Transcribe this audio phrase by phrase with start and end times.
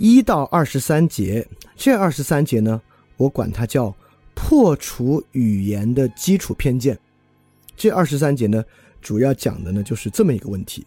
[0.00, 1.46] 一到二十三节，
[1.76, 2.80] 这二十三节呢，
[3.18, 3.94] 我管它叫
[4.34, 6.98] 破除语言的基础偏见。
[7.76, 8.64] 这二十三节呢，
[9.02, 10.86] 主要讲的呢就是这么一个问题。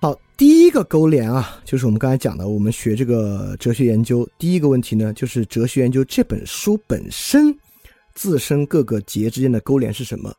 [0.00, 7.56] 好，第一个勾连啊，就是我们刚才讲的，我们学这个哲学研究，第一个问题呢，就是哲学研究这本书本身
[8.16, 10.34] 自身各个节之间的勾连是什么？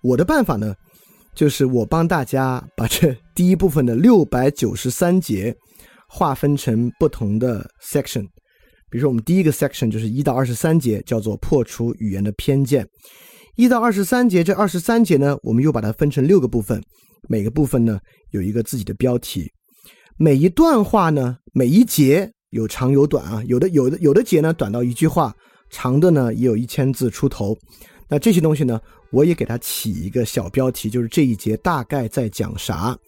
[0.00, 0.76] 我的办法呢，
[1.34, 5.54] 就是我帮大家把这第一部分的六百九十三节
[6.08, 8.22] 划分成不同的 section，
[8.88, 12.86] 比如说我们第一个 section 就是一到二十三节，叫做破除语言的偏见。
[13.56, 16.80] 一到二十三节，这二十三节呢，我们又把它分成六个部分。
[17.28, 17.98] 每个部分呢
[18.30, 19.50] 有一个自己的标题，
[20.18, 25.34] 每一段话呢，每一节有长有短啊，有的有的有的节呢短到一句话，
[25.70, 27.56] 长的呢也有一千字出头。
[28.08, 28.78] 那这些东西呢，
[29.14, 32.98] 我也给它起一个小标题，就是这一节大概在讲啥。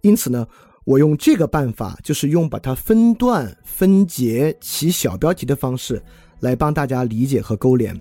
[0.00, 0.46] 因此呢，
[0.84, 6.02] 我用这个办法，就是用把它分段分节起小标题的方式
[6.40, 7.94] 来帮大家理解和勾连。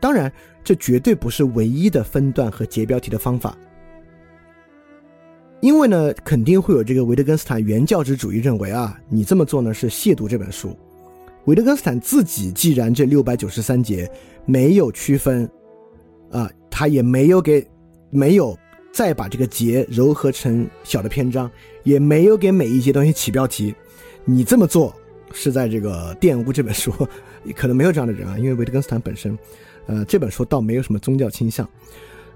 [0.00, 0.30] 当然，
[0.64, 3.56] 这绝对不是唯一的分段和节标题的方法。
[5.60, 10.76] 因为呢，肯定会有这个维特根斯坦原教旨主义认为啊，你这么做呢是亵渎这本书。
[11.44, 14.10] 维特根斯坦自己既然这六百九十三节
[14.44, 15.48] 没有区分，
[16.32, 17.64] 啊，他也没有给，
[18.10, 18.58] 没有
[18.90, 21.48] 再把这个节糅合成小的篇章，
[21.84, 23.74] 也没有给每一节东西起标题。
[24.24, 24.94] 你这么做
[25.32, 26.90] 是在这个玷污这本书，
[27.54, 29.38] 可能没有这样的人啊，因为维特根斯坦本身，
[29.86, 31.68] 呃，这本书倒没有什么宗教倾向，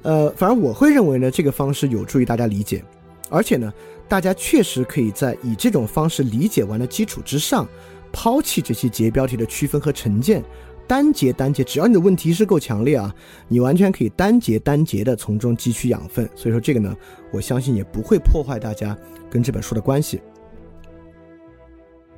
[0.03, 2.85] 呃，反正我会认为呢，这个方式有助于大家理解。
[3.29, 3.73] 而且呢，
[4.07, 7.67] 大家确实可以在以这种方式理解完的基础之上，
[8.13, 10.45] 抛弃这些节标题的区分和成见，
[10.87, 13.15] 单节单节，只要你的问题是够强烈啊，
[13.49, 16.29] 你完全可以单节单节的从中汲取养分。
[16.35, 16.95] 所以说这个呢，
[17.31, 18.97] 我相信也不会破坏大家
[19.29, 20.21] 跟这本书的关系。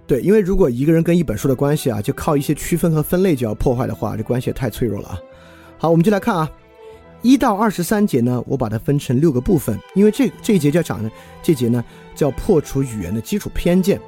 [0.06, 5.18] 对，因为如果一个人跟一本书的关系啊，就靠一些区分和分类就要破坏的话，这关系也太脆弱了啊。
[5.76, 6.50] 好，我们就来看啊。
[7.20, 11.10] 一到二十三节呢，我把它分成六个部分，因为这这一节叫讲呢
[11.42, 14.00] 这节呢叫破除语言的基础偏见，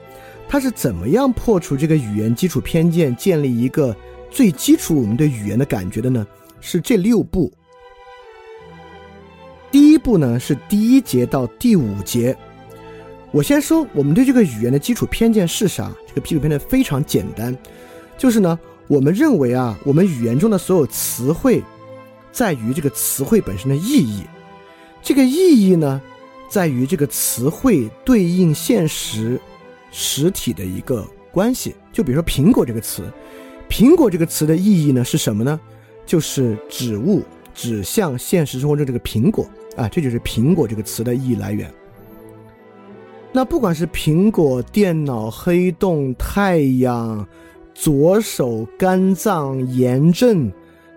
[0.49, 3.95] 它是怎么样破除这个语言基础偏见，建立一个
[4.31, 6.27] 最基础我们对语言的感觉的呢？
[6.61, 7.53] 是这六步。
[9.71, 12.37] 第一步呢是第一节到第五节，
[13.31, 15.93] 我先说我们对这个语言的基础偏见是啥？
[16.07, 17.57] 这个基础偏见非常简单，
[18.19, 18.59] 就是呢
[18.89, 21.63] 我们认为啊，我们语言中的所有词汇。
[22.33, 24.23] 在于这个词汇本身的意义，
[25.03, 26.01] 这个意义呢，
[26.49, 29.41] 在于这个词汇对应现实
[29.91, 31.75] 实体的一个关系。
[31.93, 33.13] 就比如说“苹果”这个词
[33.71, 35.59] ，“苹果”这个词的意义呢是什么呢？
[36.05, 37.23] 就是指物，
[37.55, 41.73] 指向现实生活中这个苹果啊，这就是“苹果”这个词的意义来源。
[43.33, 47.27] 那不管是苹果、电脑、黑洞、太阳、
[47.73, 50.53] 左手、肝脏、炎症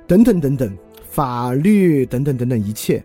[0.08, 0.76] 等等等等。
[1.14, 3.04] 法律等等等等一切，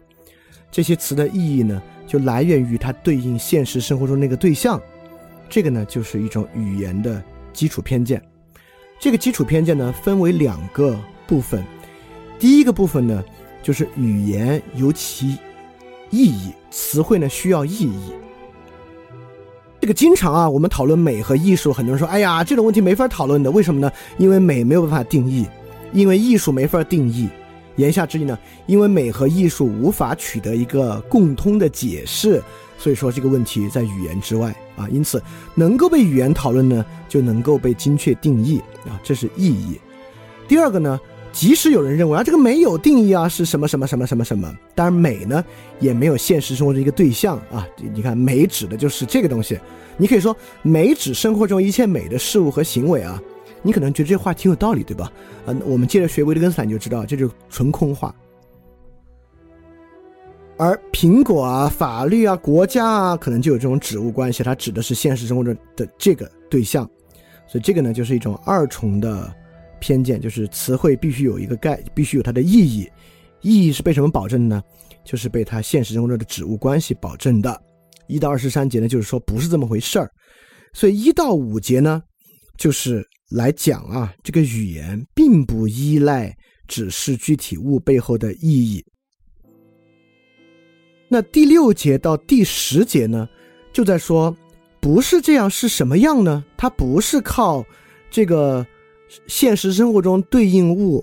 [0.71, 4.81] 这些词的意义呢，就来源于它对应现实生活中那个对象。
[5.47, 7.23] 这个呢，就是一种语言的
[7.53, 8.23] 基础偏见。
[9.01, 11.65] 这个基础偏见呢，分为两个部分。
[12.39, 13.23] 第一个部分呢，
[13.63, 15.37] 就是语言有其
[16.11, 18.13] 意义，词汇呢需要意义。
[19.81, 23.91] 这个经常啊，我们讨论美和艺术，很多人说：“哎呀，这种问题没法讨论的，为什么呢？
[24.17, 25.47] 因为美没有办法定义，
[25.93, 27.29] 因为艺术没法定义。”
[27.77, 28.37] 言下之意呢，
[28.67, 32.43] 因为美和艺术无法取得一个共通的解释，
[32.77, 34.89] 所以说这个问题在语言之外啊。
[34.91, 35.23] 因此，
[35.55, 39.79] 能够被语言讨论呢，就能够被精确定义啊，这是意义。
[40.47, 40.99] 第二个呢，
[41.33, 45.45] 即使有人认为啊，这个美有定义啊，是什么什么什么什么什么，当然美呢
[45.81, 47.67] 也没有现实生活中一个对象啊。
[47.95, 49.59] 你看，美指的就是这个东西，
[49.97, 53.21] 你可以说美指生活中一切美的事物和行为啊。
[53.61, 55.11] 你可能觉得这话挺有道理，对吧？
[55.47, 58.15] 嗯，我们接着学维特根斯坦就知道，这就是纯空话。
[60.59, 66.85] 而苹果啊、法律啊、国家啊，可能就有这种指物关系，它指的是现实生活中的这个对象。
[67.47, 69.33] 所以这个呢，就是一种二重的
[69.81, 72.91] 偏见，就是词汇必须有一个概，必须有它的意义。
[73.41, 74.63] 意义是被什么保证的呢？
[75.05, 77.59] 就是被它现实生活中的指物关系保证的。
[78.09, 80.11] 一到二十三节呢，就是说不是这么回事儿。
[80.73, 82.03] 所以一到五节呢，
[82.57, 83.07] 就是。
[83.33, 86.35] 来讲啊，这个语言并不依赖
[86.67, 88.83] 指示具体物背后的意义。
[91.09, 93.27] 那第六节到第十节呢，
[93.73, 94.37] 就在说，
[94.79, 96.45] 不是这样是什么样呢？
[96.57, 97.65] 它不是靠
[98.11, 98.67] 这个
[99.27, 101.03] 现实生活中对应物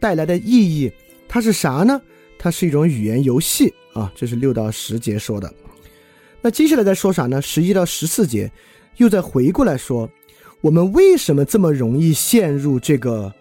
[0.00, 0.90] 带来的意义，
[1.28, 2.00] 它是啥呢？
[2.38, 5.52] 它是一种语言游戏啊，这是六到十节说的。
[6.40, 7.42] 那接下来再说啥呢？
[7.42, 8.50] 十一到十四节
[8.96, 10.08] 又再回过来说，
[10.62, 13.32] 我们为什么这么容易陷入这个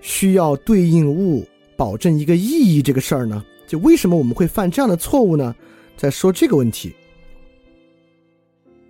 [0.00, 1.46] 需要对应物
[1.76, 3.44] 保证一个意义这个事儿呢？
[3.68, 5.54] 就为什么我们会犯这样的错误呢？
[5.96, 6.94] 在说这个问题。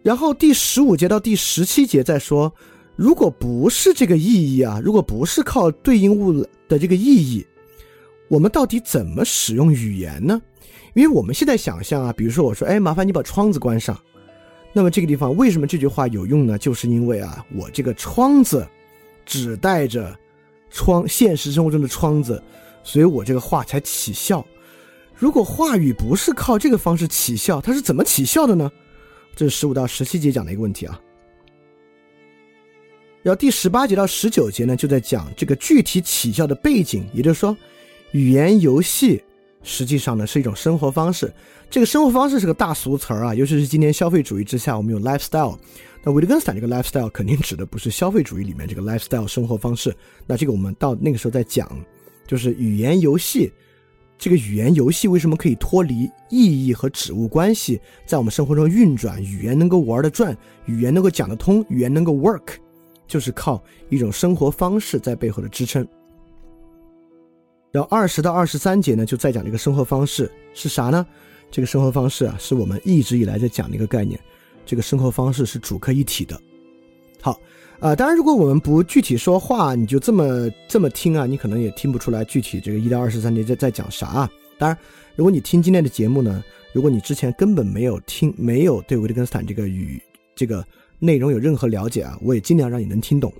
[0.02, 2.50] 然后第十五节到第十七节再说，
[2.94, 7.44] 如果不是这个意义啊，如果不是靠对应物的这个意义，
[8.28, 10.40] 我们到底怎么使用语言呢？
[10.94, 13.98] 因为我们现在想象啊，比如说我说，哎，麻烦你把窗子关上，
[14.72, 16.56] 那么这个地方为什么这句话有用呢？
[16.56, 18.66] 就是因为啊，我这个窗子
[19.26, 20.16] 只带着
[20.70, 22.42] 窗，现实生活中的窗子，
[22.82, 24.46] 所以我这个话才起效。
[25.18, 28.70] 如果话语不是靠这个方式起效，它是怎么起效的呢？
[29.34, 30.98] 这是十五到十七节讲的一个问题啊。
[33.22, 37.54] 然后第十八节到十九节呢，就在讲这个具体起效的背景，也就是说，
[38.12, 39.20] 语言游戏
[39.64, 41.32] 实际上呢是一种生活方式。
[41.68, 45.58] 这个生活方式是个大俗词儿啊，尤其是今天消费主义之下，我们有 lifestyle。
[46.04, 49.92] 那维特根斯坦这个 lifestyle 肯定指的不是消费主义里面这个 lifestyle 生活方式。
[50.28, 51.68] 那这个我们到那个时候再讲，
[52.24, 53.52] 就是语言游戏。
[54.18, 59.22] 这个语言游戏为什么可以脱离意义和指物关系，在我们生活中运转？
[59.22, 60.36] 语言能够玩得转，
[60.66, 62.56] 语言能够讲得通，语言能够 work，
[63.06, 65.86] 就是靠一种生活方式在背后的支撑。
[67.70, 71.06] 然后二十到二十三节呢，就在讲这个生活方式是啥呢？
[71.48, 74.18] 这个生活方式啊，是我们一直以来在讲的一个概念。
[74.66, 76.38] 这个生活方式是主客一体的。
[77.20, 77.38] 好。
[77.80, 84.30] 啊，当然，如果我们不具体说话，你就这么这么听啊，你可能也听不出来具体这个一到二十三节在在讲啥啊。
[84.58, 84.76] 当然，
[85.14, 86.42] 如果你听今天的节目呢，
[86.72, 90.02] 如果你之前根本没有听，没有对维特根斯坦这个语
[90.34, 90.66] 这个
[90.98, 93.32] 内容有任何了解啊，我也尽量让你能听懂。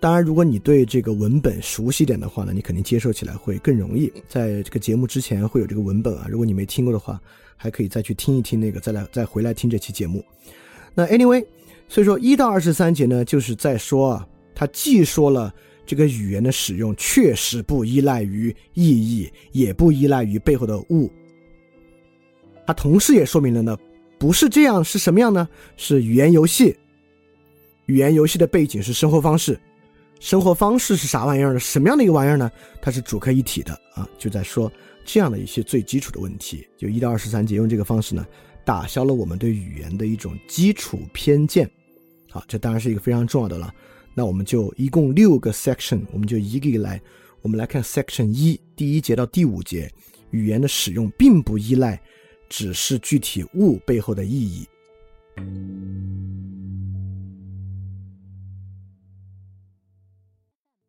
[0.00, 4.12] 当然，如果你对这个文本熟悉点的话呢，你肯定接受起来会更容易。
[4.28, 7.18] 在这个节目之前会有这个文本啊，如果你没听过的话，
[7.56, 10.22] 还可以再去听一听那个，再来再回来听这期节目。
[10.94, 11.42] 那 anyway。
[11.90, 15.52] 所以说，一到二十三节呢，就是在说啊，他既说了
[15.84, 21.10] 这个语言的使用确实不依赖于意义，也不依赖于背后的物。
[22.64, 23.76] 他同时也说明了呢，
[24.20, 25.48] 不是这样，是什么样呢？
[25.76, 26.76] 是语言游戏。
[27.86, 29.58] 语言游戏的背景是生活方式，
[30.20, 31.58] 生活方式是啥玩意儿呢？
[31.58, 32.48] 什么样的一个玩意儿呢？
[32.80, 34.70] 它是主客一体的啊，就在说
[35.04, 36.64] 这样的一些最基础的问题。
[36.78, 38.24] 就一到二十三节用这个方式呢，
[38.64, 41.68] 打消了我们对语言的一种基础偏见。
[42.30, 43.74] 好，这当然是一个非常重要的了。
[44.14, 47.00] 那我们就一共六个 section，我们就一个一个来。
[47.42, 49.90] 我们来看 section 一，第一节到第五节，
[50.30, 52.00] 语言的使用并不依赖
[52.48, 54.66] 只是具体物背后的意义。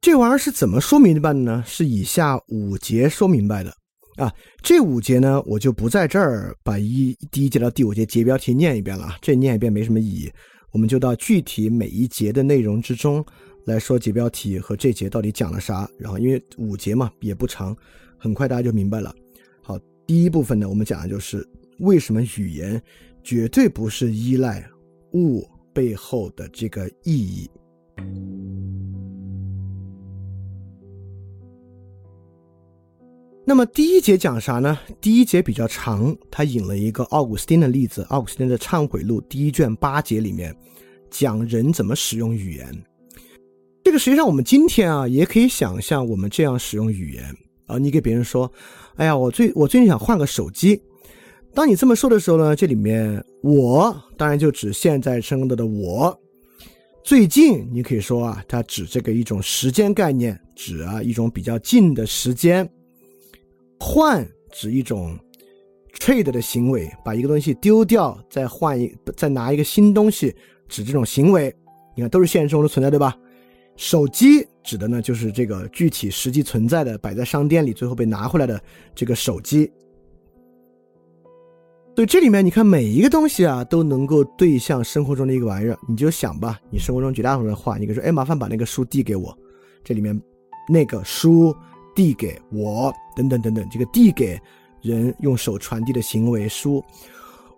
[0.01, 1.63] 这玩意儿是怎么说明白的呢？
[1.65, 3.71] 是以下五节说明白的
[4.17, 4.33] 啊。
[4.61, 10.29] 这五节呢，我就不在这儿把一第一节到第五节节标题念一遍了，这念一遍没什么意义。
[10.71, 13.23] 我们就到具体每一节的内容之中
[13.65, 15.89] 来说解标题和这节到底讲了啥。
[15.97, 17.75] 然后因为五节嘛也不长，
[18.17, 19.13] 很快大家就明白了。
[19.61, 21.47] 好，第一部分呢，我们讲的就是
[21.79, 22.81] 为什么语言
[23.23, 24.67] 绝对不是依赖
[25.13, 27.49] 物背后的这个意义。
[33.43, 34.77] 那么第一节讲啥呢？
[35.01, 40.55] 第一节比较长，他引了一个奥古斯丁的例子，奥古斯丁的《忏悔录》第一卷八节里面
[41.09, 42.85] 讲人怎么使用语言。
[43.83, 47.79] 这个实际上我们今天啊也可以想象我们这样使用语言啊。
[47.79, 48.49] 你给别人说
[48.95, 50.79] ：“哎呀，我最我最近想换个手机。”
[51.53, 56.15] 当你这么说的时候呢，这里面我当然就指现在生的的我。
[57.03, 62.69] 最近你可以说啊，它指这个一种时间概念，指啊一种比较近的时间。
[63.83, 65.17] 换指一种
[65.99, 70.33] trade 的行为，把一个东西丢掉，再换一，再拿一个新东西，
[70.69, 71.51] 指这种行为。
[71.95, 73.17] 你看，都是现实中的存在，对吧？
[73.77, 78.61] 手机指的呢，就是这个具体实际存在的，摆在商店里，最后被拿回来的
[78.93, 79.71] 这个手机。
[81.95, 85.75] 所以这里面你看，每一个东西啊，都能够对象生活中的一个玩意儿。
[85.89, 89.35] 你就想吧，你生活中绝大多数的话，你可以说，哎，麻烦把那个书递给我。
[89.83, 90.21] 这里面
[90.69, 91.51] 那个书。
[91.95, 94.39] 递给我，等等等等，这个递给
[94.81, 96.83] 人用手传递的行为书，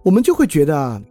[0.04, 1.02] 我们就会觉得，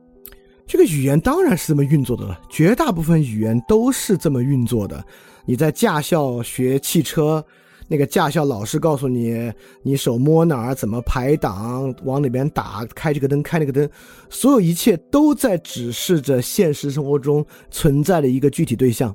[0.67, 2.41] 这个语言当然是这么运作的了。
[2.51, 5.05] 绝大部分语言都是这么运作的。
[5.45, 7.45] 你在驾校学汽车，
[7.89, 9.53] 那个驾校老师告诉你，
[9.83, 13.89] 你手摸哪儿，怎么排档，往哪边打，开这个灯，开那个灯，
[14.29, 19.15] 所有一切都在指示着现实生活中存在的一个具体对象。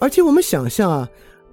[0.00, 1.08] 而且我们想象啊。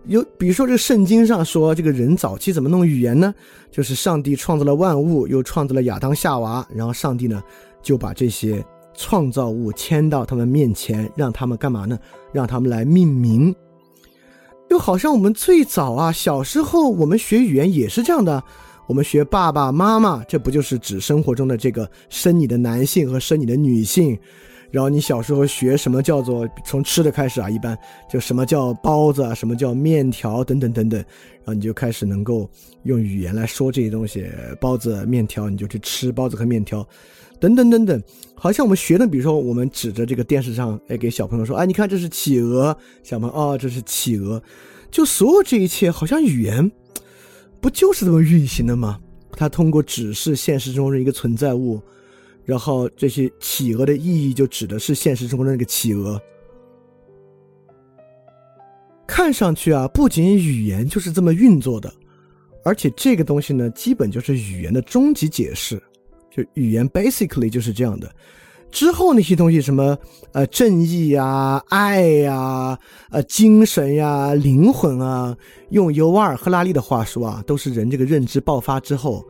[0.06, 3.34] 有，比如说这个圣经上说，这个人早期怎么弄语言呢？
[3.70, 7.44] 就是上帝创造了万物，又创造了亚当夏娃，然后上帝呢
[7.84, 8.66] 就把这些
[8.96, 12.00] 创造物牵到他们面前，让他们干嘛呢？
[12.32, 13.54] 让他们来命名。
[14.70, 18.44] 就好像我们最早啊，小时候我们学语言也是这样的，
[18.88, 24.18] 我们学爸爸妈妈，这不就是指生活中的这个生你的男性和生你的女性？
[24.72, 27.78] 然后你小时候学什么叫做从吃的开始啊，一般
[28.10, 32.50] 就什么叫包子啊，什么叫面条等等等等，然后你就开始能够
[32.84, 34.26] 用语言来说这些东西，
[34.62, 36.88] 包子、面条，你就去吃包子和面条，
[37.40, 38.02] 等等等等。
[38.36, 44.42] 好像我们学的，比如说我们指着这个电视上，哎，给小朋友说，哎，你看这是企鹅，小朋友哦，这是企鹅，
[44.92, 46.72] 就所有这一切，好像语言
[47.60, 49.00] 不就是这么运行的吗？
[49.32, 51.82] 它通过指示现实中的一个存在物。
[52.50, 56.20] 然后这些企鹅的意义就指的是现实生活中那个企鹅。
[59.06, 61.94] 看上去啊，不仅语言就是这么运作的，
[62.64, 65.80] 而且这个东西呢，基本就是语言的终极解释。
[66.32, 68.12] 就语言 basically 就是这样的。
[68.72, 69.96] 之后那些东西，什么
[70.32, 72.76] 呃正义呀、爱呀、
[73.12, 75.38] 呃精神呀、灵魂啊，
[75.70, 79.24] 用尤瓦尔·赫拉利的话说啊，都是人这个认知爆发之后。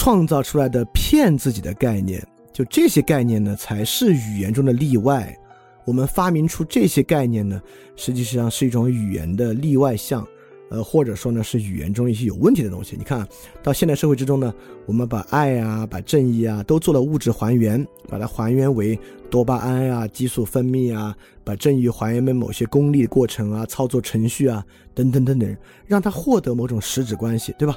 [0.00, 5.38] 创造出来的骗自己的概念，就这些概念呢，才是语言中的例外。
[5.84, 7.60] 我们发明出这些概念呢，
[7.96, 10.26] 实际上是一种语言的例外项，
[10.70, 12.96] 呃，或者说呢，是语言中一些有问题的东西。
[12.96, 13.28] 你看
[13.62, 14.54] 到现代社会之中呢，
[14.86, 21.14] 我们把爱啊、把正义啊，都做了物质还原，把它还原为多巴胺啊、激素分泌啊，
[21.44, 24.64] 把正义还原为某些功利过程啊、操作程序啊
[24.94, 25.54] 等等等等，
[25.86, 27.76] 让它获得某种实质关系，对吧？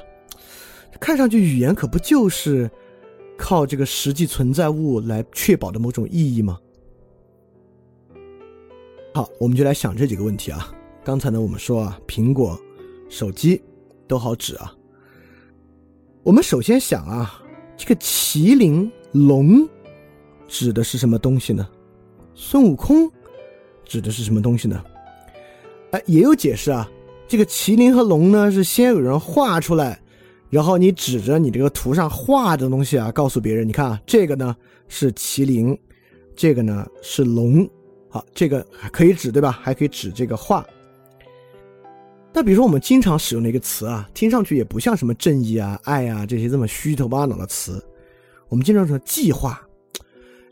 [1.00, 2.70] 看上去语言可不就是
[3.36, 6.58] 靠这个实际存在物来确保的某种意义吗？
[9.12, 10.72] 好，我们就来想这几个问题啊。
[11.04, 12.58] 刚才呢，我们说啊，苹果、
[13.08, 13.60] 手机
[14.08, 14.74] 都好指啊。
[16.22, 17.42] 我们首先想啊，
[17.76, 19.68] 这个麒麟、龙
[20.48, 21.68] 指的是什么东西呢？
[22.34, 23.10] 孙悟空
[23.84, 24.82] 指的是什么东西呢？
[25.90, 26.90] 哎，也有解释啊。
[27.28, 30.00] 这个麒麟和龙呢，是先有人画出来。
[30.54, 34.54] 然后你指着你这个图上画的东西啊，告诉别人，你看啊，这个呢
[34.86, 35.76] 是麒麟，
[36.36, 37.68] 这个呢是龙，
[38.08, 39.50] 好，这个可以指对吧？
[39.50, 40.64] 还可以指这个画。
[42.32, 47.84] 那比如说我们经常使用的一个词啊，听上去也不像什么正义啊、爱啊这些这么虚头巴脑的词。
[48.48, 49.60] 我们经常说计划，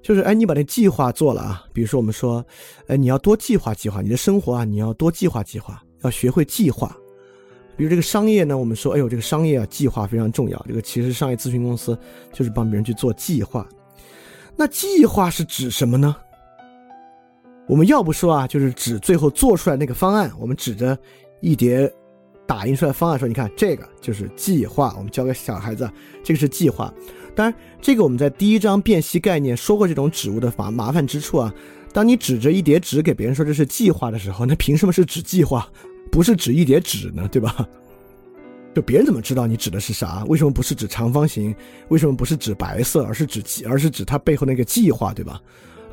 [0.02, 1.64] 就是哎，你把那计划做了啊。
[1.72, 2.44] 比如说我们说，
[2.88, 6.96] 哎，你要多计划计划你的生活啊，你要多计划计划，要学会计划。
[7.76, 10.64] 比如这个商业呢，我们说，哎呦，这个商业啊，计划非常重要。
[10.68, 11.98] 这个其实商业咨询公司
[12.32, 13.66] 就是帮别人去做计划。
[14.56, 16.14] 那计划是指什么呢？
[17.66, 20.30] 我们要不说啊，就是指最后做出来那个方案。
[20.38, 20.98] 我们指着
[21.40, 21.90] 一叠
[22.46, 24.94] 打印出来方案说，你看这个就是计划。
[24.98, 25.90] 我们教给小孩子，
[26.22, 26.92] 这个是计划。
[27.34, 31.54] 当然，这个我们在第一章辨析概念说过这种指物的麻麻烦之处啊。
[31.92, 35.66] 当你指着一叠纸给别人说这是计划的时候，那凭什么是指计划？
[36.12, 37.66] 不是指一叠纸呢，对吧？
[38.74, 40.22] 就别人怎么知道你指的是啥？
[40.28, 41.54] 为什么不是指长方形？
[41.88, 45.40] 为什么不是指白色，而是指计，而是指它背后那个计划，对吧？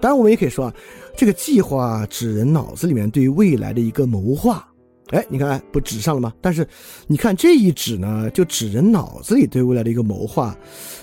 [0.02, 0.76] 当然，我们也可以说啊，
[1.16, 4.66] 这个计划指人脑子里面对于未来的一个谋划。
[5.12, 6.34] 哎，你看，不指上了吗？
[6.40, 6.68] 但是，
[7.08, 10.56] 你看这一指呢，就指人脑子里对未来的一个谋划，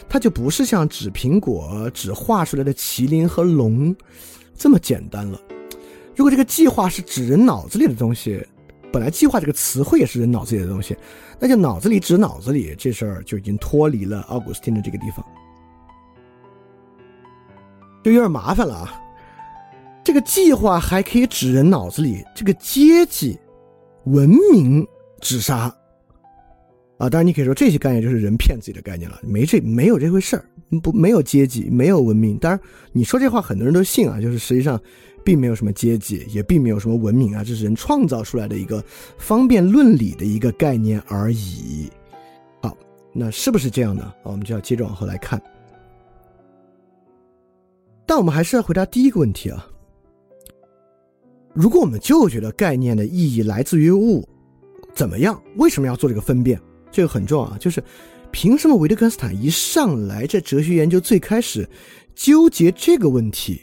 [0.08, 3.94] 它就不是像指苹果、指画出来的麒麟和龙
[4.56, 5.40] 这么简单了。
[6.14, 8.40] 如果这个计划是指人脑子里的东西，
[8.92, 10.96] 本来计划这个词汇也是人脑子里的东西，
[11.38, 15.22] 那就脑子里指脑子里这事儿就已经脱离了奥古斯丁的这个地方，
[18.02, 19.02] 就有点麻烦了啊。
[20.02, 23.38] 这个计划还可以指人脑子里这个阶级、
[24.04, 24.86] 文明
[25.20, 25.74] 指啥
[26.96, 27.10] 啊？
[27.10, 30.44] 当然你可以说这些概念就是人骗自己的概念了，没这没有这回事儿，
[30.80, 32.38] 不没有阶级，没有文明。
[32.38, 32.58] 当然
[32.92, 34.80] 你说这话很多人都信啊，就是实际上。
[35.26, 38.80] 并没有什么阶级，也并没有什么文明啊，这是人创造出来的一个
[39.18, 41.90] 方便论理的一个概念而已。
[42.62, 42.78] 好，
[43.12, 44.14] 那是不是这样呢？
[44.22, 45.42] 我们就要接着往后来看。
[48.06, 49.66] 但我们还是要回答第一个问题啊。
[51.52, 54.24] 如果我们就觉得概念的意义来自于物，
[54.94, 55.42] 怎么样？
[55.56, 56.60] 为什么要做这个分辨？
[56.92, 57.58] 这个很重要啊。
[57.58, 57.82] 就是
[58.30, 61.68] 凭什么维特根斯坦一上来在哲学研究最开始
[62.14, 63.60] 纠结这个问题？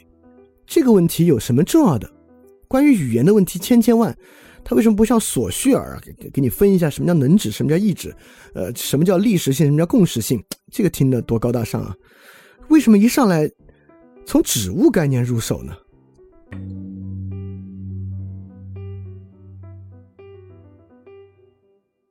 [0.66, 2.10] 这个问题有什么重要的？
[2.68, 4.16] 关于语言的问题千千万，
[4.64, 8.14] 他为什么不像索绪尔给给你分一下什么叫能指，什么叫意指？
[8.54, 10.42] 呃，什么叫历史性，什么叫共识性？
[10.72, 11.94] 这个听得多高大上啊！
[12.68, 13.48] 为什么一上来
[14.24, 15.74] 从指物概念入手呢？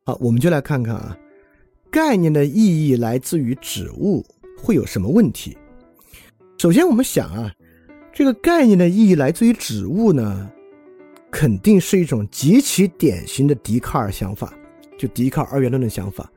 [0.05, 1.17] 好，我们就来看看啊，
[1.89, 4.23] 概念的意义来自于指物
[4.57, 5.57] 会有什么问题？
[6.57, 7.51] 首先，我们想啊，
[8.13, 10.47] 这个概念的意义来自于指物呢，
[11.31, 14.53] 肯定是一种极其典型的笛卡尔想法，
[14.99, 16.31] 就笛卡尔二元论的想法，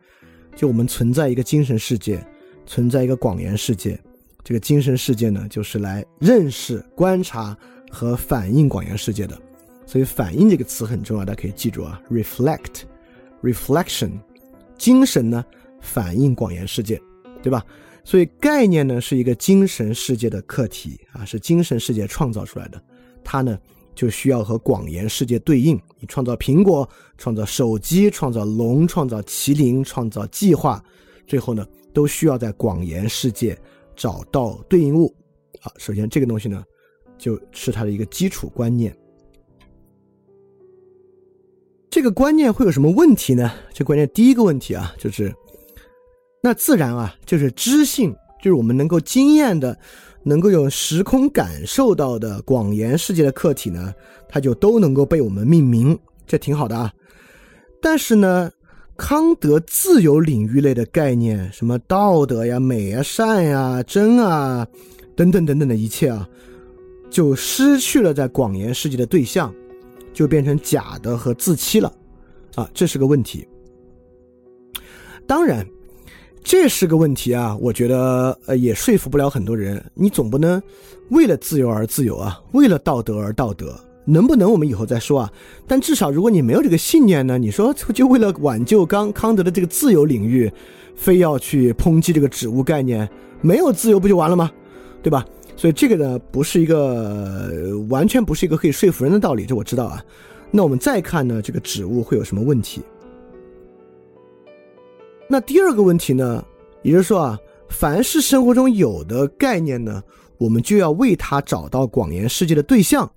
[0.55, 2.27] 就我们存在一个精神世界，
[2.65, 4.01] 存在一个广元世界，
[4.43, 7.55] 这个精神世界呢，就是来认识、观察
[7.91, 9.39] 和反映广元世界的。
[9.85, 14.13] 所以“反应”这个词很重要，大家可以记住啊，reflect，reflection，
[14.79, 15.45] 精神呢
[15.81, 17.01] 反映广元世界，
[17.43, 17.63] 对吧？
[18.07, 22.81] 所以概念呢是一个精神世界的客体啊，是精神世界创造出来的，
[23.25, 23.59] 它呢
[23.97, 25.75] 就需要和广言世界对应。
[25.99, 30.81] 你创造苹果，创造手机，创造龙，创造麒麟，创造计划，
[31.27, 33.59] 最后呢都需要在广言世界
[33.97, 35.13] 找到对应物。
[35.61, 36.63] 好，首先这个东西呢
[37.19, 38.97] 就是它的一个基础观念。
[41.91, 43.51] 这个观念会有什么问题呢？
[43.73, 45.35] 这观念第一个问题啊，就是，
[46.47, 49.77] 那自然啊，就是知性，就是我们能够经验的，
[50.23, 53.93] 能够有时空感受到的广元世界的客体呢，
[54.29, 56.93] 它就都能够被我们命名，这挺好的啊。
[57.83, 58.49] 但是呢，
[58.97, 64.65] 康德自由领域类的概念，什么道德呀、美啊、善呀、真啊，
[65.17, 66.29] 等等等等的一切啊，
[67.11, 69.53] 就失去了在广元世界的对象。
[70.15, 71.93] 就变成假的和自欺了，
[72.55, 73.45] 啊，这是个问题。
[75.27, 75.67] 当然，
[76.49, 79.85] 这是个问题啊，我觉得呃也说服不了很多人。
[79.95, 80.63] 你总不能
[81.09, 85.33] 为了自由而自由啊，为了道德而道德，能不能我们以后再说啊？
[85.67, 90.49] 但至少如果你没有这个信念呢，你说就为了挽救刚康德的这个自由领域，
[90.95, 94.49] 非要去抨击这个指物概念，没有自由不就完了吗？
[95.03, 95.27] 对吧？
[95.57, 100.01] 所以这个呢，不是一个完全不是一个可以说服人的道理，这我知道啊。
[100.53, 102.83] 那我们再看呢，这个指物会有什么问题？
[105.29, 106.45] 那第二个问题呢，
[106.83, 110.03] 也就是说啊，凡是生活中有的概念呢，
[110.39, 113.11] 我们就要为它找到广延世界的对象，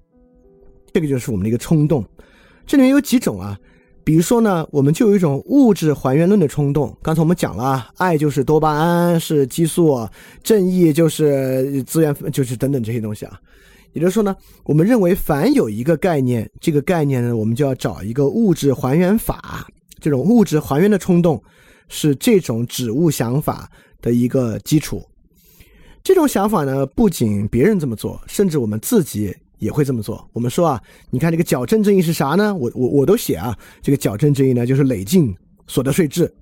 [0.92, 2.04] 这个就是我们的一个冲动。
[2.66, 3.58] 这里面有几种啊？
[4.04, 6.96] 比如说呢，我们就有一种物质还原论的冲动。
[7.04, 10.08] 刚才我们讲了，爱就是多巴胺，是激素；
[10.42, 13.40] 正义就是资源，就是等等这些东西啊。
[13.94, 19.68] 也就是说呢，我们认为凡有一个概念，这个概念呢，我们就要找一个物质还原法。
[20.00, 21.42] 这种物质还原的冲动，
[21.90, 23.70] 是这种指物想法
[24.02, 25.04] 的一个基础。
[26.02, 29.36] 这种想法呢，不仅别人这么做，甚至我们自己。
[29.60, 30.26] 也会这么做。
[30.32, 32.56] 我们说啊，你看这个矫正正义是啥呢？
[32.56, 35.36] 我我我都写啊，这个矫正正义呢，就是累进
[35.68, 36.34] 所得税制。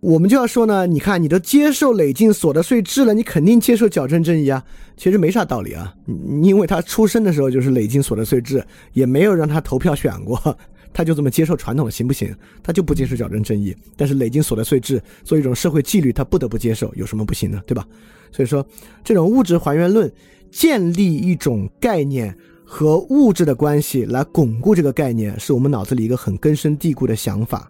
[0.00, 4.64] 我们就要说呢，你看你都接受累进所得税制了，你肯定接受矫正正义啊。
[4.96, 5.94] 其实没啥道理啊，
[6.42, 10.58] 因为他出生的时候就是累进所得税制，也没有让他投票选过，
[10.94, 12.34] 他就这么接受传统，行不行？
[12.62, 17.60] 他就不接受矫正正义，但是累进所得税制作为一种社会纪律，他不得不接受，有什么不行呢？
[17.66, 17.86] 对吧？
[18.32, 18.66] 所以说，
[19.02, 20.10] 这种物质还原论。
[20.50, 22.32] 建立一种概念
[22.64, 27.68] 和物质的关系来巩固这个概念，是我们脑子里一个很根深蒂固的想法。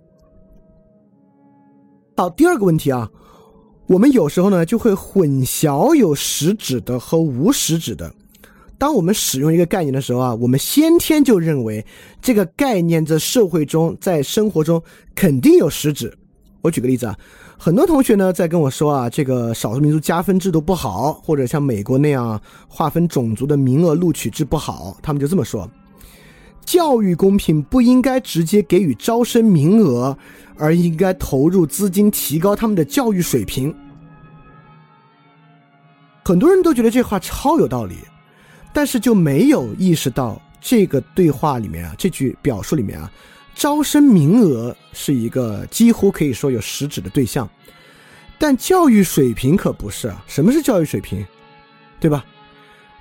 [2.15, 3.11] 好，第二个问题啊，
[3.87, 8.15] 我们有时候呢就会混淆有实质的和无实质的。
[8.79, 11.85] 当我们使用一个概念的时候啊，我们先天就认为
[12.21, 14.83] 这个概念在社会中、在生活中
[15.15, 16.17] 肯定有实质。
[16.61, 17.17] 我举个例子啊。
[17.57, 25.71] 很多同学呢在跟我说啊，这个少数民族加分制度不好，或者像美国那样划分种族的名额录取制不好，他们就这么说：
[26.67, 30.19] 教育公平不应该直接给予招生名额，
[30.59, 33.75] 而应该投入资金提高他们的教育水平。
[36.25, 37.95] 很多人都觉得这话超有道理，
[38.75, 43.11] 但是就没有意识到这个对话里面啊，这句表述里面啊。
[43.55, 47.49] 招生名额是一个几乎可以说有实质的对象，
[48.37, 50.25] 但教育水平可不是啊。
[50.27, 51.25] 什么是教育水平，
[52.01, 52.25] 对吧？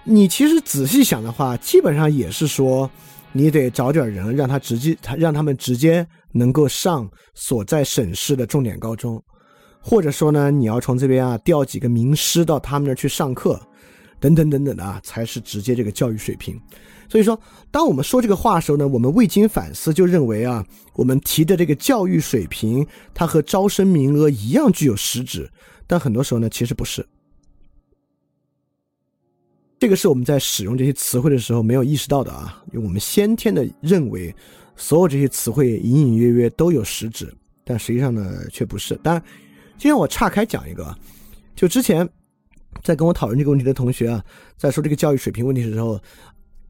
[0.04, 2.88] 你其实仔细想的话，基本上也是说，
[3.32, 9.20] 你得找点人让他直接，他让他们直接能够上所在省市的重点高中，
[9.82, 13.60] 或者说呢，你要从这边啊调几个名师到他们那儿去上课，
[14.24, 16.58] 等等等等的啊，才是直接这个教育水平。
[17.10, 17.38] 所以说，
[17.70, 25.52] 当我们说这个话的时候呢，我们未经反思就认为啊，我们提的这个教育水平，它和招生名额一样具有实质。
[25.86, 27.06] 但很多时候呢，其实不是。
[29.78, 34.34] 这个是我们在使用这些词汇的时候没有意识到的啊，因为我们先天的认为
[34.78, 37.32] 所有这些词汇隐隐约约都有实质，
[37.66, 38.96] 但实际上呢却不是。
[39.04, 39.22] 当然，
[39.78, 40.98] 今天我岔开讲一个，
[41.54, 42.08] 就之前
[42.82, 44.24] 在跟我讨论这个问题的同学啊，
[44.58, 46.00] 在说这个教育水平问题的时候。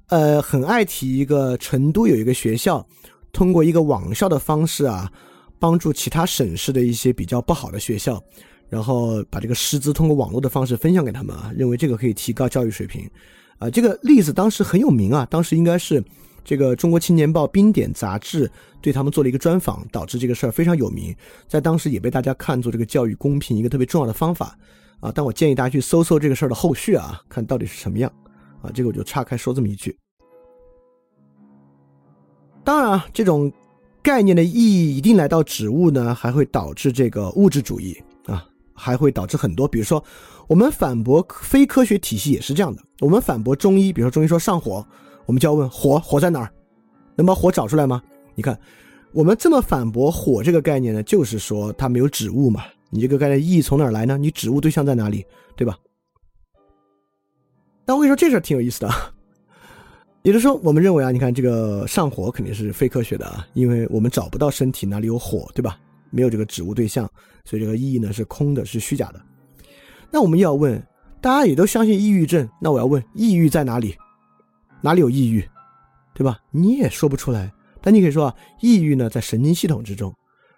[0.07, 2.85] 呃，很爱提一个成都有一个学校，
[3.31, 5.11] 通过一个网校的方式啊，
[5.57, 8.21] 帮助其他省市的一些比较不好的学校，
[8.69, 13.09] 然后把这个师资通过网络的方式分享给他们啊，认为这个可以提高教育水平，
[13.57, 16.03] 啊，这个例子当时很有名啊，当时应该是
[16.43, 21.15] 这个《中国青年报》冰点杂志对他们做了一个专访，导致这个事儿非常有名，
[21.47, 24.55] 在当时也被大家看作这个教育公平一个特别重要的方法
[25.03, 25.11] 啊。
[25.13, 28.11] 但我建议大家去搜搜这个事儿的后续啊，看到底是什么样
[28.61, 28.71] 啊。
[28.73, 29.95] 这个我就岔开说这么一句。
[32.63, 33.51] 当然啊，这种
[34.01, 39.67] 概念的意义一定来到指物呢，还会导致这个物质主义啊，还会导致很多。
[39.67, 40.01] 比如说，
[40.47, 42.81] 我们反驳非科学体系也是这样的。
[43.01, 44.85] 我们反驳中医，比如说中医说上火，
[45.25, 46.49] 我们就要问火火在哪儿，
[47.15, 48.01] 能把火找出来吗？
[48.33, 48.57] 你看，
[49.11, 52.63] 我们这么反驳火这个概念呢，就是说它没有指物嘛。
[52.93, 54.17] 你这个概念意义从哪儿来呢？
[54.19, 55.25] 你指物对象在哪里，
[55.55, 55.75] 对吧？
[57.85, 58.89] 但我跟你说，这事儿挺有意思的。
[60.21, 65.77] 也就是说，我们认为啊，你看这个上火肯定是非科学的啊，因为我们找不到身体哪里有火，对吧？
[66.11, 67.09] 没有这个指物对象，
[67.43, 69.19] 所以这个意义呢是空的，是虚假的。
[70.11, 70.81] 那我们要问，
[71.19, 73.97] 大家也都相信抑郁症，那我要问，抑郁在哪里？
[74.81, 75.43] 哪里有抑郁，
[76.13, 76.39] 对吧？
[76.51, 77.51] 你也说不出来。
[77.81, 80.13] 但你可以说啊，抑郁呢在神经系统之中。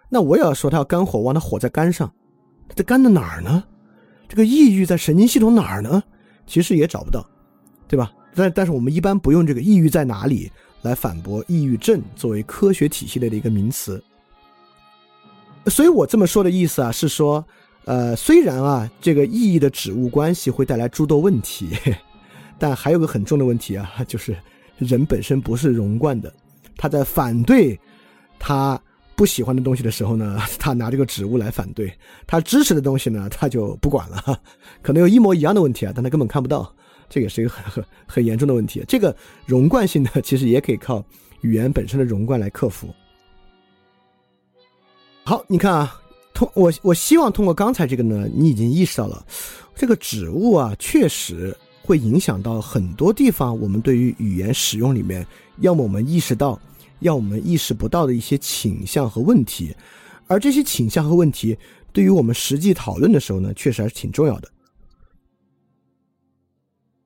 [0.08, 2.08] 那我也要说，它要肝火旺，它火在肝上，
[2.68, 3.64] 它在肝的哪儿呢？
[4.28, 6.02] 这个抑郁在神经系统哪儿呢？
[6.46, 7.24] 其实也找不到，
[7.88, 8.12] 对吧？
[8.34, 10.50] 但但是我们一般不用这个抑郁在哪里
[10.82, 14.02] 来反驳抑郁症作为科学体系内的一个名词，
[15.66, 17.44] 所以我这么说的意思啊是说，
[17.86, 21.70] 呃，虽然啊这个意义的指物关系会带来诸多问题，
[22.58, 24.36] 但还有个很重的问题啊，就是
[24.78, 26.32] 人本身不是容贯的，
[26.76, 27.78] 他在反对
[28.38, 28.80] 他
[29.16, 31.88] 不喜欢的东西的时候呢， 他拿这个指物来反对；
[32.26, 34.40] 他支持的东西呢， 他就不管了，
[34.82, 36.70] 可能有一模一样的问题啊，但他根本看不到。
[37.08, 38.84] 这也是一个很很很严重的问题。
[38.88, 39.14] 这个
[39.46, 41.04] 融贯性呢，其实也可以靠
[41.40, 42.92] 语言本身的融贯来克服。
[45.22, 46.00] 好，你看啊，
[46.34, 49.24] 通我我希望通过刚才这个呢，你已经意识到了，
[49.76, 53.56] 这个指物啊，确实会影响到很多地方。
[53.56, 55.24] 我们对于语言使用里面，
[55.58, 56.60] 要么我们意识到，
[57.00, 59.74] 要我们意识不到的一些倾向和问题，
[60.26, 61.56] 而这些倾向和问题，
[61.92, 64.50] 对于我们实际讨论的时候呢，确实还是挺重要的。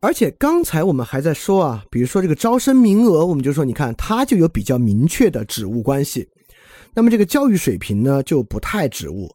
[0.00, 6.26] 而且刚才我们还在说啊，比如说这个招生名额，我们就说，你看它就有比较明确的指物关系。
[6.94, 9.30] 那么这个教育水平呢，就不太指物。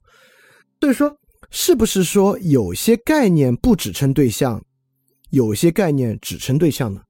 [0.81, 1.15] 所以说，
[1.51, 4.63] 是不是说有些概念不指称对象，
[5.29, 7.01] 有些概念指称对象呢？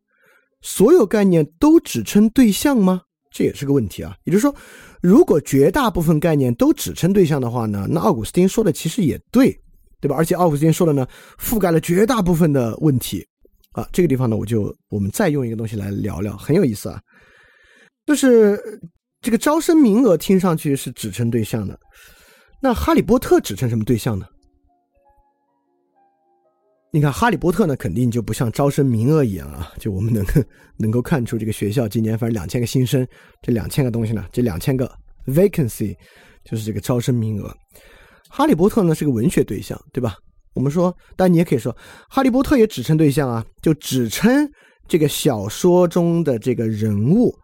[0.62, 3.04] 所有概念都指称对象吗？
[3.36, 4.16] 这也是个问题啊。
[4.24, 4.56] 也就是说，
[5.02, 9.52] 如果绝大部分概念都指称对象的话呢，那奥古斯丁说的其实也对，
[10.00, 10.16] 对吧？
[10.16, 11.06] 而且奥古斯丁说的呢，
[11.38, 13.28] 覆盖了绝大部分的问题。
[13.74, 17.02] 啊，这个地方呢，我就我们再用一个东西来聊聊，很有意思啊。
[18.06, 18.58] 就是
[19.20, 21.78] 这个招生名额听上去是指称对象的，
[22.62, 24.26] 那哈利波特指称什么对象呢？
[26.96, 30.26] 你看哈利波特呢，肯定就不像招生名额一样啊，就我们能
[30.78, 33.06] 能够看出这个学校今年反正两千个新生，
[33.42, 34.90] 这两千个东西呢，这两千个
[35.28, 35.94] vacancy
[36.50, 37.54] 就是这个招生名额。
[38.30, 40.16] 哈利波特呢是个文学对象，对吧？
[40.54, 41.74] 我们说，但你也可以说，
[42.08, 44.50] 《哈利波特》也指称对象啊，就指称
[44.88, 47.36] 这个小说中的这个人物。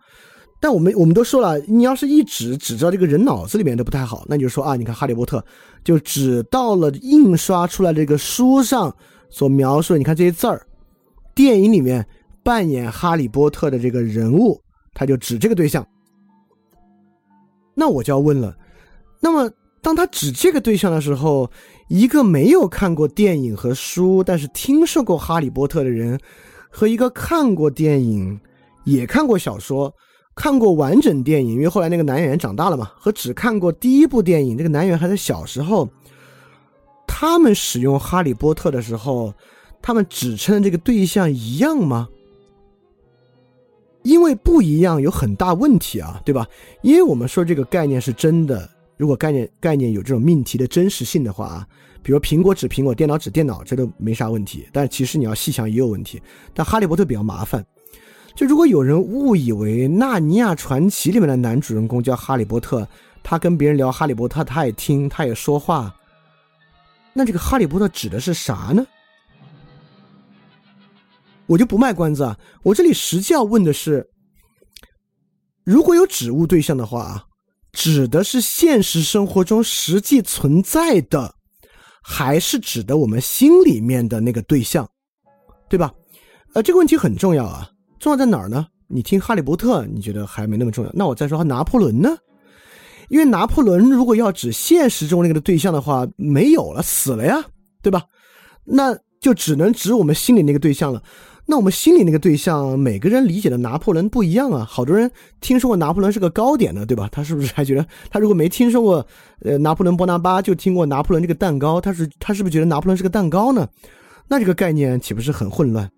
[0.61, 5.39] 但我们我们都说了，你要是一指指着这个人脑子里面都不太好，那你就说啊，你看《哈利波特》
[5.83, 8.95] 就指到了印刷出来这个书上
[9.31, 10.63] 所描述，你看这些字儿，
[11.33, 12.05] 电影里面
[12.43, 14.61] 扮演哈利波特的这个人物，
[14.93, 15.83] 他就指这个对象。
[17.73, 18.55] 那我就要问了，
[19.19, 19.49] 那么
[19.81, 21.49] 当他指这个对象的时候？
[21.87, 26.17] 一个没有看过电影和书，但是听说过《哈利波特》的人，
[26.69, 28.39] 和一个看过电影、
[28.85, 29.93] 也看过小说、
[30.33, 35.85] 看过完整电影，因为后来那个男演员长大了嘛，和只看过第一部电影，这个男演员还在小时候，
[37.21, 39.31] 他们使用《哈利波特》的时候，
[39.79, 42.09] 他们指称的这个对象一样吗？
[44.01, 46.47] 因为不一样，有很大问题啊，对吧？
[46.81, 48.67] 因为我们说这个概念是真的。
[48.97, 51.67] 如果概念概念有这种命题的真实性的话啊，
[52.01, 54.67] 比如苹果指苹果，电脑指电脑，这都没啥问题。
[54.73, 56.19] 但其实你要细想也有问题。
[56.55, 57.63] 但哈利波特比较麻烦，
[58.33, 62.87] 就如果有人误以为《纳尼亚传奇》里面的男主人公叫哈利波特，
[63.21, 65.93] 他跟别人聊哈利波特，他也听，他也说话，
[67.13, 68.85] 那这个哈利波特指的是啥呢？
[71.45, 74.09] 我就不卖关子啊，我这里实际要问的是，
[75.63, 77.25] 如果有指物对象的话啊。
[77.73, 81.35] 指的是现实生活中实际存在的，
[82.03, 84.85] 还是指的我们心里面的那个对象，
[85.69, 85.89] 对吧？
[86.53, 88.67] 呃，这个问题很重要啊，重要在哪儿呢？
[88.89, 90.91] 你听《哈利波特》，你觉得还没那么重要。
[90.93, 92.09] 那我再说拿破仑呢？
[93.11, 97.43] 因为拿破仑如果要指现实中那个的对象的话，没有了，死了呀，
[97.81, 98.01] 对吧？
[98.63, 101.03] 那就只能指我们心里那个对象了。
[101.45, 104.63] 那我们心里那个对象，每个人理解的拿破仑不一样啊。
[104.63, 107.09] 好多人听说过拿破仑是个糕点的，对吧？
[107.11, 109.05] 他是不是还觉得他如果没听说过
[109.41, 113.67] 呃拿破仑波拿巴，就听过拿破仑这个蛋糕，他是他是不是觉得拿破仑是个蛋糕呢？
[114.29, 115.91] 那这个概念岂不是很混乱？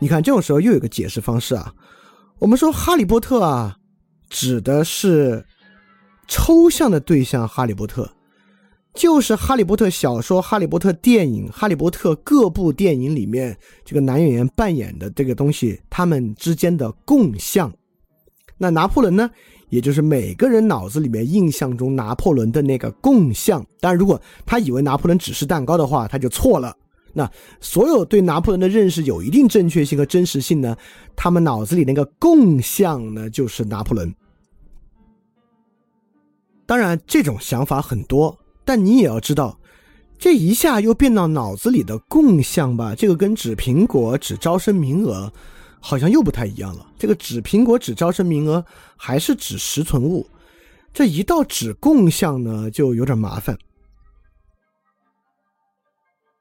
[0.00, 1.72] 你看这种时候又有个解释方式啊。
[2.40, 3.76] 我们说哈利波特啊，
[4.28, 5.44] 指的是
[6.26, 8.10] 抽象的对象哈利波特。
[8.94, 17.72] 就是《哈利波特》小说、《哈利波特》电影、《哈利波特》各部电影里面这个男演员扮演的这个东西，他们之间的共相。
[18.56, 19.28] 那拿破仑呢？
[19.68, 23.66] 也就是每个人脑子里面印象中拿破仑的那个共相。
[23.80, 26.72] 但，如果他以为拿破仑只是蛋糕的话，他就错了。
[27.14, 30.76] 那所有对拿破仑的认识有一定正确性和真实性呢？
[31.16, 34.12] 他们脑子里那个共相呢，就是拿破仑。
[36.66, 38.36] 当然，这种想法很多。
[38.64, 39.58] 但你也要知道，
[40.18, 42.94] 这一下又变到脑子里的共相吧？
[42.94, 45.30] 这个跟指苹果、指招生名额，
[45.80, 46.86] 好像又不太一样了。
[46.98, 48.64] 这个指苹果、指招生名额，
[48.96, 50.26] 还是指实存物。
[50.94, 53.56] 这一到指共相呢，就有点麻烦。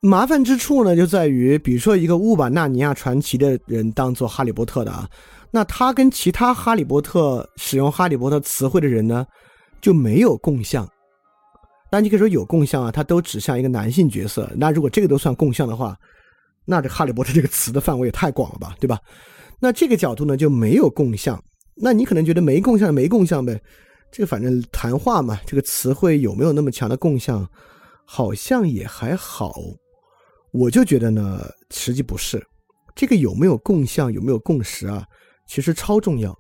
[0.06, 5.10] 麻烦之处呢，就在于，比如说一个误把《纳尼亚传奇》的人当做哈利波特的啊，
[5.50, 9.26] 那他跟其他哈利波特使用哈利波特词汇的人呢，
[9.80, 10.86] 就没有共相。
[11.90, 14.52] 但你可以说有共相啊，它都指向一个男性角色。
[14.58, 15.98] 那如果这个都算共相的话，
[16.66, 19.00] 那这哈利波特这个词的范围也太广了吧，对吧？
[19.58, 21.42] 那这个角度呢就没有共相。
[21.76, 23.58] 那你可能觉得没共相没共相呗？
[24.12, 27.48] 这个反正谈话嘛，这个词汇有没有那么强的共相，
[28.06, 29.54] 好像也还好。
[30.54, 32.42] 我就觉得呢，实际不是。
[32.96, 35.04] 这个有没有共相，有没有共识啊？
[35.48, 36.38] 其实超重要。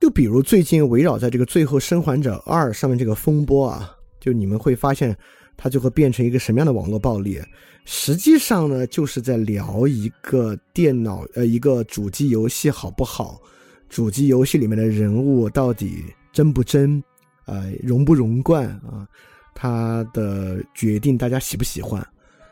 [0.00, 5.16] 就比如最近围绕在这个《最后生还者二》上面这个风波啊，就你们会发现，
[5.56, 7.40] 它就会变成一个什么样的网络暴力？
[7.84, 13.40] 实际上呢，就是在聊一个电脑呃一个主机游戏好不好，
[13.88, 17.02] 主机游戏里面的人物到底真不真，
[17.46, 19.06] 呃融不融贯啊，
[19.54, 22.06] 他的决定大家喜不喜欢，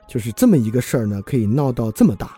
[0.08, 2.36] 就是这么一个事儿呢，可以闹到这么大。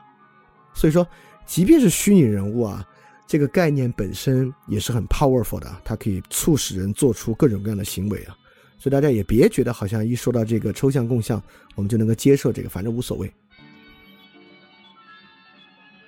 [0.74, 1.06] 所以说，
[1.46, 2.86] 即便是虚拟人物啊。
[3.24, 8.36] 这个概念本身也是很 powerful 的，它可以促使人做出各种各样的行为啊，
[8.76, 11.42] 所以大家也别觉得好像一说到这个抽象共相，
[11.74, 13.32] 我们就能够接受这个，反正无所谓。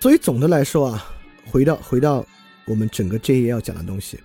[0.00, 1.06] 所以总的来说啊，
[1.46, 2.22] 回到回到
[2.66, 4.20] 我们整个这页要讲的东西，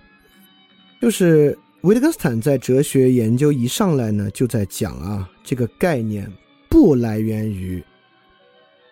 [1.00, 6.30] 就是维特根斯坦在哲学研究一上来呢，就在讲啊，这个概念
[6.68, 7.82] 不来源于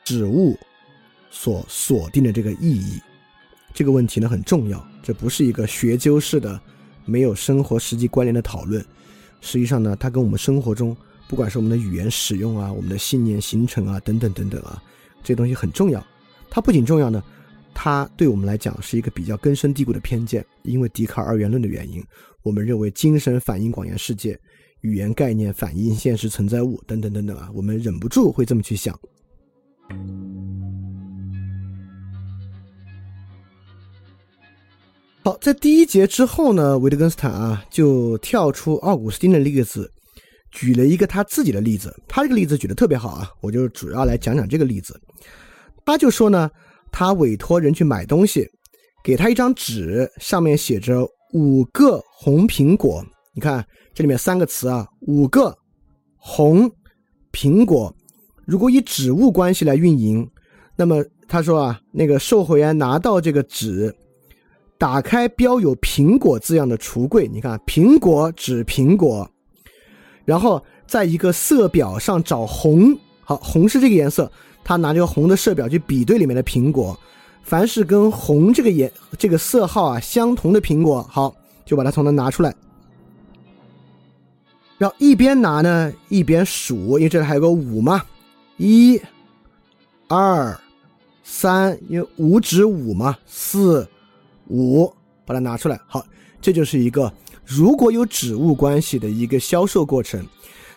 [0.04, 0.58] 指物
[1.30, 2.98] 所锁定的这个意义。
[3.74, 6.58] 这个问题呢很重要，这不是一个学究式的、
[7.04, 8.82] 没有生活实际关联的讨论。
[9.42, 10.96] 实际上呢，它跟我们生活中，
[11.28, 14.82] 不管是我们的语言使用啊、我们的信念形成啊等等等等啊，
[15.22, 16.02] 这东西很重要。
[16.48, 17.22] 它不仅重要呢，
[17.80, 20.44] 它对我们来讲是一个比较根深蒂固的偏见。
[20.64, 22.04] 因为笛卡尔二元论的原因，
[22.42, 24.36] 我们认为精神反映广元世界，
[24.80, 28.98] 语言概念反映现实存在物等等等等啊，我们忍不住会这么去想。
[35.22, 39.88] 好，在第一节之后呢，维特根斯坦啊就跳出奥古斯丁的例子，
[40.50, 41.94] 举了一个他自己的例子。
[42.08, 45.00] 他这个例子举的特别好啊，我就主要来讲讲这个例子。
[45.86, 46.50] 他就说呢，
[46.90, 48.48] 他委托人去买东西，
[49.04, 53.04] 给他一张纸，上面写着五个红苹果。
[53.34, 55.56] 你看这里面三个词啊，五个
[56.16, 56.70] 红
[57.32, 57.94] 苹果。
[58.44, 60.28] 如果以指物关系来运营，
[60.76, 63.94] 那么他说啊，那个售货员拿到这个纸。
[64.80, 69.28] 打开标有“苹果”字样的橱柜，你看“苹果”指苹果，
[70.24, 74.30] 然后在一个色表上找红，好，红是这个颜色，
[74.68, 76.94] 他拿这个红的色表去比对里面的苹果，
[77.42, 82.54] 凡是跟红这个颜这个色号啊相同的苹果，好，就把它从那拿出来，
[84.76, 88.02] 然后一边拿呢一边数，因为这里还有个五嘛，
[88.58, 89.00] 一、
[90.06, 90.54] 二、
[91.24, 93.88] 三，因为五指五嘛，四。
[94.48, 94.86] 五，
[95.24, 95.80] 把它拿出来。
[95.86, 96.04] 好，
[96.42, 97.10] 这就是一个
[97.42, 100.22] 如果有指物关系的一个销售过程。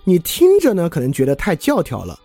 [0.05, 2.17] 你听着呢，可能觉得太教条了。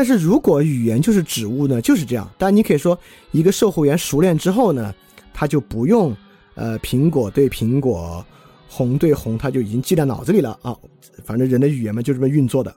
[0.00, 2.26] 但是如果语言就是指物呢，就是这样。
[2.38, 2.98] 当然，你可以说
[3.32, 4.94] 一个售货员熟练之后呢，
[5.30, 6.16] 他就不用
[6.54, 8.24] 呃苹果对苹果，
[8.66, 10.74] 红对红，他就已经记在脑子里了啊。
[11.22, 12.74] 反正人的语言嘛，就这么运作的。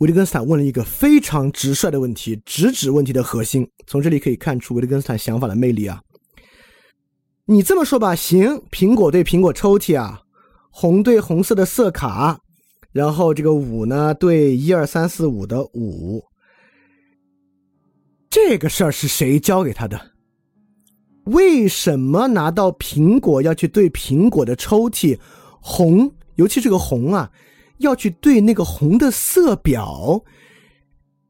[0.00, 3.66] 维特根斯坦问了一个非常直率的问题，直指问题的核心。
[3.86, 6.02] 从这里可以看出维特根斯坦想法的魅力啊！
[7.46, 10.20] 你这么说吧，行，苹果对苹果抽屉啊，
[10.68, 12.38] 红对红色的色卡，
[12.94, 16.22] 然后这个五呢对一二三四五的五，
[18.30, 20.00] 这个事儿是谁教给他的？
[21.24, 25.18] 为什么拿到苹果要去对苹果的抽屉
[25.60, 27.32] 红，尤其这个红啊，
[27.78, 30.22] 要去对那个红的色表？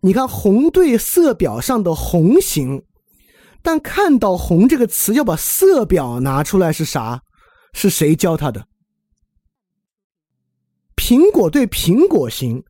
[0.03, 2.83] 你看红对色表上的红行。
[3.63, 7.23] 但看到“红”这个词，要把色表拿出来是啥？
[7.73, 8.67] 是谁教他的？
[10.97, 12.65] 苹果对苹果行，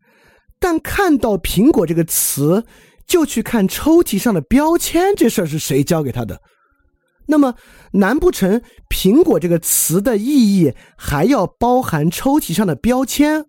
[0.59, 2.65] 但看到“苹果”这个词，
[3.07, 6.41] 就去看抽屉上的标签，这事儿是谁教给他的？
[7.27, 7.55] 那么，
[7.93, 13.47] 难不成“苹果”这个词的意义还要包含抽屉上的标签？“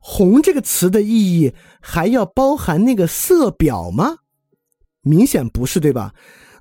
[0.00, 4.16] 红”这个词的意义还要包含那个色表吗？
[5.02, 6.14] 明显不是，对吧？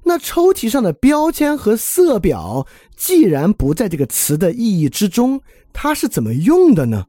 [0.04, 2.66] 那抽屉上的标签和色表，
[2.98, 7.06] 既然不在这个词的意义之中，它是怎么用的呢？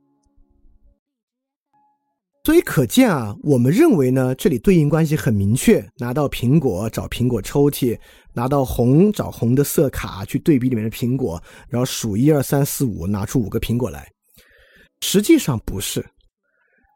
[2.45, 7.97] 所以可见啊，我们认为呢，这里对应关系很明确：拿到苹果找苹果抽屉，
[8.35, 14.09] 拿到红找红的色卡去对比里面的苹果，然后数一二三四五，拿出五个苹果来。
[15.03, 16.05] 实际上不是。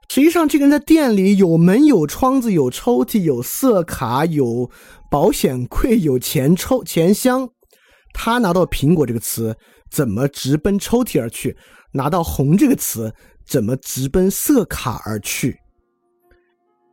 [0.08, 4.70] 实际上，这个人在店里有门有窗子有抽屉有色卡有
[5.10, 7.48] 保险柜有钱抽钱箱，
[8.12, 9.56] 他拿到“苹果”这个词，
[9.90, 11.56] 怎么直奔抽屉而去？
[11.92, 13.12] 拿到“红”这个词，
[13.46, 15.58] 怎么直奔色卡而去？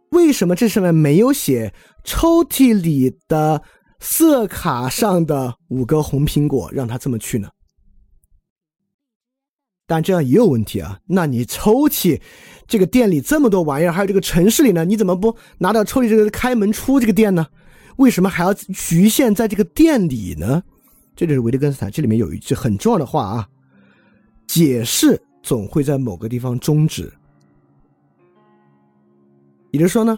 [0.10, 3.64] 为什么这上面没有写抽屉里的
[4.00, 7.50] 色卡上的五个红苹果，让他这么去呢？
[9.88, 11.00] 但这样也有问题啊！
[11.08, 12.22] 那你抽屉
[12.68, 17.48] 这个店里这么多玩意儿，还有这个城市里呢，你怎么不拿到抽屉这个开门出这个店呢？
[17.98, 20.64] 为什么还要局限在这个店里呢？
[21.16, 23.48] 这就是维特根斯坦这里面有一句很重要的话啊：
[24.48, 27.14] 解释总会在某个地方终止。
[29.70, 30.18] 也就是说呢，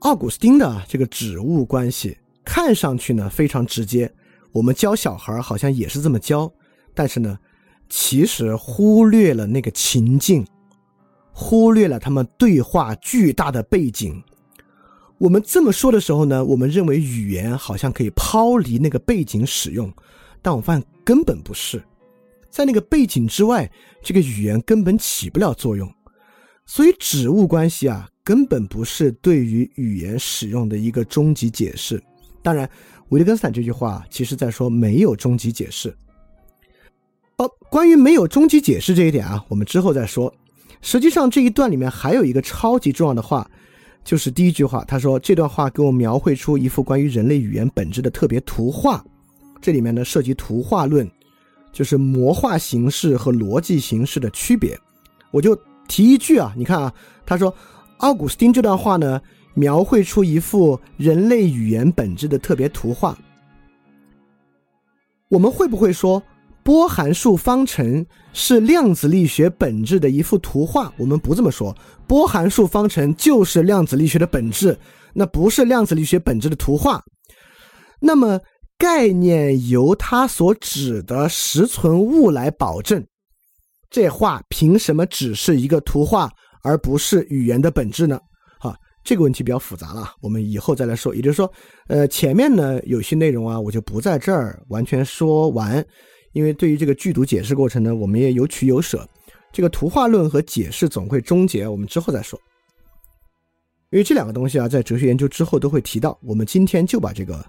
[0.00, 4.08] 奥古斯丁的这个指物关系看上去呢非常直接，
[4.52, 6.48] 我们教小孩好像也是这么教，
[6.94, 7.36] 但是呢。
[7.88, 10.44] 其实忽略了那个情境，
[11.30, 14.20] 忽略了他们对话巨大的背景。
[15.18, 19.88] 我们这么说的时候呢，我们认为语言好像可以抛离那个背景使用，
[20.42, 21.80] 但我发现根本不是，
[22.56, 23.70] 在那个背景之外，
[24.02, 25.86] 这个语言根本起不了作用。
[26.64, 32.02] 所以指物关系啊，根本不是对于语言使用的一个终极解释。
[32.42, 32.66] 当然，
[33.10, 35.94] 维特根斯坦这句话其实在说没有终极解释。
[37.36, 40.34] 哦，关于没有终极解释这一点啊，我们之后再说。
[40.80, 43.46] 实际上这一段里面还有一个超级重要的话，
[44.02, 49.04] 就是第一句话，他说这段话给我描绘出一幅关于人类语言本质的特别图画。
[49.60, 51.06] 这里面呢涉及图画论，
[51.76, 54.78] 就是魔化形式和逻辑形式的区别。
[55.30, 55.54] 我就
[55.86, 56.90] 提一句啊，你看啊，
[57.26, 57.54] 他说
[57.98, 59.20] 奥古斯丁这段话呢，
[59.52, 63.14] 描绘出一幅人类语言本质的特别图画。
[65.28, 66.22] 我们会不会说？
[66.62, 70.90] 波函数方程是量子力学本质的一幅图画。
[70.96, 71.76] 我们不这么说，
[72.08, 74.76] 波函数方程就是量子力学的本质，
[75.12, 77.04] 那不是量子力学本质的图画。
[78.00, 78.40] 那么
[78.78, 83.04] 概念由它所指的实存物来保证，
[83.90, 86.30] 这话凭什么只是一个图画，
[86.62, 88.20] 而不是语言的本质呢？
[88.58, 91.14] 好，这个问题比较复杂了，我们以后再来说。
[91.14, 91.50] 也就是说，
[91.88, 95.84] 呃，前面呢有些内容啊，我就不在这儿完全说完。
[96.32, 99.08] 因为对于这个剧毒解释过程呢，我们也有取有舍，
[99.50, 102.38] 这个图画论和解释总会终结，我们之后再说。
[103.90, 107.42] 因为这两个东西啊，在哲学研究之后都会提到，我们今天就把这个，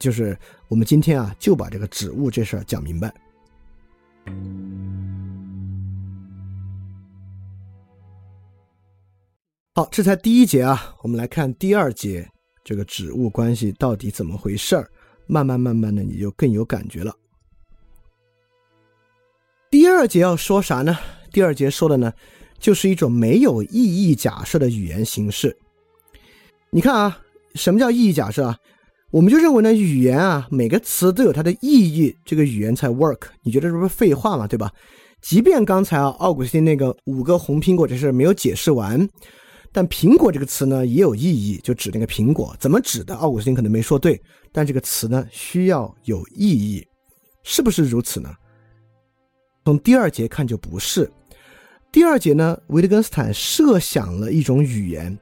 [0.00, 0.36] 就是
[0.66, 3.14] 我们今天啊，就把这个指物这事儿讲明白。
[9.74, 12.26] 好，这才第一节啊，我们来看第二节，
[12.64, 14.90] 这个指物关系到底怎么回事儿？
[15.26, 17.14] 慢慢慢慢的，你就更有感觉了。
[19.70, 20.98] 第二节要说啥呢？
[21.30, 22.12] 第二节说的呢，
[22.58, 25.56] 就是一种没有意义假设的语言形式。
[26.70, 27.20] 你看啊，
[27.54, 28.58] 什么叫意义假设啊？
[29.10, 33.22] 我们就认为呢，语言啊，每个词都有它的意义，这个语言才 work。
[33.42, 34.46] 你觉得这不是废话吗？
[34.46, 34.70] 对吧？
[35.20, 39.08] 即便刚才啊，奥古斯丁那个五个红苹果这事没有解释完，
[39.72, 43.16] 但苹果这个词呢也有意义，就指那个苹果，怎么指的？
[43.16, 44.20] 奥古斯丁可能没说对，
[44.52, 46.86] 但这个词呢需要有意义，
[47.42, 48.32] 是不是如此呢？
[49.64, 51.10] 从第二节看就不是，
[51.90, 55.18] 第二节呢，维特根斯坦设想了一种语言，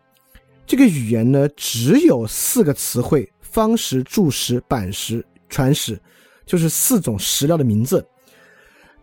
[0.67, 6.01] 这个语言呢只有四个词汇：方石、柱石、板石、传石，
[6.47, 8.07] 就是四种石料的名字。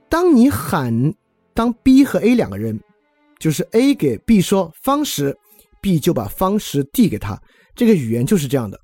[0.07, 1.13] 当你喊，
[1.53, 2.79] 当 B 和 A 两个人，
[3.39, 5.35] 就是 A 给 B 说方石
[5.81, 7.41] ，B 就把方石递给他。
[7.75, 8.79] 这个语言就是这样的。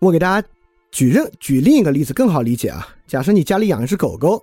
[0.00, 0.48] 我给大家
[0.90, 2.88] 举任举另一个例子更好理解啊。
[3.06, 4.42] 假设你家里养一只狗狗，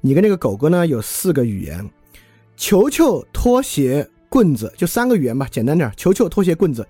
[0.00, 1.88] 你跟那个狗狗呢有四个语言：
[2.56, 5.92] 球球、拖鞋、棍子，就三个语言吧，简单点。
[5.96, 6.86] 球球、拖鞋、棍子。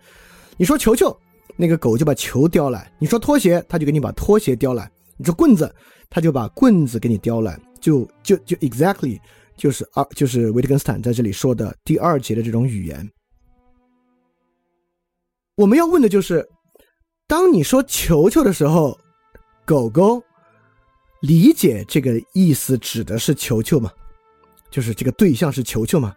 [0.58, 1.16] 你说球球，
[1.56, 4.84] 那个狗就把球叼来；你说拖鞋，它就给你把拖鞋叼来；
[5.16, 5.72] 你说棍子，
[6.10, 7.58] 它就把棍子给你叼来。
[7.80, 9.20] 就就就 exactly
[9.56, 13.08] 就是二就是维特根斯坦在这里说的第二节的这种语言。
[15.54, 16.44] 我们要问的就是，
[17.28, 18.98] 当你说“球球”的时候，
[19.64, 20.20] 狗狗
[21.20, 23.92] 理解这个意思指的是球球吗？
[24.72, 26.12] 就是这个对象是球球吗？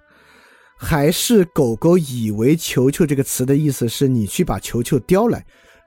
[0.84, 5.38] 还是狗狗以为“球球”这个词的意思是你去把球球叼来？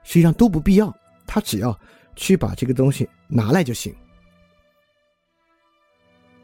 [0.03, 0.91] 实际上都不必要，
[1.27, 1.77] 它只要
[2.15, 3.93] 去把这个东西拿来就行。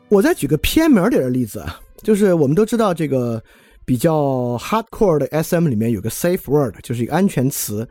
[0.09, 3.41] 我再举个偏门点的例子啊，就是我们都知道这个。
[3.83, 7.85] 比较 hardcore 的 SM 里面有个 safe word，就是一个安全词。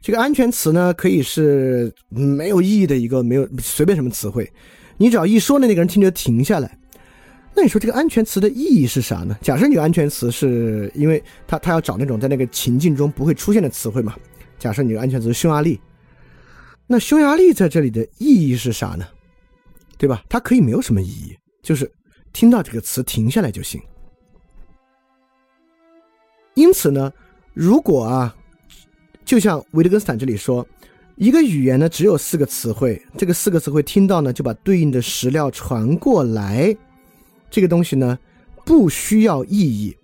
[0.00, 4.50] 这个安全词呢，可以是没有意义的一个没有随便什么词汇，
[4.96, 6.78] 你只要一说呢，那个人听着停下来。
[7.56, 9.38] 那你说这个安全词的意义是啥呢？
[9.40, 14.16] 假设你安全词是因为他他要找那种在那个情境中不会出现的词汇嘛？
[14.58, 15.80] 假设你的安全词是匈牙利，
[16.86, 19.06] 那匈牙利在这里的意义是啥呢？
[19.96, 20.24] 对吧？
[20.28, 21.90] 它可以没有什么意义，就是
[22.32, 23.80] 听到这个词停下来就行。
[26.54, 27.12] 因此呢，
[27.52, 28.34] 如果啊，
[29.24, 30.66] 就像维特根斯坦这里说，
[31.16, 36.76] 一个语言呢只有四个词汇，这个四个词汇听到呢就把对应的石料传过来，
[37.54, 38.18] 这个东西呢
[38.64, 39.96] 不需要意义。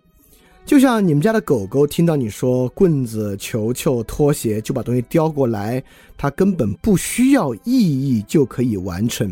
[0.65, 5.83] 就像你们家的狗狗听到你说棍子、球球、拖鞋，就把东西叼过来，
[6.17, 9.29] 它根本不需要意义就可以完成。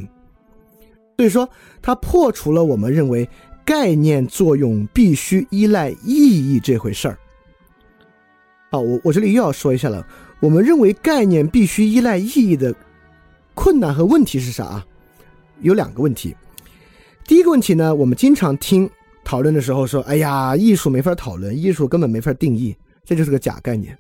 [1.16, 1.49] 所以说，
[1.81, 3.29] 它破除了我们认为。
[3.69, 7.19] 概念作用必须依赖意义这回事儿。
[8.71, 10.07] 好，我我这里又要说一下了。
[10.41, 12.75] 我们认为概念必须依赖意义的
[13.53, 14.83] 困难和问题是啥？
[15.61, 16.35] 有两个问题。
[17.29, 18.89] 第一个问题呢，我们经常听
[19.22, 22.74] 讨论的时候说：“哎呀，艺术没法讨论，艺术根本没法定义，
[23.05, 23.97] 这就是个假概念。”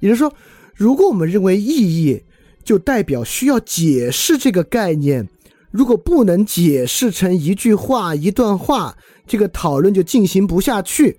[0.00, 0.34] 也就是说，
[0.74, 2.20] 如果我们认为意义
[2.64, 5.26] 就代表需要解释这个概念。
[5.70, 11.16] 如果不能解释成一句话、一段话，这个讨论就进行不下去。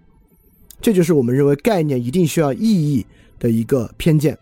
[0.82, 3.06] 这就是我们认为概念一定需要意义
[3.40, 4.38] 的一个偏见。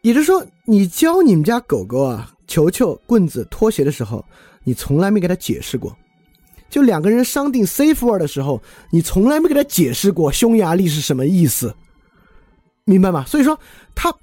[0.00, 4.22] 也就是说，你教你们家狗狗啊，球球、棍子、拖鞋的时候，
[4.62, 5.96] 你从来没给他解释过。
[6.68, 11.74] 就两个人商定 safe word 的时候，你从来没给他解释过匈牙利是什么意思，
[12.84, 13.24] 明白吗？
[13.26, 13.58] 所以说
[13.94, 14.14] 他。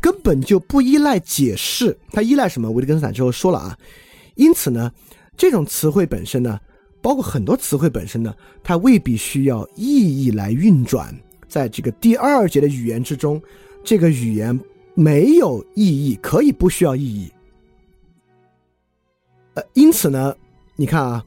[0.00, 2.70] 根本就不依赖解释，他依赖什么？
[2.70, 3.76] 维特根斯坦之后说了啊，
[4.36, 4.92] 因此呢，
[5.36, 6.56] 这种词汇本身呢，
[7.02, 8.32] 包括很多词汇本身呢，
[8.62, 11.12] 它未必需要意义来运转。
[11.48, 13.42] 在这个第二节的语言之中，
[13.82, 14.56] 这个语言
[14.94, 17.28] 没有意义，可以不需要意义。
[19.74, 20.34] 因此呢，
[20.76, 21.24] 你看啊，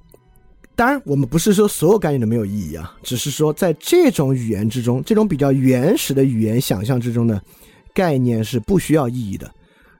[0.76, 7.42] 当然我们不是说所有概念都没有意义啊，只是说在这种语言之中，这种比较原始的语言想象之中呢。
[7.94, 9.54] 概念是不需要意义的，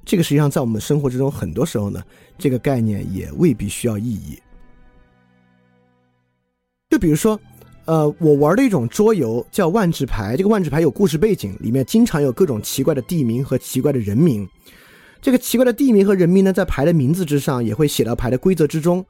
[0.06, 2.02] 这个实际上在我们生活之中，很多时候呢，
[2.38, 4.40] 这个概念也未必需要意义。
[6.90, 7.38] 就比如说，
[7.84, 14.48] 呃，我玩的一种桌游叫万智牌，这个万智牌有故事背景，里面经常有各种奇怪的地名和奇怪的人名。
[15.22, 19.06] 这个奇怪的地名和人名呢，在牌的名字之上也会写到牌的规则之中。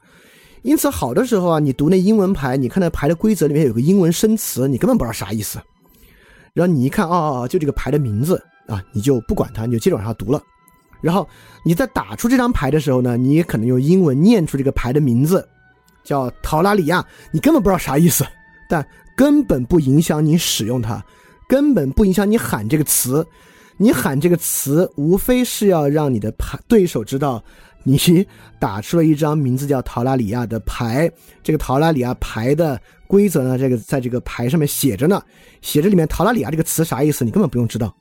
[0.61, 5.59] 因此，好的时候啊，你读那英文牌，你看到牌的规则里面有个英文生词，你根本不知道啥意思。
[6.53, 8.43] 然后你一看，哦哦哦，就这个牌的名字。
[8.67, 10.41] 啊，你就不管它，你就接着往下读了。
[11.01, 11.27] 然后
[11.65, 15.45] 你在打出这张牌的时候呢，你也可能用英文念出这个牌的名字，
[16.03, 17.05] 叫陶拉里亚。
[17.31, 18.23] 你根本不知道啥意思，
[18.69, 18.85] 但
[19.17, 21.03] 根本不影响你使用它，
[21.49, 23.25] 根本不影响你喊这个词。
[23.81, 27.43] 你喊这个词，无非是要让你的牌对手知道
[27.81, 27.97] 你
[28.61, 31.11] 打出了一张名字叫陶拉里亚的牌。
[31.41, 35.19] 这个陶拉里亚牌的规则呢，这个在这个牌上面写着呢，
[35.63, 37.91] 写着里面陶拉里亚这个词啥意思，你根本不用知道。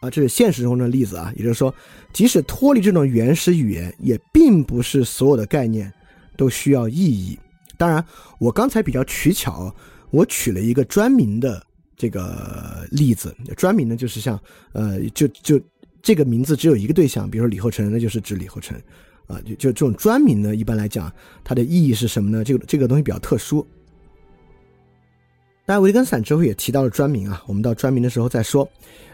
[0.00, 1.74] 啊，这是现实中的例子啊，也就是说，
[2.10, 5.92] 即使脱离这种原始语言，也并不是所有的概念
[6.38, 7.38] 都需要意义。
[7.76, 8.02] 当然，
[8.38, 9.70] 我刚才比较取巧，
[10.10, 11.62] 我取了一个专名的
[11.98, 14.40] 这个例子，专名呢就是像
[14.72, 15.60] 呃，就就
[16.00, 18.80] 这个名字只有一个对象，比如说李后成，那就是指李后成。
[19.26, 21.12] 啊，就就这种专名呢，一般来讲，
[21.44, 22.42] 它的意义是什么呢？
[22.42, 23.60] 这个这个东西比较特殊。
[25.66, 28.66] 大家，维根斯坦之后也提到了专名啊，我们到专名的时候再说。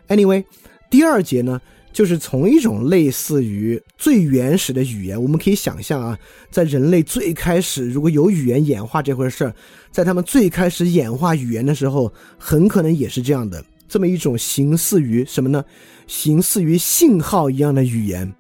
[0.07, 0.45] Anyway，
[0.89, 1.61] 第二节呢，
[1.95, 6.19] 就是从一种类似于最原始的语言，我们可以想象啊，
[6.51, 9.55] 在人类最开始如果有语言演化这回事儿，
[9.93, 15.65] 在他们最开始演化语言的时候，很可能也是这样的，这么一种形似于什么呢？
[16.09, 18.35] 形似于信号一样的语言。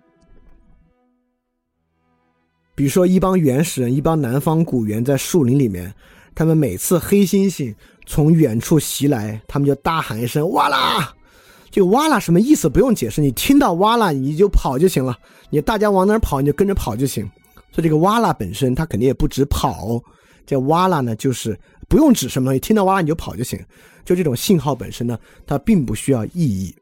[2.74, 5.94] 比如说，一帮原始人，一帮南方古猿在树林里面，
[6.34, 7.72] 他们每次黑猩猩
[8.04, 11.14] 从远处袭来，他们就大喊一声“哇啦”，
[11.74, 12.68] 就“哇啦”什么意思？
[12.68, 15.18] 不用解释，你听到“哇啦”你就跑就行了。
[15.50, 17.28] 你大家往哪儿跑，你就跟着跑就行。
[17.72, 20.00] 所以这个“哇啦”本身，它肯定也不止跑。
[20.46, 21.58] 这“哇啦”呢，就是
[21.88, 23.58] 不用指什么，东西，听到“哇啦”你就跑就行。
[24.04, 26.72] 就这种信号本身呢，它并不需要意义。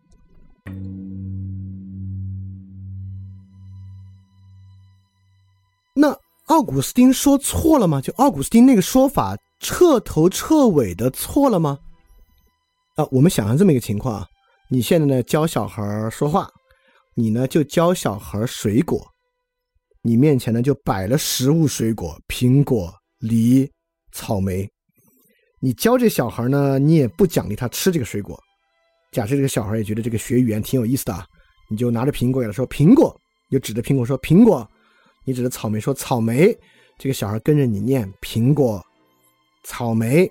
[5.94, 6.14] 那
[6.48, 7.98] 奥古斯丁说错了吗？
[7.98, 11.78] 就奥古斯丁那个说法彻头彻尾的错了吗？
[12.96, 14.26] 啊，我们想象这么一个情况啊：
[14.72, 16.48] 你现在呢教小孩说话，
[17.14, 19.06] 你呢就教小孩水果，
[20.00, 23.70] 你面前呢就摆了食物水果，苹果、梨、
[24.12, 24.66] 草莓。
[25.60, 28.40] 你教这小孩呢，你也不奖励他吃这个水果。
[29.12, 31.22] 假设这个小孩也觉得这个学语言挺有意思的，
[31.68, 33.14] 你就拿着苹果给他说苹果，
[33.50, 34.66] 你就指着苹果说苹果。
[35.26, 36.50] 你指着草莓说草莓，
[36.98, 38.82] 这个小孩跟着你念苹果、
[39.64, 40.26] 草莓，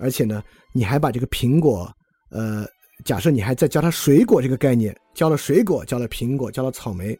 [0.00, 0.42] 而且呢，
[0.74, 1.88] 你还把这个苹果，
[2.32, 2.66] 呃，
[3.04, 7.18] 假设你还在教他水果这个概念，教了水果，教了苹果，教了草莓，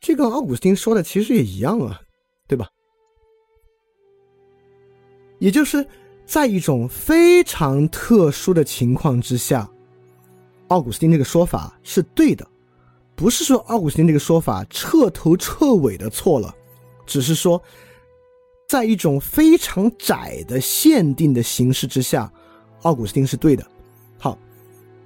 [0.00, 2.00] 这个奥古斯丁说的其实也一样啊，
[2.46, 2.66] 对吧？
[5.38, 5.84] 也就是
[6.24, 9.68] 在一种非常特殊的情况之下，
[10.68, 12.46] 奥古斯丁这个说法是对的。
[13.14, 16.52] 不是说奥古斯丁这个说法彻头彻尾的错了，
[17.06, 17.62] 只是说，
[18.68, 22.32] 在一种非常窄的限定的形式之下，
[22.82, 23.64] 奥古斯丁是对的。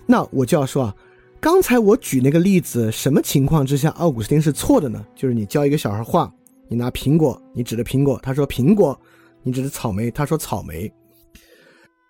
[0.06, 0.94] 那我就要说啊，
[1.40, 5.04] 刚才我举那个例子，什么情况之下奥古斯丁是错的呢？
[5.14, 6.32] 就是你教一个小孩画，
[6.68, 8.96] 你拿苹果，你指着苹果，他说苹果；
[9.42, 10.92] 你指着草莓，他说草莓。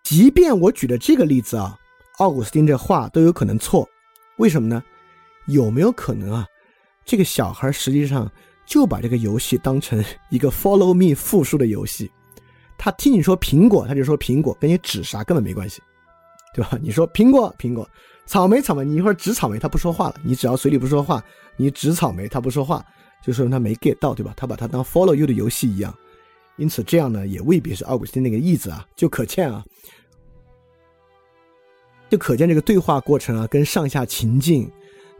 [0.05, 1.77] 即便我举的这个例子啊，
[2.19, 3.89] 奥古斯丁这话都有可能错，
[4.37, 4.83] 为什么呢？
[5.47, 6.47] 有没有可能啊？
[7.05, 8.31] 这个小孩实际上
[8.67, 12.11] 就把这个游戏当成一个 “follow me” 复数的游戏。
[12.77, 15.81] 他听你说苹果，他就说苹果，跟你指啥根本没关系，
[16.57, 16.79] 对吧？
[16.81, 17.87] 你说苹果，苹果，
[18.25, 20.17] 草莓，草莓，你一会儿指草莓，他不说话了。
[20.25, 21.23] 你只要嘴里不说话，
[21.57, 22.83] 你指草莓，他不说话，
[23.23, 24.33] 就说明他没 get 到，对吧？
[24.35, 25.95] 他把它当 “follow you” 的游戏一样。
[26.57, 29.63] 因此，这样呢也未必是奥古斯丁那个意思啊，就可见啊，
[32.09, 34.71] 就可见这个对话过程啊，跟上下情境。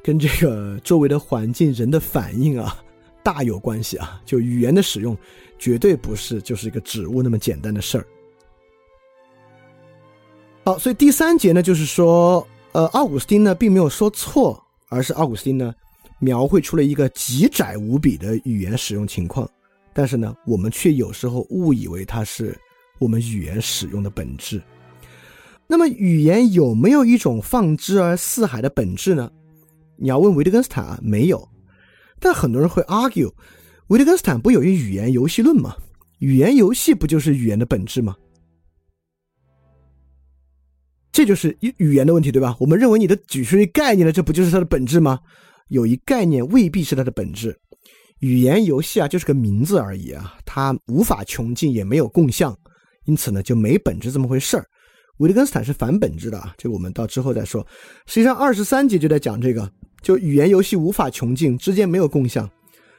[0.03, 2.81] 跟这个周围的环境、人的反应啊，
[3.25, 4.23] 大有关系啊！
[4.25, 5.19] 就语言的使用，
[5.59, 8.07] 绝对不是就是一个指物那么简单的事儿。
[10.67, 15.73] 好，所以第三节呢，就是说，呃，奥古斯丁呢并没有说错，而是奥古斯丁呢
[16.19, 19.49] 描绘出了一个极窄无比的语言使用情况，
[19.93, 22.59] 但是呢，我们却有时候误以为它是
[22.99, 24.61] 我们语言使用的本质。
[25.69, 29.31] 那么，语言有没有一种放之而四海的本质呢？
[29.95, 31.49] 你要问维特根斯坦啊，没有，
[32.19, 33.33] 但很多人会 argue，
[33.87, 35.77] 维特根斯坦不有一语言游戏论吗？
[36.19, 38.17] 语言游戏不就是语言的本质吗？
[41.17, 42.55] 这就是语语言的问题，对吧？
[42.61, 45.19] 我们认为你的举出一概念呢，这不就是它的本质吗？
[45.69, 47.59] 有一概念未必是它的本质。
[48.19, 52.55] 语言游戏啊，就是个名字而已啊，它无法穷尽，也没有共相，
[53.07, 54.67] 因此呢，就没本质这么回事儿。
[55.17, 57.67] 维特根斯坦是反本质的啊，这个我们到之后再说。
[58.05, 59.73] 实际上，二十三节就在讲这个。
[60.03, 62.47] 就语言游戏无法穷尽，之间没有共享，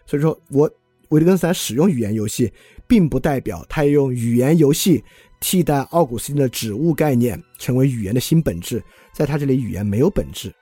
[0.07, 0.68] 所以说我
[1.09, 2.51] 维特根斯坦使用语言游戏，
[2.88, 5.03] 并不代表他用语言游戏
[5.39, 8.83] 替代奥古斯丁的指物概念，成为语言的新本质。
[9.13, 10.53] 在他这里，语言没有本质。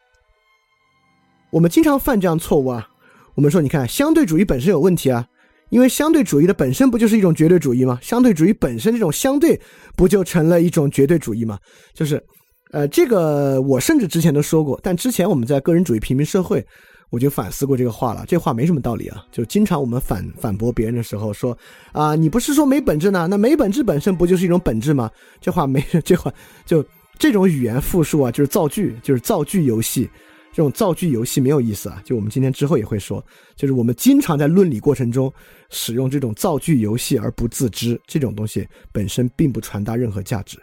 [1.51, 2.87] 我们经常犯这样错误啊！
[3.33, 5.25] 我们说，你看，相对主义本身有问题啊，
[5.69, 7.99] 因为相对主义的本身不就是一种绝对主义吗？
[8.01, 9.59] 相对主义本身这种相对，
[9.95, 11.59] 不就成了一种绝对主义吗？
[11.93, 12.23] 就是。
[12.71, 16.65] 呃，这个我甚至之前都说过，但之前我们在个人主义平民社会，
[17.09, 18.25] 我就反思过这个话了。
[18.27, 21.57] 这话没什么道理啊，就经常我们反反驳别人的时候说
[21.91, 23.27] 啊，你不是说没本质呢？
[23.27, 25.09] 那没本质本身不就是一种本质吗？
[25.39, 26.33] 这话没 这话
[26.65, 26.83] 就
[27.17, 30.09] 这种语言复述啊，就是造句，就是造句游戏。
[30.51, 32.01] 这种造句游戏没有意思啊。
[32.05, 33.21] 就我们今天之后也会说，
[33.57, 35.31] 就是我们经常在论理过程中
[35.69, 40.57] 使用这种造句游戏而不自知，这种东西本身并不传达任何价值。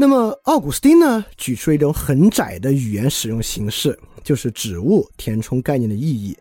[0.00, 6.34] 那么奥古斯丁呢，举出一种很窄的语言使用形式，就是指物填充概念的意义。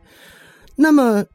[0.77, 1.25] 那么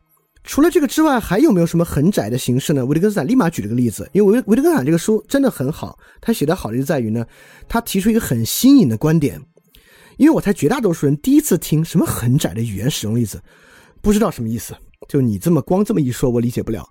[0.42, 2.82] 除了这个之外，还有没有什么很窄的形式呢？
[2.86, 7.26] 维特根斯坦立马举了个例子，因为维维特根斯坦这个书真的很好，他写的好就在于呢，
[7.68, 9.38] 他提出一个很新颖的观点。
[10.16, 13.38] 因为我猜绝大多数人第一次听什么很窄的语言使用例子，
[14.00, 14.74] 不知道什么意思。
[15.10, 16.88] 就你这么光这么一说，我理解不了。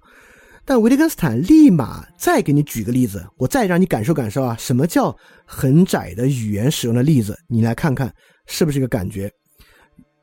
[0.66, 7.38] 但维特根斯坦立马再给你举个例子，我再让你感受感受啊，什么叫很窄的语言使用的例子？
[7.48, 8.14] 你来看看
[8.46, 9.30] 是不是一个感觉？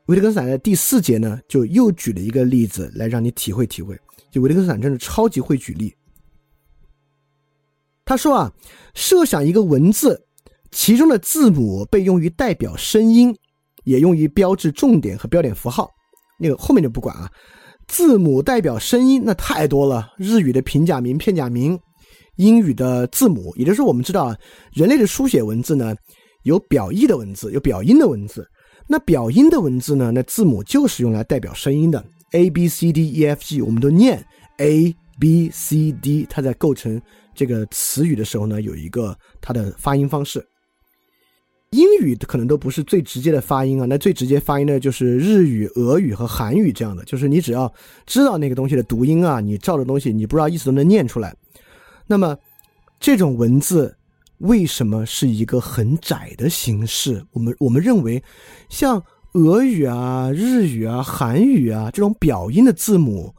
[0.07, 3.95] 维特根斯坦在第四节呢，就又举了一个例子来让你体会体会。
[4.31, 5.93] 就维特根斯坦真的超级会举例。
[8.03, 8.51] 他说啊，
[8.95, 10.25] 设想一个文字，
[10.71, 13.33] 其中的字母被用于代表声音，
[13.83, 15.89] 也用于标志重点和标点符号。
[16.39, 17.29] 那个后面就不管啊。
[17.91, 20.13] 字母代表声音，那太多了。
[20.17, 21.77] 日语的平假名、片假名，
[22.37, 24.33] 英语的字母，也就是，我们知道，
[24.71, 25.93] 人类的书写文字呢，
[26.43, 28.47] 有表意的文字，有表音的文字。
[28.87, 32.01] 那表音的文字呢，那字母就是用来代表声音的。
[32.31, 34.25] A B C D E F G，我们都念
[34.59, 36.99] A B C D，它在构成
[37.35, 40.41] 这个词语的时候呢，有一个它的发音方式。
[41.71, 47.73] 英语可能都不是最直接的发音啊，那最直接发音的就是日语、俄语和韩语这样的，就是你只要
[48.05, 51.33] 知道那个东西的读音啊，你照着东西，你不知道意思都能念出来。
[52.05, 52.37] 那么
[52.99, 53.97] 这种文字
[54.39, 57.25] 为什么是一个很窄的形式？
[57.31, 58.21] 我们我们认为，
[58.67, 59.01] 像
[59.33, 63.33] 俄语啊、日语啊、韩语啊这种表音的字母，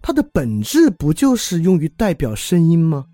[0.00, 3.06] 它的本质不就是用于代表声音吗？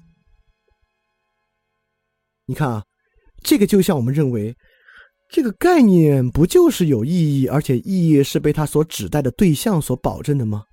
[2.45, 2.85] 你看啊。
[3.43, 4.55] 这个就像我们认为，
[5.31, 10.65] 这个概念不就是有意义，而且意义是被它所指代的对象所保证的吗？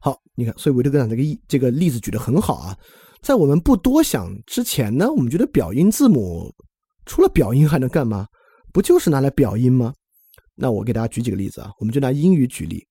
[0.00, 2.76] 好，你看，所以维特根斯坦这个意这个例子举得很好啊。
[3.20, 6.50] 在我们不多想之前呢，我们觉得表音字母
[7.04, 8.26] 除了表音还能干嘛？
[8.72, 9.92] 不就是拿来表音吗？
[10.56, 12.86] 那我给大家举几个例子啊，我们就拿英语举例。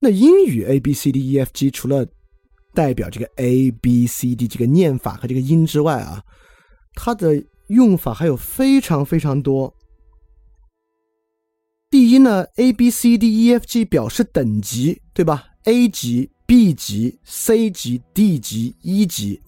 [0.00, 2.06] 那英语 A B C D E F G 除了
[2.74, 6.22] 代表这个 A B C D 这个念法和这个音之外啊，
[6.94, 9.74] 它的用法还有非常非常多。
[11.90, 19.40] 第一呢，A B C D E F G 表示等级，对吧？A 级、B 级、C 级、D 级、E 级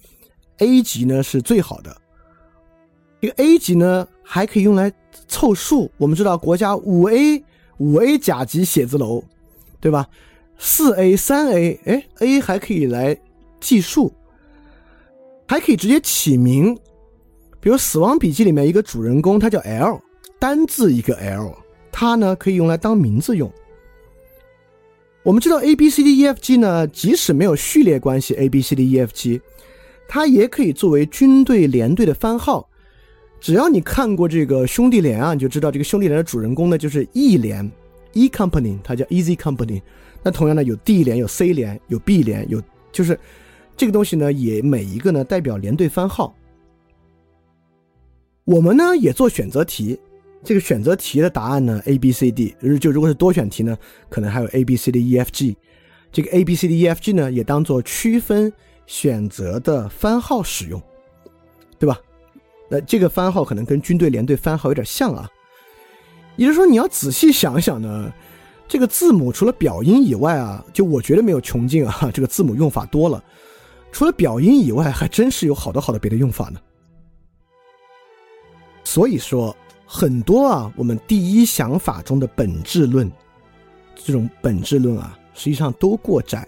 [0.58, 2.00] ，A 级呢是最好的。
[3.20, 4.92] 这个 A 级呢还可以用来
[5.26, 5.90] 凑数。
[5.96, 7.42] 我们知道国家五 A
[7.78, 9.24] 五 A 甲级写字楼，
[9.80, 10.08] 对吧？
[10.56, 13.18] 四 A 三 A，哎，A 还可以来
[13.60, 14.12] 计数，
[15.48, 16.78] 还可以直接起名。
[17.66, 20.00] 比如《死亡笔记》里面一个主人公，他叫 L，
[20.38, 21.52] 单字一个 L，
[21.90, 23.52] 他呢可以用来当名字用。
[25.24, 29.40] 我们知道 A B C D E F G 呢，即使没有序列关系，A B C D E F G，
[30.06, 32.70] 它也可以作为军队连队的番号。
[33.40, 37.68] 只要你看过这个兄弟连啊，你就知道这个兄弟连的主人公呢就是 E 连
[38.12, 39.82] ，E Company，它叫 Easy Company。
[40.22, 42.62] 那同样呢，有 D 连，有 C 连，有 B 连，有
[42.92, 43.18] 就是
[43.76, 46.32] 这个东西呢，也每一个呢代表连队番号。
[48.46, 49.98] 我们呢也做选择题，
[50.44, 53.76] 这个选择题的答案呢 A B C D，就如果是多选题呢，
[54.08, 55.56] 可能还有 A B C D E F G，
[56.12, 58.52] 这个 A B C D E F G 呢也当做区分
[58.86, 60.80] 选择的番号使用，
[61.76, 61.98] 对吧？
[62.70, 65.28] 那这个番号可能跟军队连队番号有点像啊，
[66.36, 68.12] 也就是说你要仔细想想呢，
[68.68, 73.20] 这个字母除了表音以外啊，就我觉得没有穷尽啊，这个字母用法多了，
[73.90, 76.60] 除了表音以外，还真是有好多好多别的用法呢。
[78.86, 83.10] 所以说，很多啊，我们第一想法中的本质论，
[83.96, 86.46] 这种本质论啊，实际上都过窄，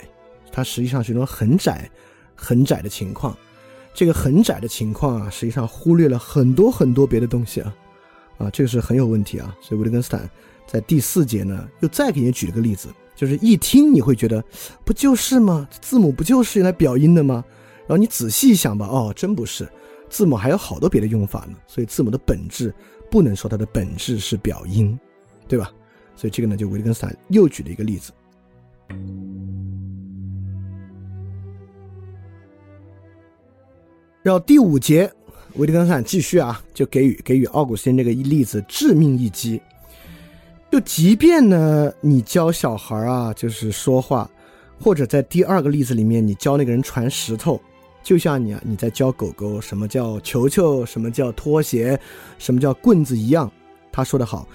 [0.53, 1.91] 它实际上是一种很窄、
[2.37, 3.37] 很窄的情况。
[3.93, 7.75] 这个很窄的情况啊，实际上忽略了很多很多别的东西啊，
[8.39, 9.53] 啊，这个是很有问题啊。
[9.61, 10.31] 所以维特根斯坦
[10.65, 14.43] 在第四节呢，又再给你举了个例子，就是一听你会觉得，
[14.85, 15.69] 不就是吗？
[15.81, 17.45] 字母不就是用来表音的吗？
[17.89, 19.69] 然后你仔细一想吧，哦，真不是。
[20.09, 22.75] 字母还有好多别的用法呢，所以字母的本质
[23.11, 24.99] 不能说它的本质是表音，
[25.47, 25.71] 对吧？
[26.17, 28.13] 所以这个呢，就维特根斯坦又举了一个例子。
[34.23, 35.11] 然后第五节，
[35.55, 39.61] 维特根斯坦继续啊，就给予给予奥古斯丁这个例子致命一击。
[40.71, 44.31] 就即便呢，你教小孩啊，就是说话，
[44.79, 47.61] 或者在第二个例子里面，你教那个人传石头。
[48.09, 52.01] 就像你啊，你在教狗狗什么叫球球，什么叫拖鞋，
[52.39, 53.53] 什么叫棍子一样。
[53.93, 54.49] 他说的好，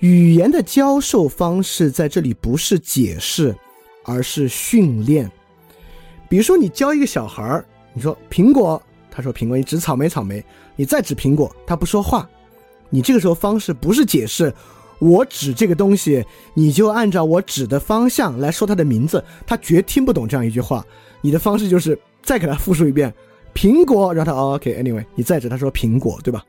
[0.00, 3.56] 语言的教授方式在这里不是解释，
[4.04, 5.26] 而是训练。
[6.28, 10.42] 比如说，你教一个小孩儿，你说苹果，他说苹果；你指草莓，草莓；
[10.76, 12.28] 你再指苹果，他不说话。
[12.90, 14.52] 你这个时候方式不是解释，
[14.98, 20.84] 我指这个东西，你就按照我指的方向来说它的名字，他绝听不懂这样一句话。
[21.22, 21.98] 你的方式就是
[22.28, 23.10] 再给他复述一遍
[23.54, 26.44] 苹果，让他 OK，Anyway，你再指他说苹果，对吧？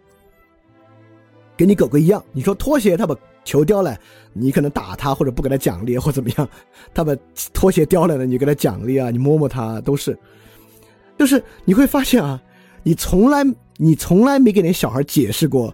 [1.55, 3.15] 跟你狗狗一样，你说拖鞋，他把
[3.45, 3.97] 球叼来，
[4.33, 6.49] 你可能打他或者不给他奖励或怎么样，
[6.93, 7.15] 他把
[7.53, 10.19] 拖鞋叼来了，你给他奖励啊，你摸摸他都是，
[11.17, 12.41] 就是你会发现啊，
[12.83, 13.41] 你从来
[13.77, 15.73] 你从来没给那小孩解释过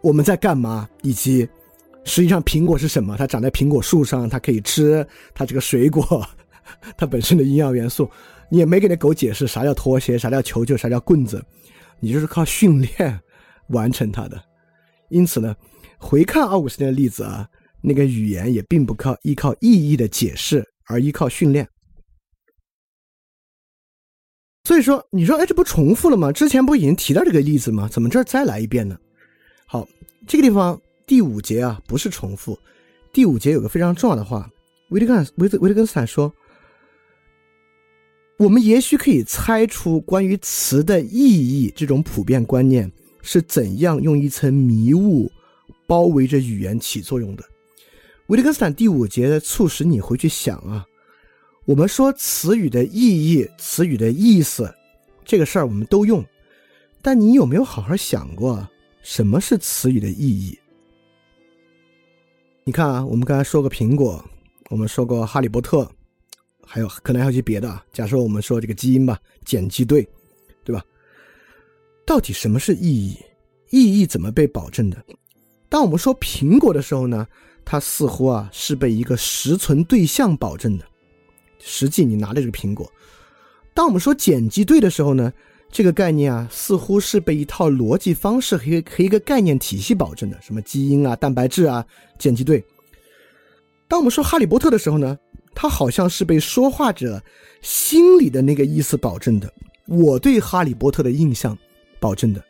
[0.00, 1.48] 我们在干嘛，以及
[2.02, 6.26] 实际上苹果是什么，它长在苹果树上，它可以吃，它这个水果，
[6.98, 8.10] 它本身的营养元素，
[8.50, 11.42] 你也没给那狗解释啥叫拖鞋，啥叫球球，啥叫棍子，
[12.00, 13.20] 你就是靠训练
[13.68, 14.42] 完成它的。
[15.08, 15.54] 因此呢，
[15.98, 17.48] 回看奥古斯丁的例子啊，
[17.80, 21.68] 那个语言也并不靠依靠意义的解释，而依靠训练。
[24.64, 26.30] 所以说，你说，哎，这不重复了吗？
[26.30, 27.88] 之前不已经提到这个例子吗？
[27.90, 28.96] 怎么这儿再来一遍呢？
[29.66, 29.88] 好，
[30.26, 32.58] 这个地方第五节啊，不是重复。
[33.12, 34.48] 第五节有个非常重要的话，
[34.90, 36.32] 维特根维特维特根斯坦说，
[38.40, 42.90] 我们也许可以猜出关于词的意义这种普遍观念。
[43.22, 45.30] 是怎样用一层迷雾
[45.86, 47.44] 包围着语言起作用的？
[48.28, 50.86] 维特根斯坦第五节促使你回去想啊，
[51.66, 54.74] 我们说词语的意义、词语的意思，
[55.22, 56.24] 这个事儿我们都用，
[57.02, 58.66] 但你有没有好好想过
[59.02, 60.58] 什么是词语的意义？
[62.64, 64.24] 你看啊，我们刚才说过苹果，
[64.70, 65.86] 我们说过哈利波特，
[66.66, 67.84] 还有可能还有些别的啊。
[67.92, 70.06] 假设我们说这个基因吧，碱基对，
[70.64, 70.84] 对吧？
[72.06, 73.16] 到底什么是意义？
[73.70, 75.02] 意义怎么被保证的？
[75.68, 77.26] 当我们说苹果的时候呢，
[77.64, 80.84] 它似乎啊是被一个实存对象保证的。
[81.60, 82.90] 实际你拿的这个苹果。
[83.74, 85.32] 当我们说碱基对的时候呢，
[85.70, 91.86] 这个概念啊似乎是被一套逻辑方式和和一个概念体系保证的，什么基因啊、蛋白质啊、
[92.18, 92.64] 碱基对。
[93.86, 95.16] 当我们说哈利波特的时候呢，
[95.54, 97.22] 它好像是被说话者
[97.62, 99.52] 心里的那个意思保证的。
[99.86, 101.56] 我对哈利波特的印象。
[102.00, 102.42] 保证的，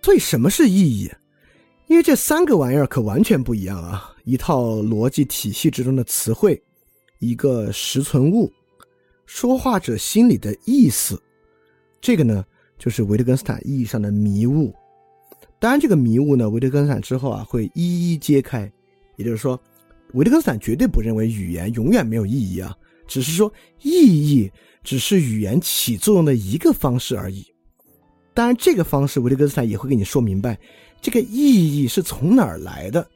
[0.00, 1.12] 所以什么是意义？
[1.86, 4.14] 因为这三个玩意儿可完全不一样啊！
[4.24, 6.58] 一套逻辑体系之中的词汇，
[7.18, 8.50] 一个实存物，
[9.26, 11.22] 说话者心里的意思，
[12.00, 12.42] 这个呢，
[12.78, 14.74] 就是维特根斯坦意义上的迷雾。
[15.58, 18.72] 当然，这个迷雾呢，维特根斯坦之后啊，会一一揭开。
[19.16, 19.60] 也就是说，
[20.14, 24.50] 维特根斯坦绝对不认为语言永远没有意义啊，只是说意义。
[24.84, 27.46] 只是语言起作用的一个方式而已。
[28.34, 30.58] 当然，这个方式维特根斯坦也会给你说明白，
[31.00, 33.08] 这个意义是从哪儿来的，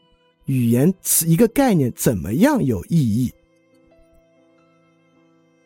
[0.44, 3.32] 语言词一个概念怎么样有意义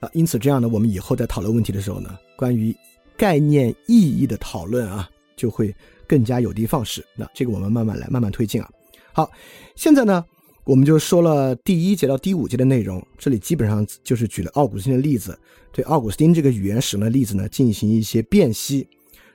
[0.01, 0.09] 啊？
[0.15, 2.75] 因此，这样呢，我们以后在讨论问题的时候呢，关于
[3.15, 5.07] 概念意义的讨论啊，
[5.37, 5.71] 就会
[6.07, 7.05] 更加有的放矢。
[7.15, 8.71] 那这个我们慢慢来，慢慢推进啊。
[9.13, 9.31] 好，
[9.77, 10.25] 现在呢。
[10.71, 15.37] 我们就说了第一节到第五节的内容，这里基本上就是举了奥古斯丁的例子，
[15.73, 18.87] 对奥古斯丁这个语言使用的例子呢进行一些辨析。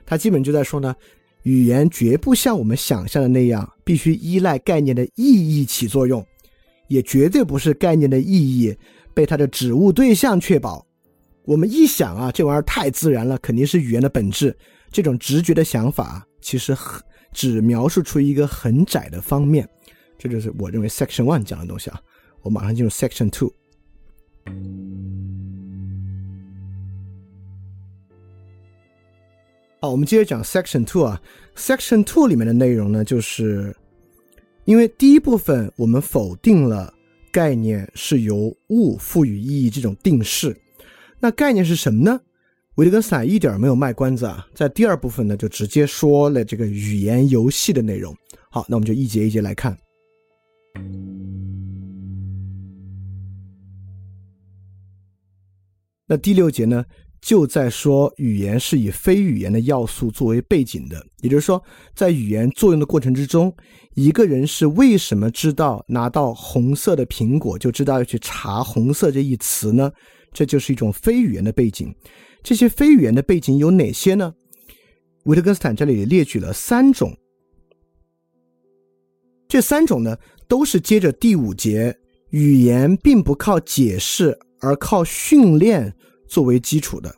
[0.06, 0.96] 他基本就在说呢，
[1.42, 6.26] 语言绝不像我们想象的那样，必须依赖概念的意义起作用，
[6.88, 8.74] 也绝对不是概念的意义
[9.12, 10.86] 被它的指物对象确保。
[11.44, 14.56] 我们一想啊，这玩意儿太自然了，肯定是语言的本质。
[14.90, 19.68] 这种直觉的想法，其实很只描述出一个很窄的方面。
[20.26, 22.00] 这就是我认为 Section One 讲的东西啊，
[22.42, 23.52] 我马上进入 Section Two。
[29.80, 31.20] 好，我们接着讲 Section Two 啊
[31.54, 33.76] ，Section Two 里面的内容呢，就是
[34.64, 36.92] 因为第一部分我们否定了
[37.30, 40.56] 概念是由物赋予意义这种定式，
[41.20, 42.20] 那概念是什么呢？
[42.76, 48.14] 维特根斯坦一点没有卖关子啊，在第二部分呢就直接说了这个语言游戏的内容。
[48.50, 49.76] 好，那我们就一节一节来看。
[56.08, 56.84] 那第六节呢，
[57.20, 61.60] 就在说语言是以非语言的要素作为背景的，也就是说，
[61.96, 63.52] 在语言作用的过程之中，
[63.96, 69.90] 一个人是为什么知道拿到红色的苹果就知道要去查“红色”这一词呢？
[70.32, 71.92] 这就是一种非语言的背景。
[72.40, 74.32] 这些非语言的背景有哪些呢？
[75.24, 77.12] 维特根斯坦这里列举了三种。
[79.48, 80.16] 这三种呢？
[80.48, 81.96] 都是接着第五节，
[82.30, 85.92] 语言并不靠解释，而靠训练
[86.28, 87.12] 作为基础的。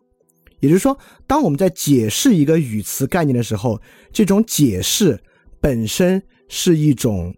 [0.61, 3.81] 也就是说，当我们在解释一个语词概念的时候，
[4.13, 5.19] 这种解释
[5.61, 7.35] 本身是一种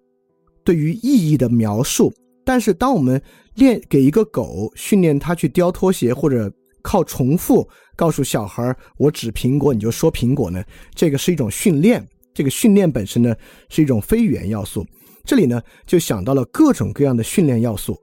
[0.64, 2.12] 对于意义的描述。
[2.44, 3.20] 但是，当我们
[3.54, 10.64] 练给一个狗训练它去叼拖鞋，或者靠重复告诉小孩我指苹果你就说苹果呢？
[10.94, 13.34] 这个是一种训练，这个训练本身呢
[13.68, 14.86] 是一种非语言要素。
[15.24, 17.96] 这里呢就想到了各种各样的训练要素。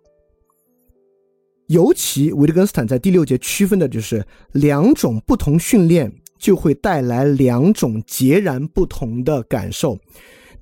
[1.67, 6.09] 尤其维特根斯坦在第六节区分的就是两种不同训练
[6.39, 9.97] 就会带来两种截然不同的感受。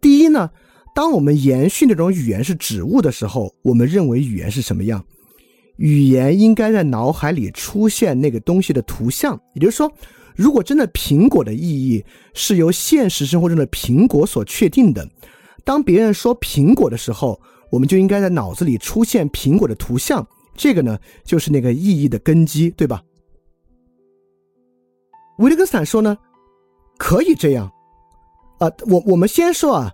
[0.01, 0.49] 第一呢，
[0.95, 5.03] 当我们延续那种语言是指物的时候，我们认为语言是什么样？
[5.78, 9.39] 语言应该在脑海里出现那个东西的图像。
[9.53, 9.91] 也就是说，
[10.36, 15.07] 如果真的苹果的意义是由现实生活中的苹果所确定的，
[15.63, 17.39] 当别人说苹果的时候，
[17.71, 20.27] 我们就应该在脑子里出现苹果的图像。
[20.55, 23.03] 这个呢，就是那个意义的根基，对吧？
[25.39, 26.17] 维特根斯坦说呢，
[26.97, 27.69] 可以这样，
[28.59, 29.91] 啊，我我们先说啊，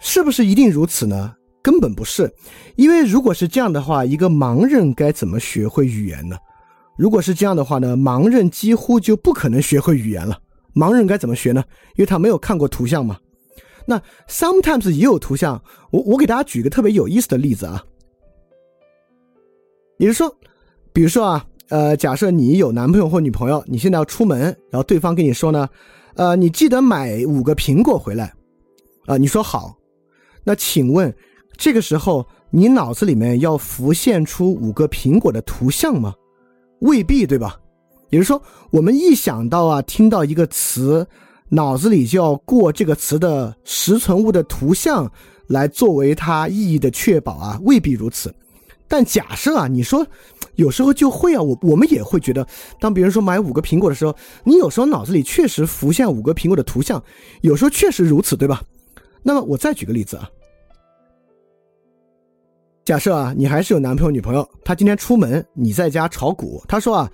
[0.00, 1.34] 是不是一定如此呢？
[1.60, 2.32] 根本不是，
[2.76, 6.36] 因为如果是这样的话，一个盲人该怎么学会语言呢？
[6.96, 10.38] 如果是这样的话呢，盲人几乎就不可能学会语言了。
[10.74, 11.62] 盲人该怎么学呢？
[11.94, 13.18] 因为他没有看过图像嘛。
[13.86, 17.82] 那 sometimes 也有图像，我我给大家举个特别有意思的例子啊。
[19.98, 20.34] 也就是说，
[20.92, 24.40] 比如说啊，呃，假设你有男朋友或女朋友，你现在要出门，
[24.70, 25.68] 然后对方跟你说呢，
[26.16, 28.34] 呃，你记得买五个苹果回来，
[29.06, 29.74] 啊，你说好，
[30.44, 31.14] 那请问
[31.56, 36.12] 这个时候你脑子里面要浮现出五个苹果的图像吗？
[36.80, 37.58] 未必，对吧？
[38.10, 41.06] 也就是说，我们一想到啊，听到一个词，
[41.48, 45.10] 脑子里就要过这个词的实存物的图像
[45.48, 48.34] 来作为它意义的确保啊，未必如此。
[48.88, 50.06] 但假设啊，你说
[50.54, 52.46] 有时候就会啊，我我们也会觉得，
[52.80, 54.14] 当别人说买五个苹果的时候，
[54.44, 57.02] 你有时候脑子里确实浮现五个苹果的图像，
[57.40, 58.62] 有时候确实如此，对吧？
[59.24, 60.30] 那么我再举个例子啊，
[62.86, 67.10] 假设啊，你还是有男朋友女朋友，他今天出门，你在家炒股，他说啊，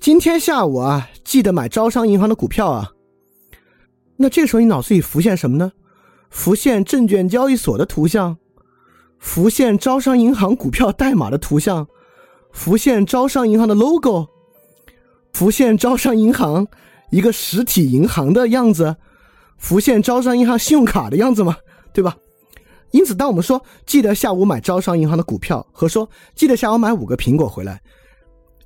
[0.00, 2.90] 今天下午啊，记得买招商银行的股票啊。
[4.16, 5.72] 那这时候你脑子里浮现什么呢？
[6.30, 8.34] 浮现证券交易所的图像。
[9.18, 11.86] 浮现招商银行股票代码的图像，
[12.50, 14.26] 浮现招商银行的 logo，
[15.34, 16.66] 浮现招商银行
[17.10, 18.96] 一个实体银行的样子，
[19.58, 21.58] 浮现招商银行信用卡的样子吗？
[21.92, 22.16] 对吧？
[22.90, 27.80] 因此，当我们说记得下午买招商银行的股票和说记得下午买五个苹果回来，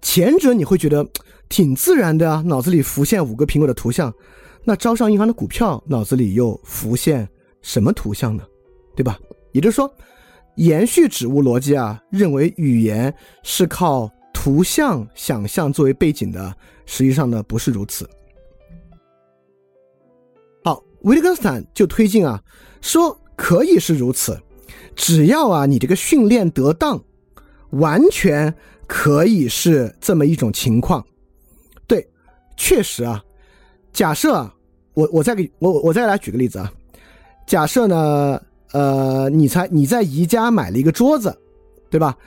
[0.01, 1.07] 前者你会觉得
[1.49, 4.13] 挺自然的啊，脑子里浮现五个苹果的图像，
[4.65, 7.29] 那招商银行的股票脑子里又浮现
[7.63, 8.45] 什么图像呢？
[8.97, 9.19] 对吧？
[9.53, 9.93] 也就是说。
[10.57, 13.13] 延续指物逻辑啊，认为语言
[13.43, 16.55] 是靠图像想象作为背景的，
[16.87, 18.09] 实际上呢不是如此。
[20.63, 22.41] 好，维特根斯坦就推进啊，
[22.81, 24.41] 说可以是如此，
[24.95, 27.03] 只要啊你这个训练得当，
[27.71, 28.55] 完全
[28.87, 31.05] 可以是这么一种情况。
[31.87, 32.07] 对，
[32.57, 33.23] 确实啊，
[33.93, 34.55] 假设啊，
[34.95, 36.73] 我我再给我我再来举个例子啊，
[37.47, 38.41] 假设呢。
[38.73, 41.33] 呃，你才你在宜家买了一个桌子，
[41.89, 42.19] 对吧？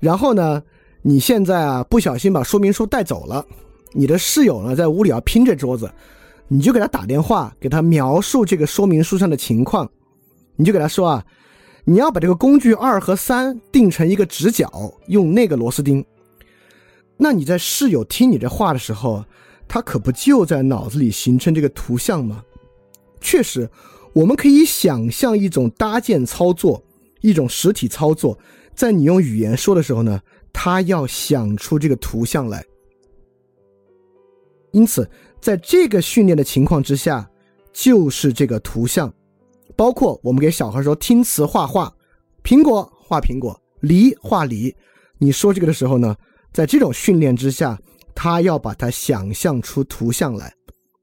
[0.00, 0.62] 然后呢，
[1.00, 3.42] 你现在啊不小心把说明书带走了，
[3.94, 5.90] 你的室友呢在屋里要拼这桌子，
[6.46, 9.90] 你就给他打电话，给他描述这个说明书上的情况，
[10.56, 11.24] 你就给他说啊，
[11.84, 16.04] 你要把这个工具二和三定成一个直角，用那个螺丝钉。
[17.16, 19.24] 那你在室友听你这话的时候，
[19.66, 22.44] 他可不就在脑子里形成这个图像吗？
[23.20, 23.68] 确实。
[24.14, 26.80] 我们可以想象一种搭建操作，
[27.20, 28.38] 一种实体操作，
[28.72, 30.20] 在你用语言说的时候呢，
[30.52, 32.64] 他要想出这个图像来。
[34.70, 37.28] 因此，在这个训练的情况之下，
[37.72, 39.12] 就是这个图像，
[39.76, 41.92] 包括我们给小孩说听词画画，
[42.42, 44.74] 苹果画苹果，梨画梨。
[45.18, 46.16] 你说这个的时候呢，
[46.52, 47.78] 在这种训练之下，
[48.14, 50.52] 他要把它想象出图像来。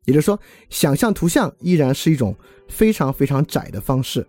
[0.05, 2.35] 也就是说，想象图像依然是一种
[2.67, 4.25] 非常非常窄的方式。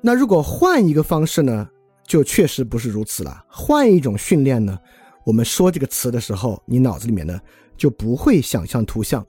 [0.00, 1.68] 那如果换一个方式呢，
[2.06, 3.44] 就确实不是如此了。
[3.48, 4.78] 换一种训练呢，
[5.24, 7.40] 我们说这个词的时候，你脑子里面呢
[7.76, 9.24] 就不会想象图像。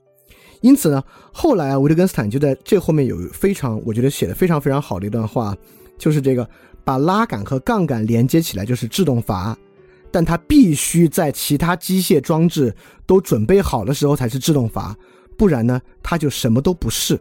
[0.60, 1.02] 因此呢，
[1.32, 5.56] 后来啊维特根斯坦就在这后面有非常我觉得写的非常非常好的一段话，
[5.96, 6.48] 就是这个
[6.84, 9.56] 把拉杆和杠杆连接起来就是制动阀。
[10.10, 14.96] 但它必须在其他机械装置都准备好的时候才是制动阀，
[15.36, 17.20] 不然呢，它就什么都不是。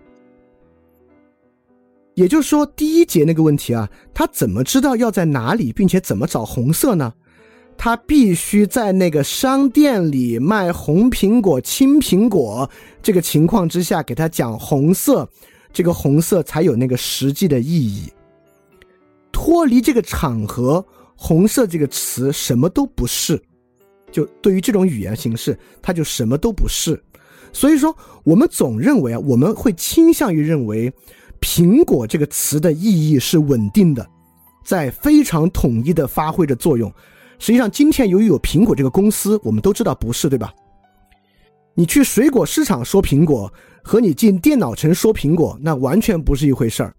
[2.13, 7.13] 也就是说，第一节那个问题啊，他怎么知道要在哪里，并且怎么找红色呢？
[7.77, 12.69] 他必须在那个商店里卖红苹果、青苹果
[13.01, 15.29] 这个情况之下，给他讲红色，
[15.71, 18.11] 这个红色才有那个实际的意义。
[19.31, 20.83] 脱离这个场合。
[21.19, 23.41] 红色这个词什么都不是，
[24.11, 27.03] 就对于这种语言形式，它就什么都不是。
[27.51, 30.93] 所以说，我们总认为啊，我们会倾向于认为
[31.41, 34.07] “苹果”这个词的意义是稳定的，
[34.63, 36.93] 在非常统一的发挥着作用。
[37.39, 40.53] 实际上，今天由于有苹果这个公司，我们都知道不是，对吧？
[41.75, 43.51] 你去水果市场说苹果，
[43.83, 46.93] 和你进电脑城说苹果，那完全不是一回事儿。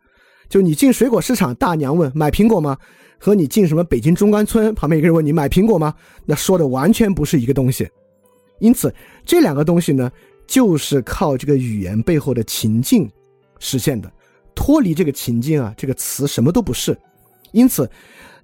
[0.48, 2.78] 就你进水果市场，大娘问买苹果吗？
[3.18, 5.92] 和你进什么北京中关村，旁边一个人问你买苹果吗？
[6.24, 7.88] 那说的完全不是一个东西。
[8.60, 8.94] 因此，
[9.26, 10.10] 这两个东西呢，
[10.46, 13.10] 就是靠这个语言背后的情境
[13.58, 14.10] 实现的。
[14.54, 16.96] 脱离这个情境啊，这个词什么都不是。
[17.52, 17.90] 因此，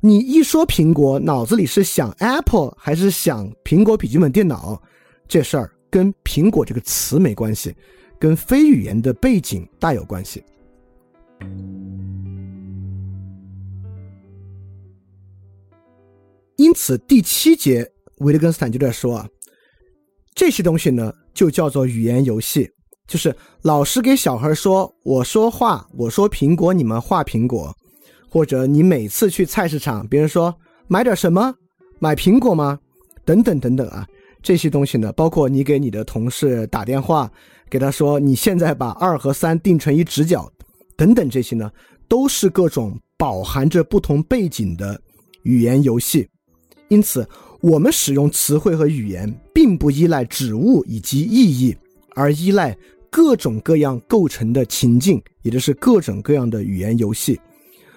[0.06, 4.78] 你一说苹果，脑子里是想 Apple 还是想苹果笔记本电脑？
[5.26, 7.74] 这事儿跟苹果这个词没关系，
[8.18, 10.44] 跟非语言的背景大有关系。
[16.56, 19.26] 因此，第七节维特根斯坦就在说啊，
[20.34, 22.70] 这些东西呢，就叫做语言游戏，
[23.06, 27.74] 就是老师给小孩说：“我说话，我说苹果，你们画苹果。”
[28.34, 30.52] 或者你每次去菜市场，别人说
[30.88, 31.54] 买点什么，
[32.00, 32.76] 买苹果吗？
[33.24, 34.04] 等等等等啊，
[34.42, 37.30] 这些东西呢，包括你给你的同事打电话，
[37.70, 40.52] 给他说你现在把二和三定成一直角，
[40.96, 41.70] 等等这些呢，
[42.08, 45.00] 都是各种饱含着不同背景的
[45.44, 46.28] 语言游戏。
[46.88, 47.24] 因此，
[47.60, 51.76] 我们使用词汇和语言，并不依赖指物以及意义，
[52.16, 52.76] 而依赖
[53.08, 57.40] 各种各样构成的情境，也就是各种各样的语言游戏。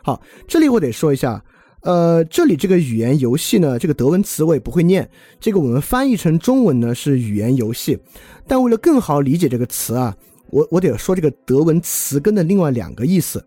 [0.07, 1.43] 好，这里我得说一下，
[1.81, 5.05] 呃，这里这个语言游戏呢，这个德文词我也不会念，
[5.37, 7.99] 这个我们翻译成中文呢是语言游戏，
[8.47, 10.15] 但为了更好理解这个词啊，
[10.49, 13.45] 我我得说这个德文词根的另外两个意思。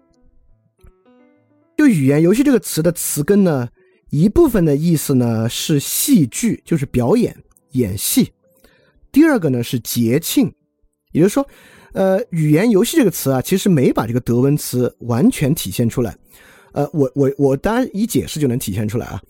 [1.78, 3.66] 就语言游戏这个词的词根呢。
[4.10, 8.24] 一部分的意思呢是戏剧，就是表演、演戏；
[9.12, 10.52] 第二个呢是节庆，
[11.12, 11.46] 也就是说，
[11.92, 16.16] 呃，语言游戏这个词啊，其实没把这个德文词完全体现出来。
[16.72, 19.20] 呃，我我我当然一解释就能体现出来啊。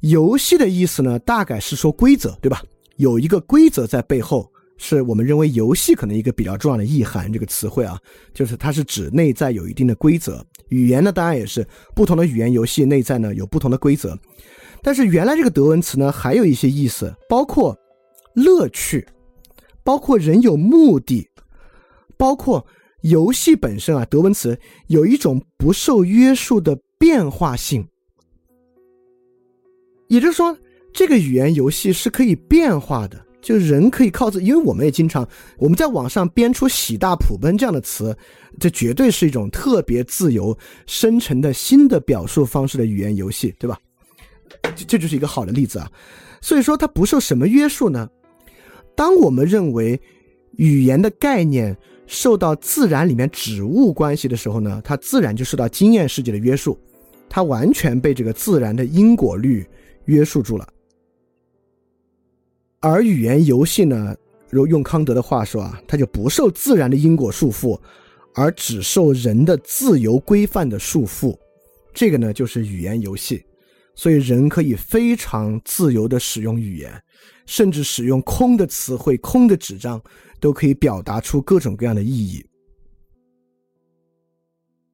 [0.00, 2.62] 游戏的意思呢，大概是说规则，对吧？
[2.96, 4.50] 有一个规则在背后。
[4.78, 7.96] 是我们认为游戏可能一个比较重要的意涵，这个词汇啊，
[8.34, 10.44] 就是它是指内在有一定的规则。
[10.70, 11.64] 语言呢，当然也是
[11.94, 14.18] 不同的语言游戏内在呢有不同的规则。
[14.82, 17.76] 但是原来这个德文词呢，还有一些意思，包括
[18.34, 19.06] 乐趣，
[19.84, 21.28] 包括人有目的，
[22.16, 22.66] 包括
[23.02, 24.04] 游戏本身啊。
[24.06, 27.86] 德文词有一种不受约束的变化性，
[30.08, 30.56] 也就是说，
[30.92, 33.24] 这个语言游戏是可以变化的。
[33.40, 35.28] 就人可以靠自，因为我们也经常
[35.58, 38.16] 我们在网上编出“喜大普奔”这样的词，
[38.60, 43.76] 这绝对是一种特别自由生成的新的表述方式的语言游戏，对吧？
[44.76, 45.90] 这这就是一个好的例子啊。
[46.40, 48.08] 所以说它不受什么约束呢？
[48.94, 50.00] 当我们认为
[50.52, 51.76] 语言的概念
[52.12, 56.78] 受到自然里面指物关系的时候呢，它自然就受到经验世界的约束，
[57.26, 59.66] 它完全被这个自然的因果律
[60.04, 60.68] 约束住了。
[62.80, 64.14] 而语言游戏呢，
[64.50, 67.80] 如用康德的话说啊，它就不受自然的因果束缚，
[68.34, 71.34] 而只受人的自由规范的束缚。
[71.94, 73.42] 这个呢，就是语言游戏。
[73.94, 76.90] 所以人可以非常自由的使用语言，
[77.44, 80.02] 甚至使用空的词汇、空的纸张，
[80.42, 82.44] 都可以表达出各种各样的意义。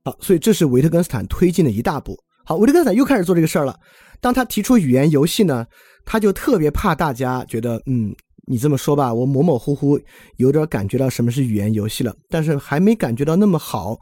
[0.05, 2.17] 好，所以这是维特根斯坦推进的一大步。
[2.45, 3.75] 好，维特根斯坦又开始做这个事儿了。
[4.21, 5.67] 当他提出语言游戏呢？
[6.05, 8.15] 他就特别怕大家觉得，嗯，
[8.47, 10.01] 你这么说吧，我模模糊糊
[10.37, 13.99] 有点感觉到什么是语言游戏了，但是还没感觉到那么好。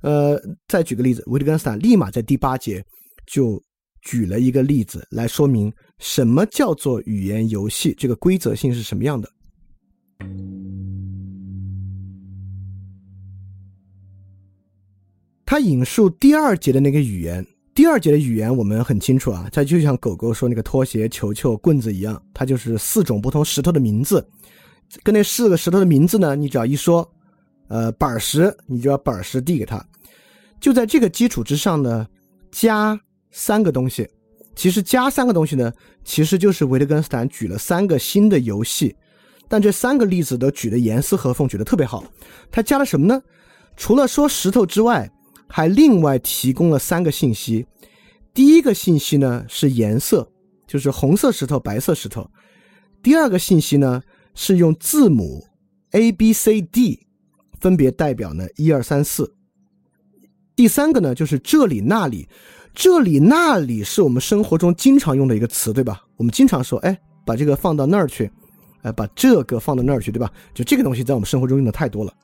[0.00, 2.82] 呃，再举个例子，维特根斯坦立马在第八节
[3.26, 3.62] 就
[4.00, 9.28] 举了一个例子来说明什么叫做语言游戏，这个规则性是什么样的。
[15.52, 17.46] 他引述第二节的那个语言。
[17.74, 24.26] 第二节的语言我们很清楚啊，它就像狗狗说那个拖鞋、球球、棍子一样，它就是四种不同石头的名字。
[25.02, 27.06] 跟那四个石头的名字呢，你只要一说，
[27.68, 29.86] 呃，板石，你就要板石递给他。
[30.58, 32.08] 就在这个基础之上呢，
[32.50, 32.98] 加
[33.30, 34.08] 三个东西。
[34.56, 35.70] 其实加三个东西呢，
[36.02, 38.96] 其实就是维特根斯坦举了三个新的游戏，
[39.48, 42.02] 但这三个例子都举得严丝合缝，举得特别好。
[42.50, 43.20] 他加了什么呢？
[43.76, 45.06] 除了说石头之外。
[45.54, 47.66] 还另外提供了三个信息，
[48.32, 50.26] 第一个信息呢是颜色，
[50.66, 52.22] 就是红色石头、白色石头；
[53.02, 54.00] 第二个信息呢
[54.34, 55.44] 是用字母
[55.90, 57.06] A、B、C、D
[57.60, 59.26] 分别代表呢一二三四；
[60.56, 62.26] 第三个呢就是这里、那里，
[62.74, 66.02] 这里、那里是我们生活中经常用的一个词，对吧？
[66.16, 68.30] 我们经常说，哎，把这个放到那儿去，
[68.80, 70.32] 哎，把这个放到那儿去，对吧？
[70.54, 72.14] 就这个东西在我们生活中用的太多了。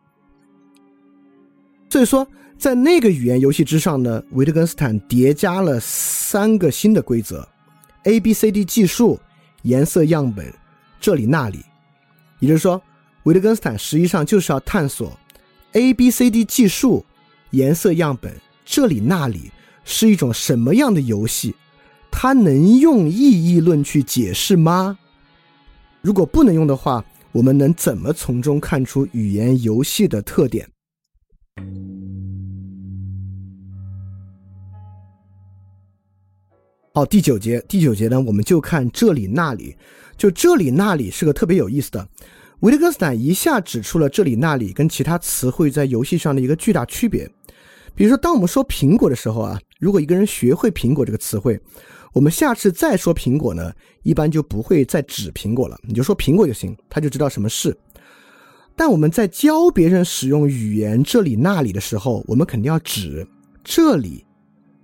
[1.90, 2.26] 所以说，
[2.58, 7.48] 在那个语言游戏之上呢，维特根斯坦叠加了三个新的规则
[8.04, 9.18] ：A、B、C、D 计数、
[9.62, 10.52] 颜色样本、
[11.00, 11.60] 这里那里。
[12.40, 12.80] 也就是说，
[13.22, 15.18] 维特根斯坦实际上就是要探索
[15.72, 17.04] A、B、C、D 计数、
[17.50, 18.34] 颜色样本、
[18.64, 19.50] 这里那里
[19.84, 21.54] 是一种什么样的游戏，
[22.10, 24.98] 它能用意义论去解释吗？
[26.02, 30.68] 如果不能用的话，我们能怎么从中看出语言游戏的特点？
[36.98, 39.76] 好，第九节，第九节呢，我们就看这里那里，
[40.16, 42.08] 就这里那里是个特别有意思的。
[42.58, 47.30] 维特根斯坦一下指出了这里那里跟其他词汇在游戏上的一个巨大区别。
[47.94, 51.56] 比如说，当我们说苹果的时候啊，如果一个人学会苹果这个词汇，
[52.12, 53.72] 我们下次再说苹果呢，
[54.02, 57.72] 一般就不会再指苹果了，你就说苹果就行，他就知道什么是。
[58.74, 63.24] 但我们在教别人使用语言这里那里的时候，我们肯定要指
[63.62, 64.26] 这里，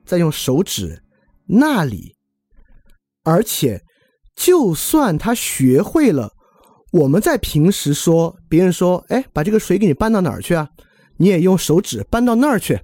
[0.07, 0.97] 再用手指
[1.47, 2.17] 那里。
[3.23, 3.83] 而且，
[4.35, 6.33] 就算他学会了，
[6.93, 10.69] 我们在平时说别人说：“哎，把这个水给你搬到哪儿去啊？”
[11.17, 12.81] 你也用手指搬到那儿去，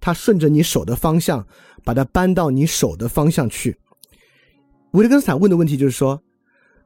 [0.00, 1.46] 他顺着你手的方向
[1.84, 3.76] 把它搬到你手的方向去。
[4.92, 6.22] 维特根斯坦问的问题就是说，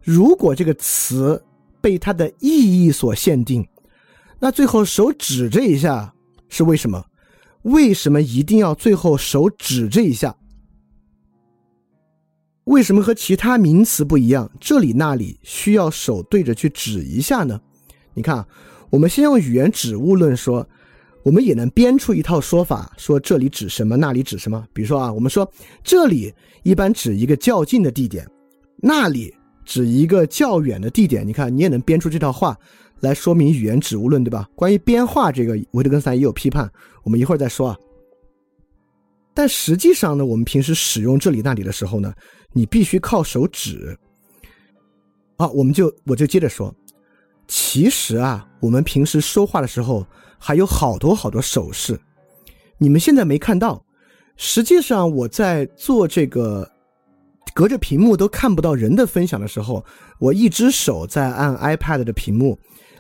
[0.03, 1.43] 如果这个词。
[1.81, 3.65] 被它的意义所限定，
[4.41, 6.13] 那最后手指这一下
[6.49, 7.05] 是为什么？
[7.63, 10.37] 为什么一定要最后手指这一下？
[12.69, 14.51] 为什么和其他名词不一样？
[14.61, 17.59] 这里那里需要手对着去指一下呢？
[18.13, 18.47] 你看，
[18.91, 20.69] 我们先用语言指物论说，
[21.23, 24.63] 我们也能编出一套说法，说这里指什么，那里指什么。
[24.75, 25.51] 比如说啊，我们说
[25.83, 28.27] 这里一般指一个较近的地点，
[28.77, 29.35] 那里。
[29.65, 32.57] 指一个较远的地点，你看，你也能编出这套话
[33.01, 34.49] 来说明语言指物论，对吧？
[34.55, 36.67] 关于编话这个，维特根斯坦也有批判，
[37.03, 37.77] 我们一会儿再说啊。
[39.35, 42.15] 但实际上呢，我们平时使用这里那里的时候呢，
[42.53, 43.99] 你必须靠手指。
[45.37, 46.75] 啊，我们就我就接着说，
[47.47, 50.07] 其实啊，我们平时说话的时候
[50.39, 52.01] 还有好多好多手势，
[52.79, 53.85] 你们现在没看到，
[54.37, 56.71] 实际上我在做这个。
[57.55, 59.85] 隔着屏幕都看不到人的分享的时候，
[60.21, 62.57] 我一只手在按 iPad 的屏幕，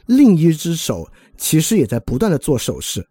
[0.06, 3.06] 另一只手其实也在不断的做手势。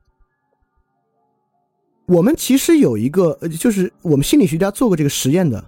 [2.06, 5.64] 我们其实有一个，就是我们心理学家做过这个实验的，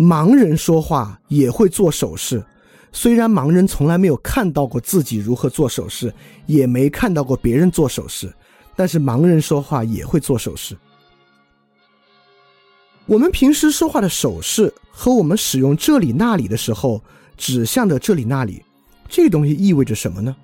[0.00, 2.42] 盲人说话也会做手势，
[2.90, 6.10] 虽然盲人从来没有看到过自己如何做手势，
[6.46, 8.32] 也没看到过别人做手势，
[8.74, 10.74] 但是盲人说话也会做手势。
[13.04, 17.02] 我们平时说话的手势和我们使用这里那里的时候
[17.36, 18.64] 指向的这里那里，
[19.06, 20.34] 这东西意味着什么呢？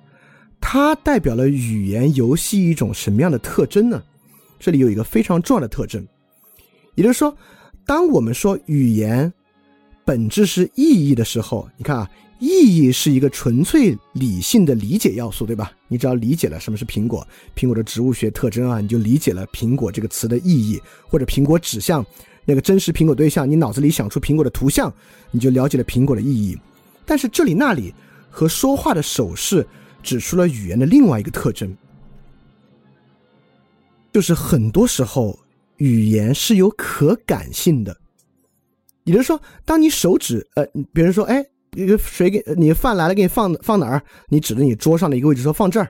[0.61, 4.03] 它代表了语言游戏一种什么样的特征呢？
[4.59, 6.05] 这里有一个非常重要的特征，
[6.93, 7.35] 也就是说，
[7.85, 9.31] 当我们说语言
[10.07, 12.09] 本质是意义的时候，你看啊，
[12.39, 15.69] 意义是一个纯粹理性的理解要素，对吧？
[15.89, 17.27] 你只要理解了什么是苹果，
[17.57, 22.05] 苹果的植物学特征啊，你就理解了苹果这个词的意义，或者苹果指向。
[22.45, 24.89] 那个真实苹果对象，你脑子里想出苹果的图像，
[25.29, 26.57] 你就了解了苹果的意义。
[27.05, 27.93] 但是这里那里
[28.29, 29.67] 和说话的手势
[30.01, 31.75] 指出了语言的另外一个特征，
[34.13, 35.37] 就是很多时候
[35.75, 37.93] 语言是有可感性的。
[39.07, 40.63] 也就是说，当你手指呃，
[40.93, 41.43] 别人说哎，
[41.75, 44.03] 一个水给你饭来了，给你放放哪儿？
[44.29, 45.89] 你指着你桌上的一个位置说放这儿。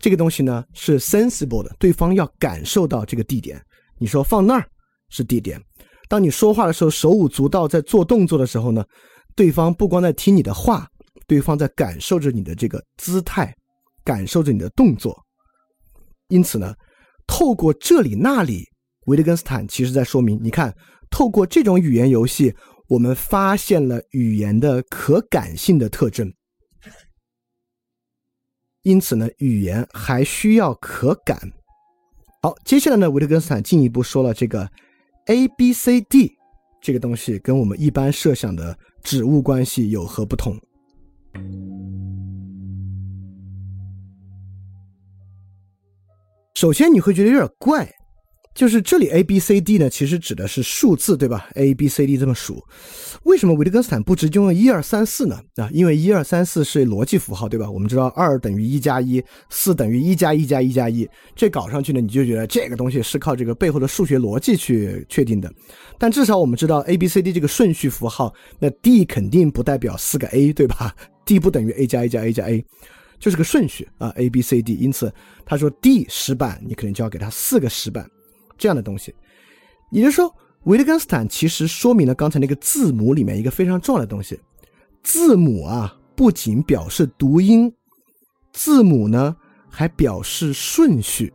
[0.00, 3.62] 这个东西呢是 sensible 的，对方要感受到这个地点。
[3.98, 4.66] 你说放那儿。
[5.14, 5.60] 是地点。
[6.08, 8.82] 当你说话的时候，手舞足蹈，在做动作的时候呢，
[9.36, 10.88] 对方不光在听你的话，
[11.26, 13.54] 对方在感受着你的这个姿态，
[14.02, 15.14] 感受着你的动作。
[16.28, 16.74] 因此呢，
[17.26, 18.64] 透过这里那里，
[19.04, 20.74] 维特根斯坦其实在说明：你看，
[21.12, 22.52] 透过这种语言游戏，
[22.88, 26.32] 我们发现了语言的可感性的特征。
[28.82, 31.38] 因此呢，语言还需要可感。
[32.42, 34.68] 好，接下来呢，维特根斯坦进一步说了这个。
[35.26, 36.32] A B C D
[36.80, 40.58] 这个东西跟我们一般设想的指物关系有何不同？
[46.56, 47.88] 首先你会觉得有点怪，
[48.54, 52.62] 就是这里 A B C D 呢，其实指的是数字，对吧？A B C D 这么数，
[53.22, 55.40] 为什么维特根斯坦不直接用一二三四呢？
[55.56, 57.70] 啊，因为一二三四是逻辑符号，对吧？
[57.70, 65.50] 我们知道二等于一加一，四等于一加一加一加一，这搞上去呢，你就觉得这个东西是靠这个背后的数学逻辑去确定的。
[65.98, 72.46] 但至少我们知道 A B C D 这个顺序符号，那 D 肯定不代表四个 A，对吧？D 不等于 A 加 A 加 A 加
[72.46, 72.62] A，
[73.18, 74.74] 就是个顺序啊，A B C D。
[74.74, 75.10] 因此
[75.46, 78.06] 他说 D 石板，你可能就要给他四个石板。
[78.58, 79.14] 这样的东西，
[79.90, 80.34] 也就是说，
[80.64, 84.38] 维特根斯坦其实说明了刚才那个字母里面一个非常重要的东西：
[85.02, 87.72] 字母啊，不仅表示读音，
[88.52, 89.36] 字母呢
[89.68, 91.32] 还表示顺序。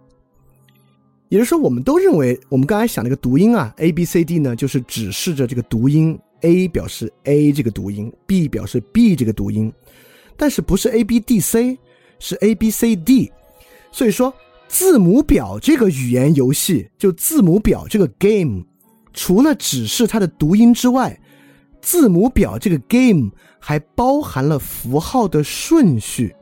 [1.30, 9.72] 也就是说，我们都认为，我们刚才想那个读音啊，A B C D 呢，就是指示着这个读音，A 表示 A 这个读音，B 表示 B 这个读音，
[10.38, 11.78] 但是不是 A B D C，
[12.20, 13.32] 是 A B C D，
[13.92, 14.34] 所以说。
[14.68, 18.64] 字母表这个语言游戏，就字母表这个 game，
[19.14, 21.20] 除了指示它的读音之外，
[21.82, 26.36] 字母表这个 game 还包含了符号的顺序。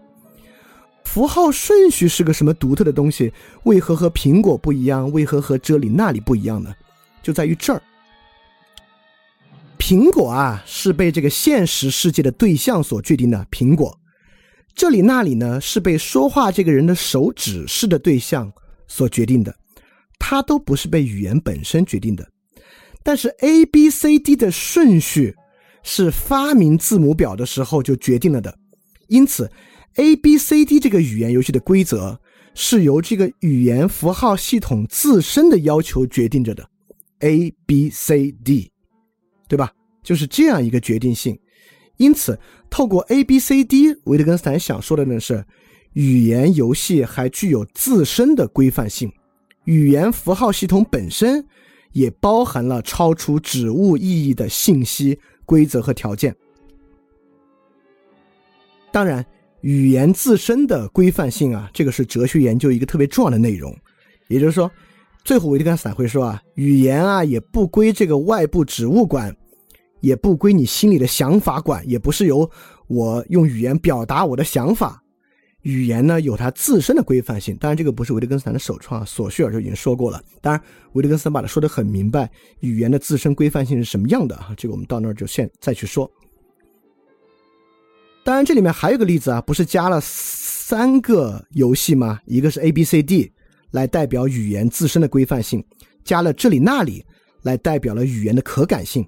[1.04, 3.32] 符号顺序是个什么独特的东西？
[3.64, 5.10] 为何和苹果不一样？
[5.12, 6.74] 为何和这里那里不一样呢？
[7.22, 7.82] 就在于这儿。
[9.78, 13.46] 苹果啊，是被这个现实世界的对象所决定的。
[13.52, 13.98] 苹果。
[14.76, 18.52] 这里那里呢，是被说话这个人的手指示的对象
[18.88, 19.56] 所决定的，
[20.20, 22.28] 它都不是被语言本身决定的。
[23.02, 25.34] 但是 A B C D 的顺序
[25.82, 28.54] 是发明字母表的时候就决定了的，
[29.08, 29.50] 因此
[29.96, 32.20] A B C D 这个语言游戏的规则
[32.54, 36.68] 是由这个语言符号系统自身的要求决定着的。
[37.20, 38.70] A B C D，
[39.48, 39.72] 对吧？
[40.04, 41.40] 就是这样一个决定性。
[41.98, 42.38] 因此，
[42.70, 45.46] 透过 A B C D，维特根斯坦想说的呢是，
[45.94, 49.12] 语言游戏还具有自身的规范性，
[49.64, 51.46] 语言符号系统本身
[51.94, 56.36] 也包含了超出指物意义的信息、规则和条件。
[58.92, 59.26] 当然，
[59.62, 63.74] 语言自身的规范性啊，这个是哲学研究一个特别重要的内容。
[64.28, 64.70] 也就是说，
[65.24, 69.36] 最后维特根斯坦会说啊，语言啊也不归这个外部指物管。
[70.06, 72.48] 也不归你心里的想法管，也不是由
[72.86, 75.02] 我用语言表达我的想法。
[75.64, 80.22] 语言呢有它自身的规范性，当然这个不是维特根斯坦的首创，啊索绪尔就已经说过了。
[80.42, 80.62] 当然
[80.94, 82.30] 维特根斯坦把它说的很明白，
[82.60, 84.54] 语言的自身规范性是什么样的啊？
[84.56, 86.08] 这个我们到那儿就现再去说。
[88.24, 92.20] 当然这里面还有个例子啊，不是加了三个游戏吗？
[92.26, 93.32] 一个是 A B C D
[93.72, 95.66] 来代表语言自身的规范性，
[96.04, 97.04] 加了这里那里
[97.42, 99.04] 来代表了语言的可感性。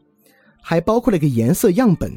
[0.69, 2.11] 还包括了一个颜色样本，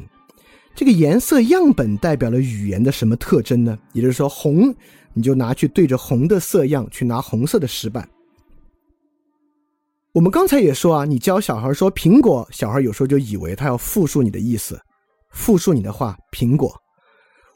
[0.75, 3.79] 这个颜色样本代表了语言的什么特征呢？
[3.93, 4.75] 也就是说，红
[5.13, 8.05] 你就拿去对着红的色样去拿红色的石板。
[10.11, 14.77] 我们刚才也说啊，你教小孩说苹果，小孩有时候就以为他要复述你的意思，
[15.29, 16.75] 复述你的话，苹果。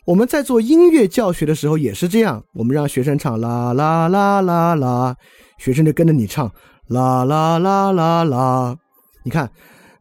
[0.06, 5.14] 我们在做音乐教学的时候也是这样，我们让学生唱啦啦啦啦啦，
[5.58, 6.50] 学生就跟着你唱
[6.88, 8.78] 啦啦啦啦啦，
[9.26, 9.52] 你看。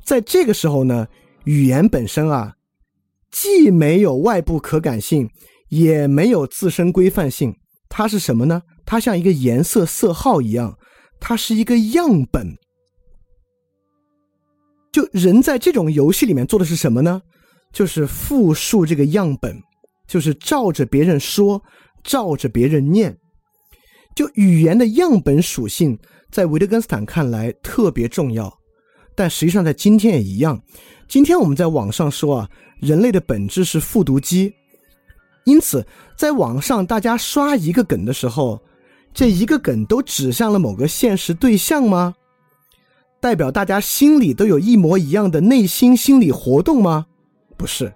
[0.04, 1.06] 在这个时候呢，
[1.44, 2.54] 语言本身啊，
[3.30, 5.28] 既没有外部可感性，
[5.68, 7.54] 也没有自身规范性，
[7.88, 8.62] 它是什么呢？
[8.84, 10.76] 它像一个颜色色号一样，
[11.18, 12.54] 它是一个样本。
[14.92, 17.20] 就人在这种游戏里面做的是什么呢？
[17.72, 19.58] 就是复述这个样本，
[20.06, 21.60] 就是照着别人说，
[22.04, 23.16] 照着别人念。
[24.14, 25.98] 就语言的样本属性，
[26.30, 28.52] 在维特根斯坦看来特别重要。
[29.14, 30.60] 但实际上，在今天也一样。
[31.06, 32.50] 今天我们在网上说啊，
[32.80, 34.52] 人类的本质是复读机。
[35.44, 35.86] 因此，
[36.16, 38.60] 在网上大家刷一个梗的时候，
[39.12, 42.14] 这一个梗都指向了某个现实对象吗？
[43.20, 47.06] 代表大家心里都有一模一样的内心心理活动吗？
[47.56, 47.92] 不是，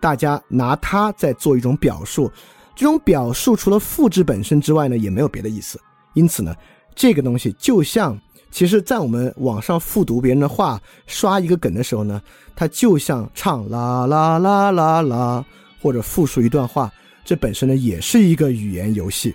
[0.00, 2.30] 大家拿它在做一种表述。
[2.74, 5.80] 这种表述除了复制本身之外呢，也没有别的意思。
[6.14, 6.54] 因此呢，
[6.94, 8.20] 这个东西就像。
[8.52, 12.20] 其实，在我们网上复读别人的话、刷一个梗的时候呢，
[12.54, 15.44] 它就像唱啦啦啦啦啦，
[15.80, 16.92] 或者复述一段话，
[17.24, 19.34] 这本身呢也是一个语言游戏。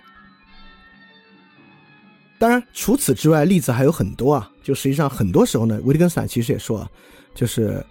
[2.37, 4.51] 当然，除此之外，例子还有很多啊。
[4.61, 6.87] 就实际上，很多时候呢，维特根斯坦其实也说，
[7.33, 7.83] 就是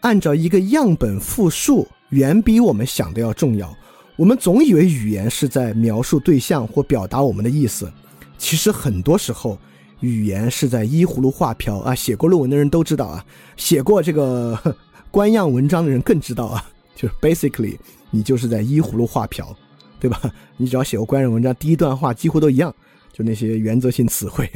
[0.00, 3.70] 按照一个样本复述，远比我们想的要重要。
[4.16, 7.92] 我们总以为语言是在描述对象或表达我们的意思，
[8.38, 9.58] 其实很多时候。
[10.00, 11.94] 语言是在依葫芦画瓢啊！
[11.94, 13.24] 写过论文的人都知道啊，
[13.56, 14.76] 写过这个
[15.10, 16.64] 官样文章的人更知道啊。
[16.94, 17.76] 就是 basically，
[18.10, 19.56] 你就是在依葫芦画瓢，
[19.98, 20.20] 对吧？
[20.56, 22.74] 你只要写过官样文章，第一段话几乎都一样，
[23.12, 24.48] 就那些原则性词汇，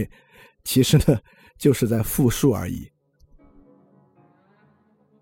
[0.65, 1.19] 其实呢，
[1.59, 2.89] 就是在复述而已。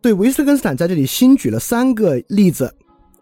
[0.02, 2.72] 对，维斯根斯坦在这里新举了三个例子，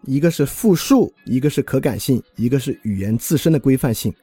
[0.03, 4.13] 一个是复述，一个是可感性，一个是语言自身的规范性，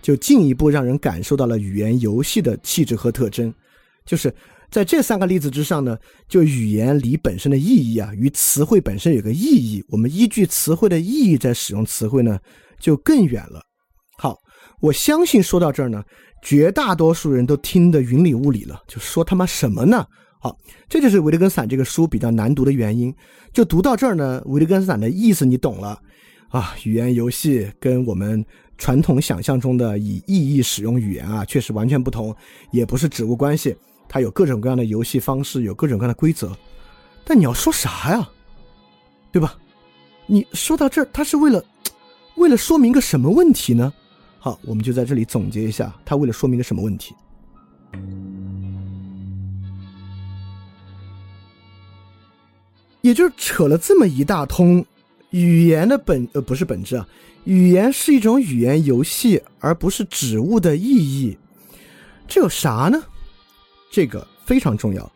[0.00, 3.52] 就进一步让人感受到了语言游戏的气质和特征。
[4.04, 4.34] 就是
[4.70, 5.96] 在这三个例子之上呢，
[6.28, 12.38] 就语言离本身的意义啊，与词汇本身有个意义，我们依据词汇的意义在使用词汇呢，
[12.80, 13.62] 就更远了。
[14.16, 14.36] 好，
[14.80, 16.02] 我相信说到这儿呢。
[16.40, 20.06] 绝大多数人都听得云里雾里了，就说他妈什么呢？
[20.40, 20.56] 好，
[20.88, 23.12] 这就是维特根斯坦这个书比较难读的原因。
[23.52, 26.00] 就读到这儿呢，维特根斯坦的意思你懂了
[26.48, 26.74] 啊？
[26.84, 28.44] 语言游戏跟我们
[28.76, 32.34] 传统想象中的以意义使用语言啊，确实完全不同，
[32.70, 33.76] 也不是指物关系，
[34.08, 36.56] 它有各种各样的游戏方式，有各种各样的规则。
[37.24, 38.28] 但你要说啥呀？
[39.30, 39.56] 对吧？
[40.26, 41.62] 你说到这儿，他是为了
[42.36, 43.92] 为了说明个什么问题呢？
[44.38, 47.14] 好，我们就在这里总结一下，他为了说明个什么问题，
[53.00, 54.84] 也就是扯了这么一大通，
[55.30, 57.06] 语言的本呃不是本质啊，
[57.44, 61.36] 语言是一种语言游戏，而不是指物的意义，
[62.26, 63.02] 这有啥呢？
[63.90, 65.12] 这个非常重要，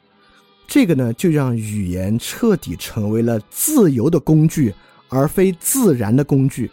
[0.66, 4.74] 这个呢就让语言彻底成为了自由的工具，
[5.08, 6.70] 而非自然的工具。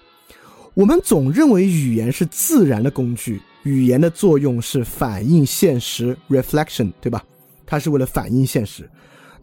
[0.74, 7.24] 我们总认为语言是自然的工具，语言的作用是反映现实 （reflection），对吧？
[7.66, 8.90] 它是为了反映现实。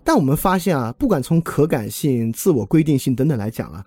[0.06, 3.84] 但我们发现啊，不管从可感性、自我规定性等等来讲啊，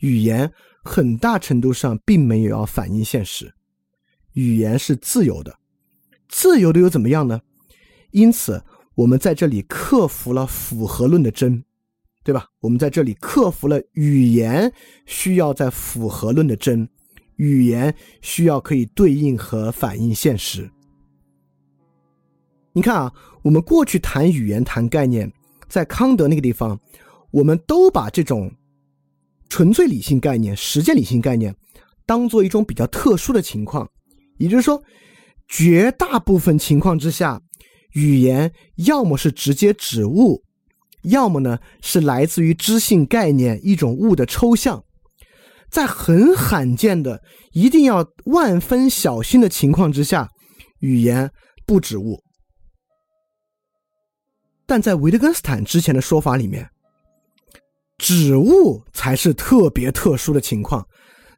[0.00, 0.52] 语言
[0.84, 3.50] 很大程度上并没有要反映现实。
[4.34, 5.58] 语言是自由的，
[6.28, 7.40] 自由的又怎么样呢？
[8.10, 8.62] 因此，
[8.94, 11.64] 我们在这里克服了符合论的真。
[12.22, 12.44] 对吧？
[12.58, 14.72] 我们在这里克服了语言
[15.04, 16.88] 需要在符合论的真，
[17.36, 20.68] 语言需要可以对应和反映现实。
[22.72, 25.32] 你看啊，我们过去谈语言、谈概念，
[25.68, 26.78] 在康德那个地方，
[27.30, 28.50] 我们都把这种
[29.48, 31.54] 纯粹理性概念、实践理性概念
[32.04, 33.88] 当做一种比较特殊的情况，
[34.38, 34.82] 也就是说，
[35.48, 37.40] 绝大部分情况之下，
[37.94, 40.42] 语言要么是直接指物。
[41.02, 44.82] 要么呢是来自于知性概念一种物的抽象，
[45.70, 47.22] 在很罕见的
[47.52, 50.28] 一定要万分小心的情况之下，
[50.80, 51.30] 语言
[51.64, 52.25] 不指物。
[54.66, 56.68] 但在维特根斯坦之前的说法里面，
[57.98, 60.86] 指物才是特别特殊的情况，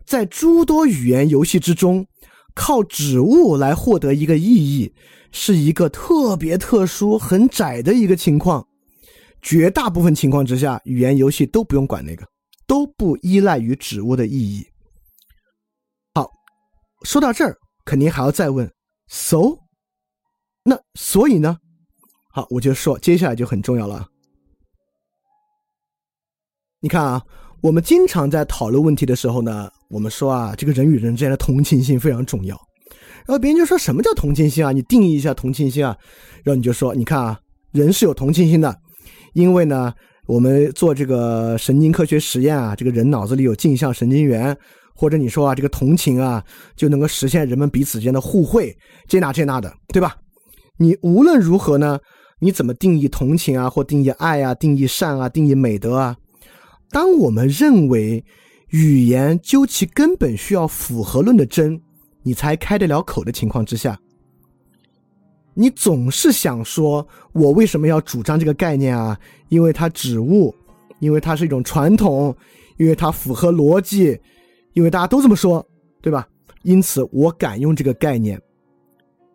[0.07, 2.07] 在诸多语言游戏之中，
[2.55, 4.93] 靠指物来获得一个意义，
[5.31, 8.67] 是一个特别特殊、很窄的一个情况。
[9.41, 12.27] 绝大部分情况之下，语言游戏都不用管那个，
[12.67, 14.67] 都不依赖于指物的意义。
[16.15, 16.29] 好，
[17.05, 18.69] 说到这儿，肯定还要再问
[19.07, 19.59] ，so，
[20.65, 21.59] 那所以呢？
[22.39, 24.07] 好，我就说接下来就很重要了。
[26.79, 27.21] 你看啊，
[27.61, 32.57] 我们经常在讨论问题的时候呢，我们说啊，这个人与人之间的同情心非常重要。
[33.27, 34.71] 然后别人就说什么叫同情心啊？
[34.71, 35.97] 你定义一下同情心啊？
[36.45, 37.41] 然后你就说，你看啊，
[37.73, 38.73] 人是有同情心的。
[39.33, 39.93] 因为呢，
[40.29, 44.57] 我们做这个神经科学实验啊，这个人脑子里有镜像神经元，
[44.95, 46.41] 或者你说啊，这个同情啊，
[46.77, 48.73] 就能够实现人们彼此间的互惠，
[49.09, 50.17] 这那这那的，对吧？
[50.81, 51.99] 你无论如何呢，
[52.39, 56.17] 你怎么定义同情啊，或定义爱啊，定义善啊，定义美德啊？
[56.91, 58.25] 当我们认为
[58.69, 61.81] 语言究其根本需要符合论的真，
[62.23, 63.99] 你才开得了口的情况之下。
[65.55, 69.19] 你总是想说，我为什么要主张这个概念啊？
[69.49, 70.55] 因为它指物，
[71.01, 72.33] 因为它是一种传统，
[72.77, 74.17] 因为它符合逻辑，
[74.75, 75.67] 因为大家都这么说，
[76.01, 76.29] 对吧？
[76.63, 78.41] 因此我敢用这个概念。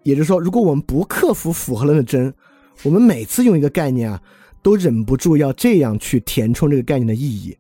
[0.04, 2.34] 也就是说，如果我们不克服符合论的真，
[2.82, 4.22] 我们每次用一个概念啊，
[4.62, 7.56] 都忍不住要这样去填充这个概念的意义。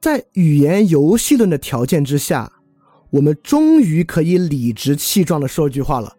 [0.00, 2.52] 在语言游戏论的条件之下，
[3.10, 6.14] 我们终于可以理直气壮的说一句话了。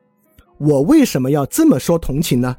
[0.57, 2.57] 我为什么要这么说同情呢？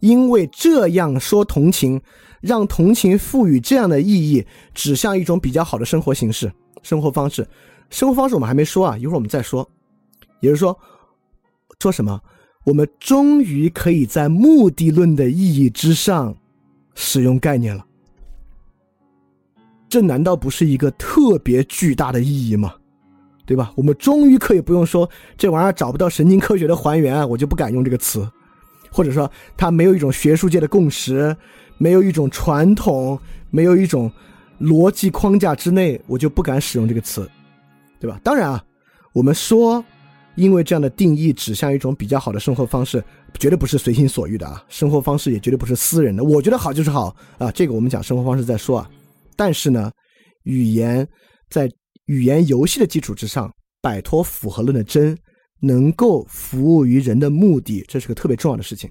[0.00, 2.00] 因为这样说同情，
[2.40, 4.44] 让同情赋予这样的意义，
[4.74, 6.52] 指向一种比较好的生活形式、
[6.82, 7.46] 生活方式。
[7.90, 9.68] 生活方式我们还没说啊，一会儿我们再说。
[10.40, 10.76] 也就是说，
[11.78, 12.18] 说什么？
[12.64, 16.36] 我们终于可以在目的论的意义之上
[16.94, 17.86] 使用概念了。
[19.88, 22.74] 这难道不是一个特别巨大的意义吗？
[23.46, 23.72] 对吧？
[23.74, 28.24] 我们终于可以不用说这玩意儿找不到神经科学的还原，我就不敢用这个词，
[28.92, 31.36] 或者说它没有一种学术界的共识，
[31.76, 33.18] 没有一种传统，
[33.50, 34.08] 没有一种
[34.60, 37.28] 逻辑框架之内，我就不敢使用这个词，
[37.98, 38.20] 对吧？
[38.22, 38.64] 当然啊，
[39.12, 39.84] 我们说
[40.40, 43.04] 因为这样的定义指向一种比较好的生活方式，
[43.38, 44.64] 绝对不是随心所欲的啊！
[44.70, 47.52] 生活方式也绝对不是私人的，我觉得好就是好啊！
[47.52, 48.90] 这个我们讲生活方式再说啊。
[49.36, 49.92] 但是呢，
[50.44, 51.06] 语言
[51.50, 51.70] 在
[52.06, 53.52] 语言游戏的基础之上，
[53.82, 55.14] 摆脱符合论的真，
[55.60, 58.90] 能够服务于人的目的，这是个特别重要的事情。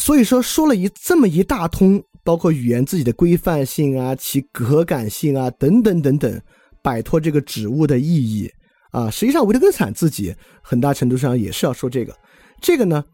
[0.00, 6.42] 所以说，说了一这么一大通，包括语言自己的规范性啊、其可感性啊等等等等，
[6.82, 8.50] 摆脱这个指物的意义。
[8.90, 12.14] 啊，实际上维特根斯坦自己很大程度上也是要说这个，
[12.60, 13.04] 这个呢，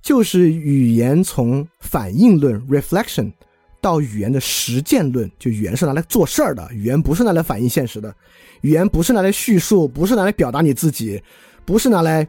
[0.00, 3.32] 就是语言从反应论 （reflection）
[3.80, 8.14] 到语言的实践论，就语言是拿来做事儿的，语言不是拿来反映现实的，
[8.62, 11.22] 语言不是拿来叙述，不是拿来表达你自己，
[11.64, 12.26] 不是拿来，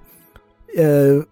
[0.76, 1.24] 呃，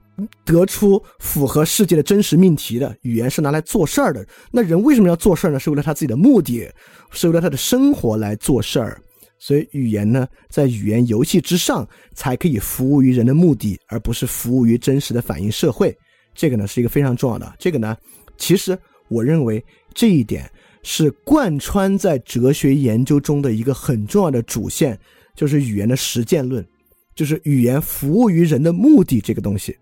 [0.46, 4.26] 得出符合世界的真实命题的，语言是拿来做事儿的。
[4.52, 5.60] 那人为什么要做事儿呢？
[5.60, 6.72] 是为了他自己的目的，
[7.10, 9.02] 是为了他的生活来做事儿。
[9.46, 15.94] 所以语言呢，在语言游戏之上，才可以服务于人的目的，而不是服务于真实的反映社会。
[16.34, 17.54] 这个呢，是一个非常重要的。
[17.60, 17.98] 这个呢，
[18.38, 18.80] 其实
[19.10, 19.62] 我认为
[19.94, 20.50] 这一点
[20.82, 24.98] 是贯穿在哲学研究中的一个很重要的主线，
[25.36, 26.66] 就是语言的实践论，
[27.14, 29.76] 就是语言服务于人的目的这个东西，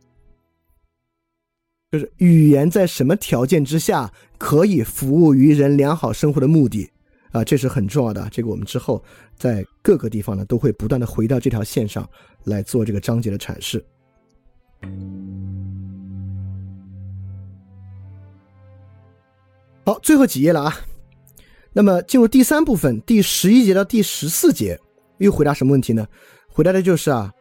[1.92, 6.90] 就是语言在什么条件之下可以服务于人良好生活的目的。
[7.32, 8.28] 啊，这是很重要的。
[8.32, 9.04] 这个我们之后
[9.36, 12.08] 在各个地方呢，都会不断的回到这条线上
[12.44, 13.84] 来做这个章节的阐释。
[19.86, 20.76] 好，最后几页了啊。
[21.74, 24.78] 那么进入第三部分，第十一节到第十四节，
[25.20, 26.06] 又回答什么问题呢？
[26.50, 27.34] 回答的就是啊，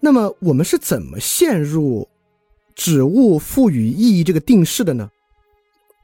[0.00, 2.06] 那么我们是怎么陷入
[2.74, 5.10] 指物赋予意义这个定式的呢？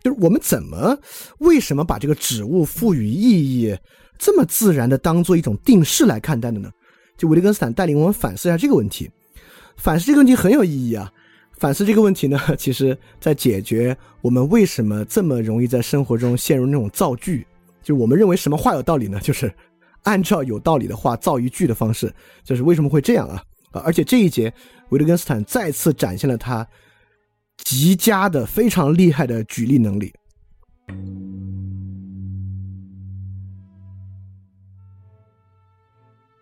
[0.05, 0.97] 就是我们怎么、
[1.39, 3.74] 为什么把这个指物赋予意义
[4.18, 6.70] 这么自然的当做一种定式来看待的呢？
[7.16, 9.10] 就维特根斯坦带领我们反思一下这个问题。
[9.78, 11.10] 反思这个问题很有意义啊！
[11.56, 17.47] 反思这个问题呢， 其实在解决我们为什么这么容易在生活中陷入那种造句，
[17.82, 19.18] 就我们认为什么话有道理呢？
[19.24, 19.51] 就是
[20.02, 22.12] 按照有道理的话造一句的方式，
[22.44, 23.43] 就是为什么会这样啊？
[23.70, 23.81] 啊！
[23.86, 24.52] 而且这一节
[24.90, 26.66] 维特根斯坦再次展现了他。
[27.62, 30.12] 极佳的、非常厉害的举例能力。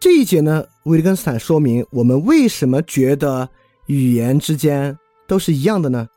[0.01, 3.49] 这一节呢，维特根斯坦说明我们为什么觉得
[3.87, 4.99] 语言之间
[5.29, 6.09] 都是一样的呢？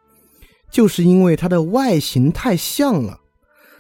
[0.72, 3.20] 就是因为它的外形太像了。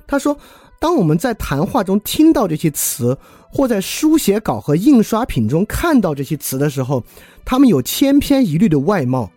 [0.05, 0.37] 他说，
[0.79, 3.17] 当我们在谈话中听到这些词，
[3.51, 7.03] 或在书写稿和印刷品中看到这些词的时候，
[7.43, 9.31] 它们有千篇一律的外貌。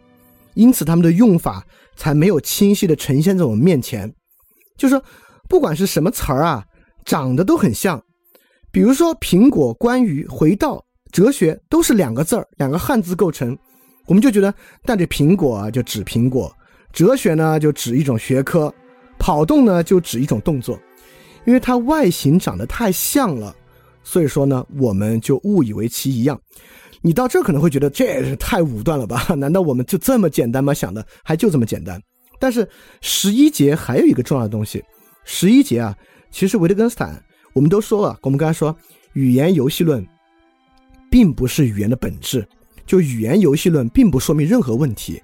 [0.59, 1.65] 因此，他们的用法
[1.95, 4.13] 才没有清晰的呈现在我们面前。
[4.77, 5.01] 就说，
[5.49, 6.65] 不管是什么词儿啊，
[7.05, 8.03] 长得都很像。
[8.73, 13.57] 比如说，苹果、关于、回到、哲学，都是两个字儿，两个汉字构成。
[14.07, 14.53] 我们就觉得，
[14.83, 16.51] 但这苹果啊，就指苹果；
[16.93, 18.69] 哲学呢，就指一种学科；
[19.17, 20.77] 跑动呢，就指一种动作。
[21.47, 23.55] 因为它外形长得太像了，
[24.03, 26.41] 所以说呢，我们就误以为其一样。
[27.01, 29.23] 你到这可能会觉得这也是太武断了吧？
[29.37, 30.75] 难道我们就这么简单吗？
[30.75, 32.01] 想的还就这么简单？
[32.41, 32.69] 但是
[33.01, 34.85] 十一节还有一个重要的东西，
[35.25, 35.97] 十一节啊，
[36.31, 37.23] 其实维特根斯坦
[37.53, 38.77] 我们都说了，我们刚才说
[39.15, 40.07] 语言游戏论
[41.11, 42.47] 并不是语言的本质，
[42.87, 45.21] 就语言游戏论并不说明任何问题，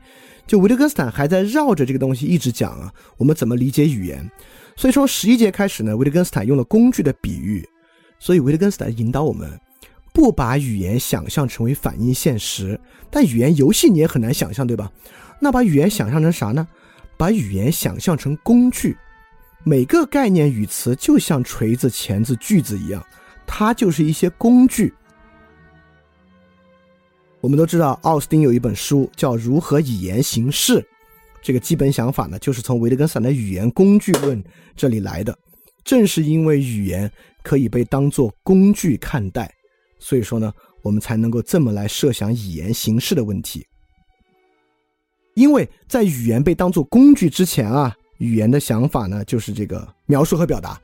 [0.46, 4.28] 就维特根斯坦还在绕着这个东西一直讲啊，我们怎么理解语言？
[4.76, 7.64] 所以从十一节开始呢，维特根斯坦用了工具的比喻，
[8.18, 9.48] 所以维特根斯坦引导我们。
[10.14, 12.80] 不把语言想象成为反映现实，
[13.10, 14.90] 但语言游戏你也很难想象，对吧？
[15.40, 16.66] 那把语言想象成啥呢？
[17.16, 18.96] 把语言想象成工具，
[19.64, 23.04] 每个概念语词就像锤子、钳子、锯子一样，
[23.44, 24.94] 它就是一些工具。
[27.40, 30.80] 我们都知道，奥斯汀有一本书叫《如何以言行事》，
[31.42, 34.42] 这个基本想法呢，就是从维特根斯坦的语言工具论
[34.74, 35.36] 这里来的。
[35.84, 37.10] 正是因为语言
[37.42, 39.53] 可以被当作工具看待。
[40.04, 40.52] 所以说呢，
[40.82, 43.66] 我们才能够这么来设想语言形式的问题。
[45.32, 50.78] 因为在语言被当作工具之前啊，语言的想法呢就是这个描述和表达。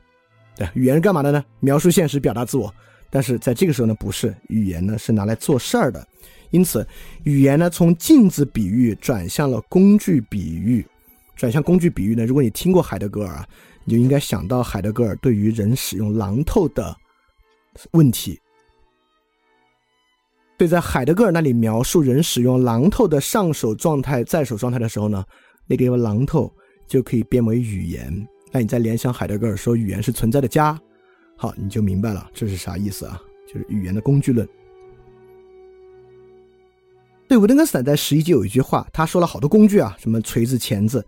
[0.56, 1.44] 对，语言是干嘛的呢？
[1.60, 2.74] 描述现实，表达自我。
[3.10, 6.04] 但是在这个时候呢，不是语言呢是拿来做事儿的。
[6.48, 6.86] 因此，
[7.24, 10.84] 语言呢从镜子比喻转向了工具比喻。
[11.36, 13.46] 转向工具比喻呢，如果你听过海德格尔啊，
[13.84, 16.96] 你就应该想到海德格尔对于人使用榔头的
[17.90, 18.40] 问题。
[20.60, 25.24] 所以在海德格尔那里描述人使用榔头的上手状态、在手状态的时候呢，
[25.66, 26.52] 那个榔头
[26.86, 28.28] 就可以变为语言。
[28.52, 30.78] 那你再联想海德格尔说语言是存在的家，
[31.34, 33.18] 好，你就明白了这是啥意思啊？
[33.48, 34.46] 就是语言的工具论。
[37.26, 41.02] 对维特根斯坦在十一集有一句话，他说了好多工具啊，什么锤子、钳子，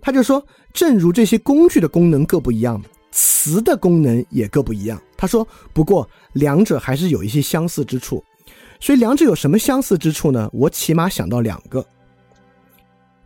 [0.00, 0.42] 他就说，
[0.72, 4.98] 正如这些工具的功能各不一样，词的功能也各不一样。
[5.18, 8.24] 他说，不过两者还是有一些相似之处。
[8.78, 10.48] 所以两者有什么相似之处呢？
[10.52, 11.84] 我起码想到两个。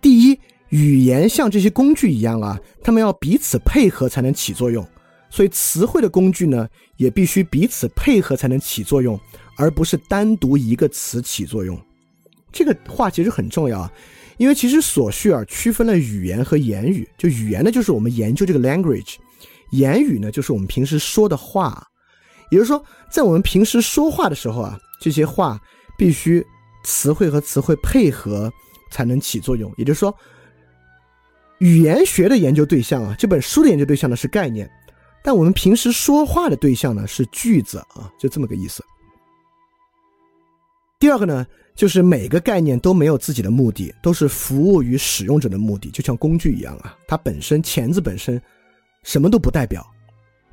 [0.00, 4.86] 第一，语言像这些工具一样啊，它们要彼此配合才能起作用。
[5.28, 6.66] 所以词汇的工具呢，
[6.96, 9.18] 也必须彼此配合才能起作用，
[9.56, 11.78] 而不是单独一个词起作用。
[12.50, 13.92] 这个话其实很重要啊，
[14.38, 17.08] 因为其实索绪尔区分了语言和言语。
[17.18, 19.16] 就语言呢，就是我们研究这个 language；
[19.72, 21.86] 言语呢，就是我们平时说的话。
[22.50, 24.78] 也就是说，在我们平时说话的时候啊。
[25.00, 25.58] 这些话
[25.96, 26.46] 必须
[26.84, 28.52] 词汇和词汇配合
[28.90, 30.14] 才能起作用，也就是说，
[31.58, 34.70] 语言学的研究对象啊，这本书的研究对象呢是概念，
[35.22, 38.84] 但我们平时说话的对象呢是句子啊，就这么个意思。
[40.98, 48.40] 第二个呢，就是每个概念都没有自己的目的，都是服务于使用者的目的，就像工具一样啊，它本身钳子本身
[49.02, 49.86] 什么都不代表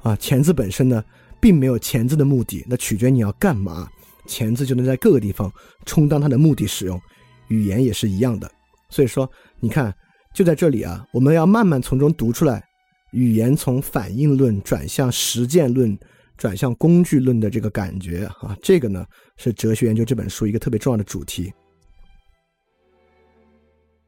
[0.03, 1.03] 啊，钳子本身呢
[1.39, 3.89] 并没有钳子的目的，那取决你要干嘛。
[4.27, 5.51] 钳子就能在各个地方
[5.85, 7.01] 充当它的目的使用，
[7.47, 8.51] 语言也是一样的。
[8.89, 9.29] 所以说，
[9.59, 9.93] 你看，
[10.33, 12.63] 就在这里啊，我们要慢慢从中读出来，
[13.11, 15.97] 语言从反应论转向实践论，
[16.37, 19.05] 转向工具论的这个感觉啊，这个呢
[19.37, 21.51] 是哲学研究这本书一个特别重要的主题。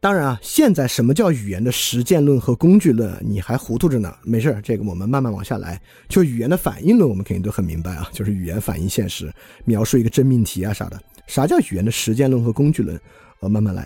[0.02, 4.16] 当然啊，现在什么叫语言的实践论和工具论，你还糊涂着呢。
[4.24, 5.82] 没事这个我们慢慢往下来。
[6.08, 9.30] 就语言的反应论，我们肯定都很明白啊，就是语言反映现实，
[9.66, 10.98] 描述一个真命题啊啥的。
[11.28, 12.98] 啥叫语言的实践论和工具论？
[13.42, 13.86] 我慢慢来。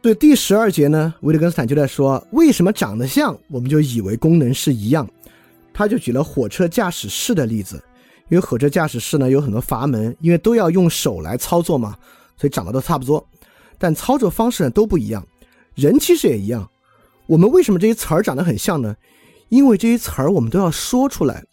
[0.00, 5.08] 对第十二节呢，维特根斯坦就在说，为什么长得像，我们就以为功能是一样？
[5.72, 7.82] 他就举了火车驾驶室的例子。
[8.30, 11.94] 因为火车驾驶室呢有很多阀门，因为都要用手来操作嘛，
[12.38, 13.24] 所以长得都差不多，
[13.78, 15.24] 但操作方式呢都不一样。
[15.74, 16.68] 人其实也一样。
[17.26, 18.96] 我们为什么这些词儿长得很像呢？
[19.50, 21.44] 因为这些词儿我们都要说出来。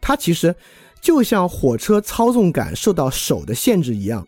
[0.00, 0.54] 它其实
[1.00, 4.26] 就像火车操纵杆受到手的限制一样，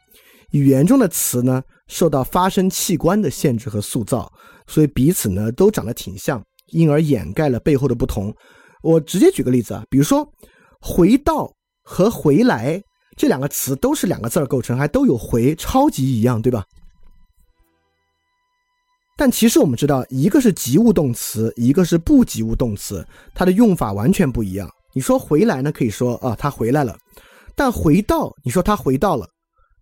[0.53, 4.33] 语言中的词呢受到发声器官的限制和塑造，
[4.66, 8.33] 所以彼此呢都长得挺像，因而掩盖了背后的不同。
[8.83, 10.27] 我直接举个例子啊，比如说
[10.81, 11.53] 回到。
[11.90, 12.78] 和回来
[13.16, 16.62] 这两个词都是两个字儿构成，还都有回，超级一样，对吧？
[19.16, 23.05] 但其实我们知道，一个是及物动词，一个是不及物动词，
[23.35, 24.70] 它的用法完全不一样。
[24.93, 26.94] 你说回来呢，可以说啊，他回来了；
[27.56, 29.27] 但回到，你说他回到了，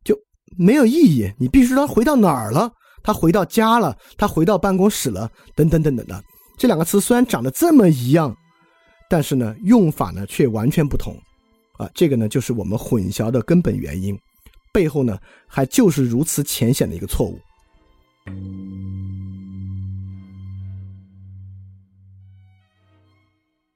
[0.04, 0.16] 就
[0.56, 1.28] 没有意义。
[1.38, 2.70] 你必须说回到哪儿了？
[3.02, 6.22] 他回到家了，他回到办公室了，等等等等的。
[6.56, 8.34] 这两个词虽然长得这么一样，
[9.10, 11.14] 但是呢，用法呢却完全不同。
[11.78, 14.18] 啊，这个呢就是我们混淆的根本原因，
[14.72, 17.38] 背后呢还就是如此浅显的一个错误。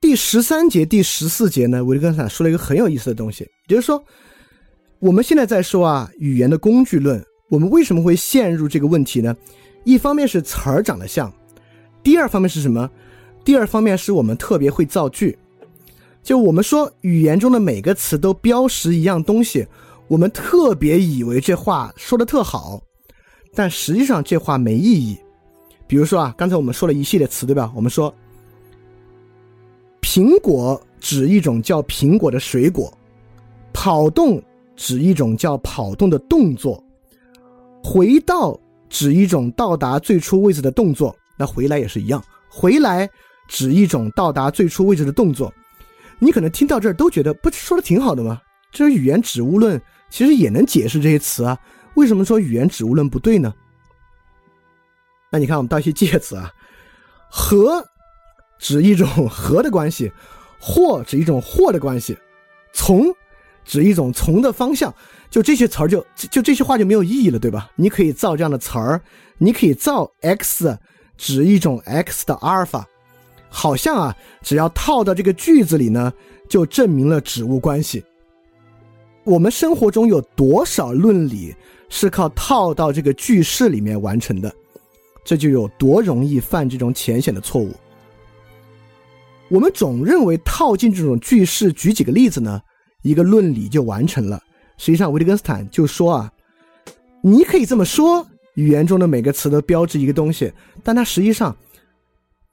[0.01, 4.03] 第十三节、第十四节呢，维特根斯坦说了一个很有意思的东西，也就是说，
[4.99, 9.33] 我们现在在说啊，语言的工具论，我们为什么会陷入这个问题呢？
[9.85, 11.31] 一方面是词儿长得像，
[12.03, 12.89] 第二方面是什么？
[13.45, 15.37] 第二方面是我们特别会造句。
[16.23, 19.67] 就我们说语言中的每个词都标识一样东西，
[20.07, 22.81] 我们特别以为这话说的特好，
[23.55, 25.17] 但实际上这话没意义。
[25.87, 27.71] 比如说啊，刚才我们说了一系列词，对吧？
[27.75, 28.13] 我们说
[30.01, 32.93] 苹果指一种叫苹果的水果，
[33.73, 34.41] 跑动
[34.75, 36.81] 指一种叫跑动的动作，
[37.83, 38.57] 回到
[38.89, 41.15] 指一种到达最初位置的动作。
[41.35, 43.09] 那回来也是一样，回来
[43.47, 45.51] 指一种到达最初位置的动作。
[46.23, 48.39] 你可能听到这儿都觉得不说的挺好的吗？
[48.71, 51.57] 这语言指物论其实也能解释这些词啊，
[51.95, 53.51] 为什么说语言指物论不对呢？
[55.31, 56.53] 那你看我们到一些介词啊，
[57.27, 57.83] 和
[58.59, 60.11] 指一种和的关系，
[60.59, 62.15] 或指一种或的关系，
[62.71, 63.05] 从
[63.65, 64.93] 指一种从的方向，
[65.29, 67.71] 就这些词儿就就这些话就没有意义了，对吧？
[67.75, 69.01] 你可以造这样的词儿，
[69.39, 70.77] 你可以造 x
[71.17, 72.87] 指一种 x 的阿尔法。
[73.53, 76.11] 好像啊，只要套到这个句子里呢，
[76.47, 78.01] 就证明了指物关系。
[79.25, 81.53] 我们生活中有多少论理
[81.89, 84.51] 是靠套到这个句式里面完成的？
[85.25, 87.71] 这就有多容易犯这种浅显的错误。
[89.49, 92.59] 我们总认为套进这种句式，举几个例子呢，
[93.01, 94.41] 一个论理就完成了。
[94.77, 96.31] 实际上，维特根斯坦就说啊，
[97.21, 100.53] 你可以这么说，语言中的每个词都标志一个东西，
[100.83, 101.53] 但它实际上。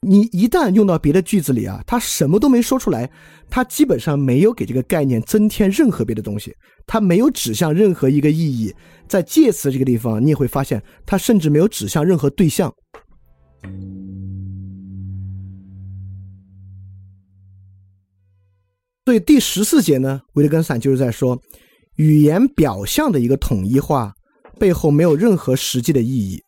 [0.02, 3.10] 你一旦用到别的句子里啊，他什么都没说出来，
[3.50, 6.54] 他基本上没有给这个概念增添任何别的东西，
[6.86, 8.72] 他没有指向任何一个意义。
[9.08, 12.72] 在介词这个地方，你也会发现，他甚至没有指向任何对象。
[19.04, 21.36] 所以第十四节呢，维特根斯坦就是在说，
[21.96, 24.12] 语言表象的一个统一化
[24.60, 26.40] 背后没有任何实际的意义。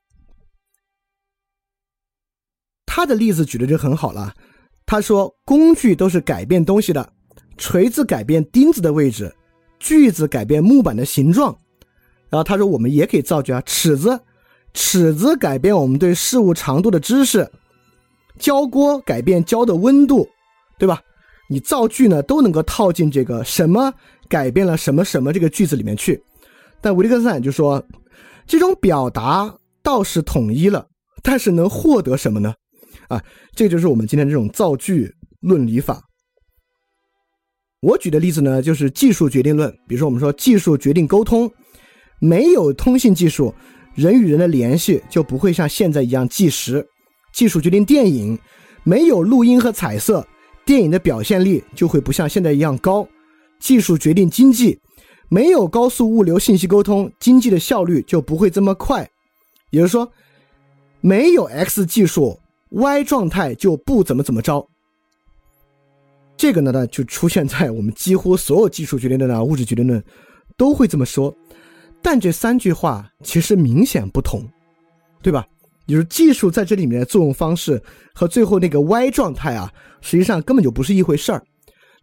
[2.93, 4.35] 他的例子举的就很好了，
[4.85, 7.13] 他说工具都是改变东西的，
[7.57, 9.33] 锤子改变钉子的位置，
[9.79, 11.57] 锯子改变木板的形状。
[12.29, 14.19] 然后他说我们也可以造句啊，尺子，
[14.75, 17.49] 尺子改变我们对事物长度的知识，
[18.41, 20.29] 胶锅改变胶的温度，
[20.77, 21.01] 对吧？
[21.49, 23.95] 你造句呢都能够套进这个什么
[24.29, 26.21] 改变了什么什么这个句子里面去。
[26.81, 27.81] 但维特根斯坦就说，
[28.49, 30.89] 这种表达倒是统一了，
[31.23, 32.53] 但是能获得什么呢？
[33.11, 33.23] 啊，
[33.55, 36.01] 这就是我们今天这种造句论理法。
[37.81, 39.71] 我举的例子呢，就是技术决定论。
[39.89, 41.51] 比如说，我们说技术决定沟通，
[42.21, 43.53] 没有通信技术，
[43.95, 46.87] 人与人的联系就不会像现在一样计时。
[47.33, 48.39] 技术决定电影，
[48.85, 50.27] 没有录音和彩色，
[50.65, 53.09] 电影的表现力就会不像现在一样高。
[53.59, 54.79] 技术决定经济，
[55.29, 59.09] 没有高速物流信息沟通，经济的效率就不会这么快。
[59.71, 60.11] 也就是说，
[61.01, 62.40] 没有 X 技术。
[62.71, 64.67] Y 状态就不怎么怎么着，
[66.37, 70.03] 这个呢呢就出现在我们几乎所有技术决定论啊、物质决定论
[70.57, 71.35] 都会这么说，
[72.01, 74.43] 但这三句话其实明显不同，
[75.21, 75.47] 对吧？
[75.87, 77.83] 就是技术在这里面的作用方式
[78.15, 81.43] 和最后那个 Y 状态啊，实际上根本就不是一回事儿。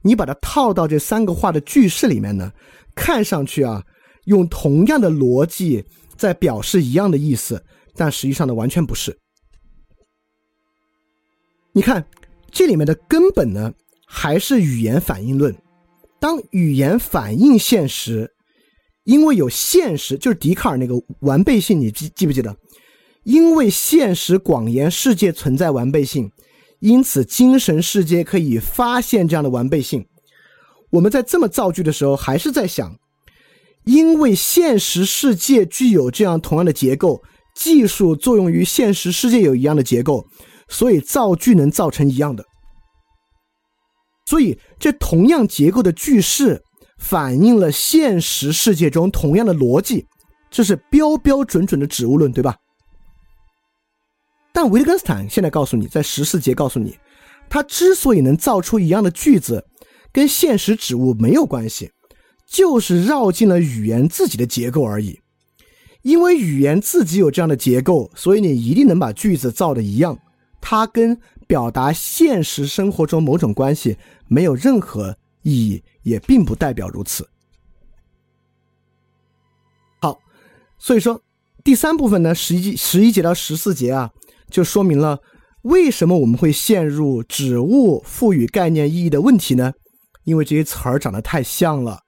[0.02, 2.52] 你把它套到这三个话的句式里面呢，
[2.94, 3.81] 看上去啊，
[4.26, 5.81] 用同样的逻辑
[6.18, 7.64] 在表示一样的意思，
[7.95, 9.18] 但实际上呢，完全不是。
[11.78, 12.04] 你看，
[12.49, 13.72] 这里面的根本呢，
[14.08, 15.56] 还是语言反应论。
[16.20, 18.28] 当语言反映现实，
[19.04, 22.58] 因为有现实，就是笛卡尔那个完备性，你记记不记得？
[23.26, 26.32] 因为现实广言世界存在完备性，
[26.80, 30.04] 因此精神世界可以发现这样的完备性。
[30.90, 32.91] 我们在这么造句的时候，还是在想，
[33.86, 37.22] 因为现实世界具有这样同样的结构，
[37.54, 40.28] 技术作用于现实世界有一样的结构。
[40.69, 42.44] 所以造句能造成一样的，
[44.26, 46.61] 所以这同样结构的句式
[46.98, 50.06] 反映了现实世界中同样的逻辑，
[50.49, 52.56] 这是标标准准的指物论，对吧？
[54.52, 56.98] 但维特根斯坦现在告诉你，在十四节告诉你，
[57.49, 59.64] 他之所以能造出一样的句子，
[60.11, 61.91] 跟现实指物没有关系，
[62.49, 65.19] 就是绕进了语言自己的结构而已。
[66.02, 70.18] 因为语言自己有这样的结构，所以你一定能把句子造的一样。
[70.60, 71.18] 它跟
[71.48, 73.98] 表达现实生活中某种关系
[74.28, 77.26] 没有任何意义，也并不代表如此。
[80.02, 80.20] 好，
[80.78, 81.22] 所以说
[81.64, 84.12] 第三部分呢，十一十一节到十四节啊，
[84.50, 85.20] 就说明了
[85.62, 89.72] 为什么我们会陷入指物赋予概念意义的问题呢？
[90.26, 92.02] 因为这些词儿长得太像了，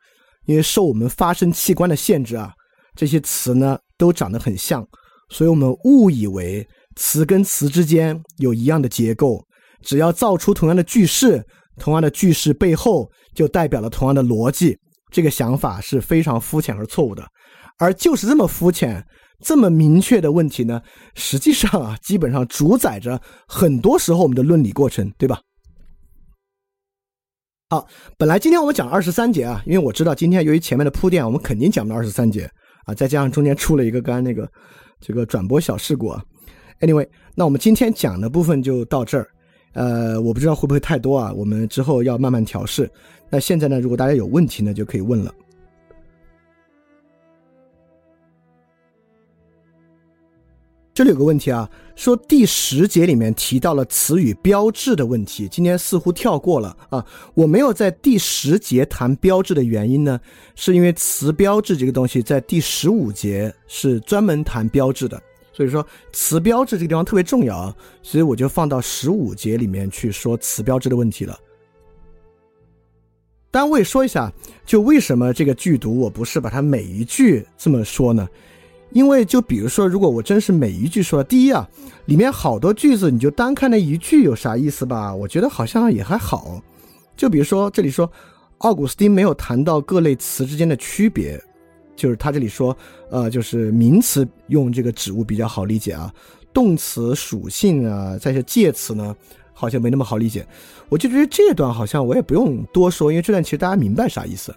[0.45, 2.53] 因为受我们发声器官的限制啊，
[2.93, 4.85] 这些词呢都长得很像，
[5.29, 6.67] 所以我们误以为。
[6.99, 9.41] 词跟词之间有一样的结构，
[9.81, 11.41] 只要造出同样的句式，
[11.77, 14.77] 同样的句式背后就代表了同样的逻辑。
[15.09, 17.25] 这个想法是非常肤浅而错误的。
[17.77, 19.01] 而就是这么肤浅、
[19.41, 20.81] 这么明确的问题呢，
[21.15, 25.39] 实际上啊，基本上主宰着很多时候我们的论理过程，对吧？
[27.69, 32.51] 好，本来今天我们讲二十三节啊，因为我知道今天由于前面的铺垫，我们肯定讲不到二十三节
[32.85, 34.51] 啊，再加上中间出了一个刚才那个
[34.99, 36.21] 这个转播小事故啊。
[36.79, 39.27] Anyway，那我们今天讲的部分就到这儿，
[39.73, 42.89] 呃，我不知道会不会太多啊，我们之后要慢慢调试。
[43.29, 45.33] 那现在呢，如果大家有问题呢，就可以问了。
[50.93, 57.05] 这里有个问题啊，说第十节里面提到了词语标志的问题，今天似乎跳过了啊。
[57.33, 60.19] 我没有在第十节谈标志的原因呢，
[60.55, 65.21] 是因为词标志这个东西在第十五节是专门谈标志的。
[65.59, 71.37] 所以说词标志这个地方特别重要啊，所以我就放到十五节里面去说词标志的问题了。
[73.51, 74.31] 单位说一下，
[74.65, 78.25] 就为什么这个剧读我不是把它每一句这么说呢？
[78.91, 81.69] 因为就比如说，如果我真是每一句说，第一啊，
[82.05, 85.13] 里面好多句子你就单看那一句有啥意思吧？
[85.13, 86.61] 我觉得好像也还好。
[87.17, 88.09] 就比如说这里说，
[88.59, 91.37] 奥古斯丁没有谈到各类词之间的区别。
[91.99, 92.75] 就是他这里说，
[93.09, 96.11] 呃，就是名词用这个植物比较好理解啊，
[96.53, 99.13] 动词属性啊，再是介词呢，
[99.53, 100.47] 好像没那么好理解。
[100.87, 104.55] 我就觉得这段好像我也不用多说，因为这段其实大家明白啥意思。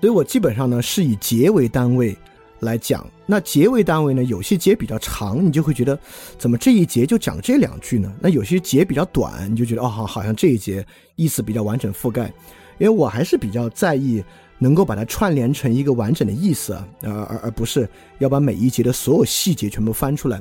[0.00, 2.16] 所以我基本上呢是以节为单位
[2.60, 3.04] 来讲。
[3.26, 5.98] 那节为单位呢，有些节比较长，你就会觉得
[6.38, 8.14] 怎么这一节就讲这两句呢？
[8.20, 12.32] 那有些节比较短，你就觉得哦，好，好像这一节意思比较完整覆盖。
[12.78, 14.22] 因为我还是比较在意。
[14.62, 17.88] 能够把它串联成一个完整的意思啊，而而而不是
[18.20, 20.40] 要把每一节的所有细节全部翻出来，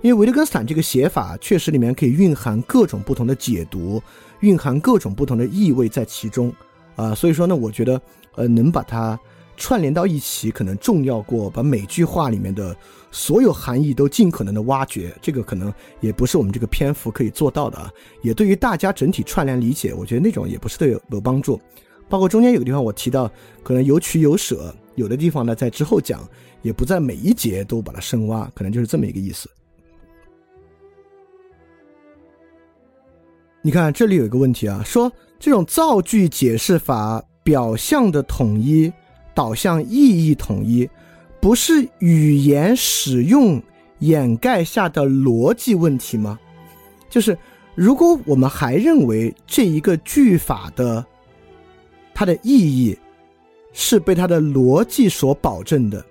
[0.00, 4.02] 因为维特根斯坦这个写法确实里面可以蕴含各种不同的解读，
[4.40, 6.50] 蕴含各种不同的意味在其中
[6.96, 8.00] 啊，所以说呢，我觉得
[8.36, 9.20] 呃能把它
[9.58, 12.74] 串联到一起，可能重要过把每句话里面的
[13.10, 15.70] 所有含义都尽可能的挖掘，这个可能
[16.00, 17.92] 也不是我们这个篇幅可以做到的啊，
[18.22, 21.60] 也对于大家整体串联理解，我觉得那种也不是特别有帮助。
[22.08, 23.30] 包括中间有个地方我提到，
[23.62, 26.26] 可能有取有舍，有的地方呢在之后讲，
[26.62, 29.50] 也不在每一节都把它深挖，可能就是这么一个意思。
[33.60, 38.90] 你看这里有一个问题啊，说这种造句解释法表象的统一
[39.34, 40.88] 导向意义统一，
[41.42, 43.62] 不是语言使用
[43.98, 46.38] 掩盖下的逻辑问题吗？
[47.10, 47.36] 就是
[47.74, 51.04] 如果我们还认为这一个句法的。
[52.18, 52.98] 它的意义
[53.72, 56.04] 是被它的逻辑所保证的，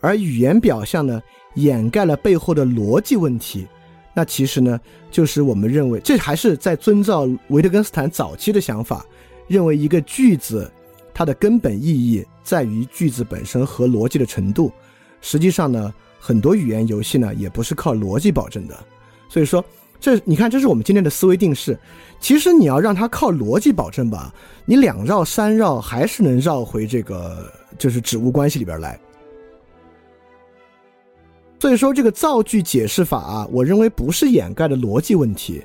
[0.00, 1.20] 而语言表象呢
[1.54, 3.66] 掩盖了背后的逻辑问题。
[4.14, 4.80] 那其实呢，
[5.10, 9.04] 就是我们认为这还是在遵照维特根斯坦早期的想法，
[9.48, 10.70] 认为一个句子
[11.12, 14.70] 它的根本意义在于句子本身和逻辑的程度。
[15.20, 18.78] 实际上呢，很多语言游戏呢也不是靠逻辑保证的。
[19.28, 19.64] 所以说，
[20.00, 21.78] 这你看，这是我们今天的思维定式。
[22.20, 24.32] 其实你要让它靠逻辑保证吧，
[24.64, 28.98] 你两绕三绕还是能绕回这个就是指物关系里边来。
[31.60, 35.60] 所以说这个造句解释法啊，我认为不是掩盖的逻辑问题，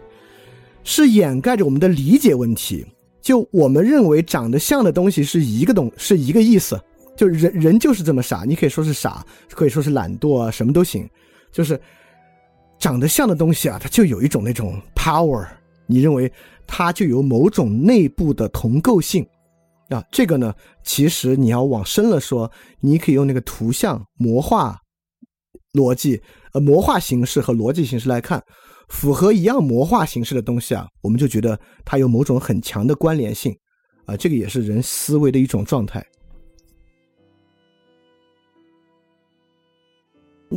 [0.83, 2.85] 是掩盖着我们的理解问题。
[3.21, 6.79] 就我们认为长得像的东西是一个东是一个意思，
[7.15, 11.07] 就人人就是这么傻，你可以说是傻，可以说是懒惰啊，什么都行。
[11.51, 11.79] 就是
[12.79, 15.47] 长得像的东西啊，它就有一种那种 power。
[15.85, 16.31] 你认为
[16.65, 19.25] 它就有某种内部的同构性
[19.89, 20.03] 啊？
[20.11, 24.79] 这个呢，其实你要往深了说，你可以用那个图像魔化
[25.73, 26.21] 逻辑，
[26.53, 28.41] 呃，魔化形式和逻辑形式来看，
[28.87, 33.55] 符合一样魔化形式的东西啊，我们就觉得它有某种很强的关联性
[34.05, 34.15] 啊。
[34.15, 36.05] 这个也是人思维的一种状态。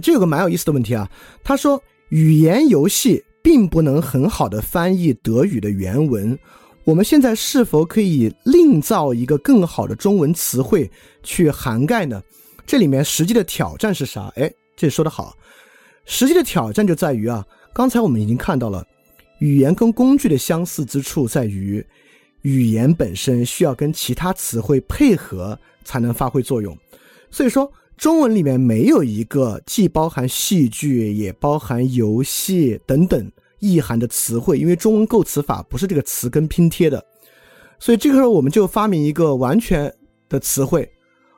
[0.03, 1.11] 这有个蛮有意思的问题啊，
[1.43, 3.23] 他说语言游戏。
[3.47, 6.37] 并不能很好的翻译德语的原文，
[6.83, 10.91] 我们现在是否可以另造一个更好的中文词汇
[11.23, 12.21] 去涵盖呢？
[12.67, 14.33] 这里面实际的挑战是啥？
[14.35, 15.33] 哎，这说的好，
[16.07, 18.85] 实际的挑战就在于啊，刚才我们已经看到了，
[19.39, 21.87] 语言跟工具的相似之处在于，
[22.43, 26.77] 语言本身需要跟其他词汇配合才能发挥作用，
[27.31, 27.73] 所以说。
[27.97, 37.03] 中文里面没有一个既包含戏剧也包含游戏等等意涵的词汇，因为中文构词法不是这个词根拼贴的，
[37.79, 39.93] 所以这个时候我们就发明一个完全
[40.29, 40.89] 的词汇。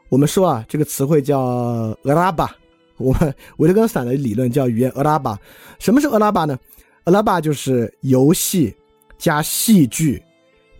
[0.08, 2.50] 我们说啊，这个词汇叫俄拉巴。
[2.96, 5.38] 我们维特根斯坦的理论叫语言俄拉巴。
[5.78, 6.58] 什么是俄拉巴呢？
[7.04, 8.74] 俄拉巴就是游戏
[9.16, 10.20] 加戏剧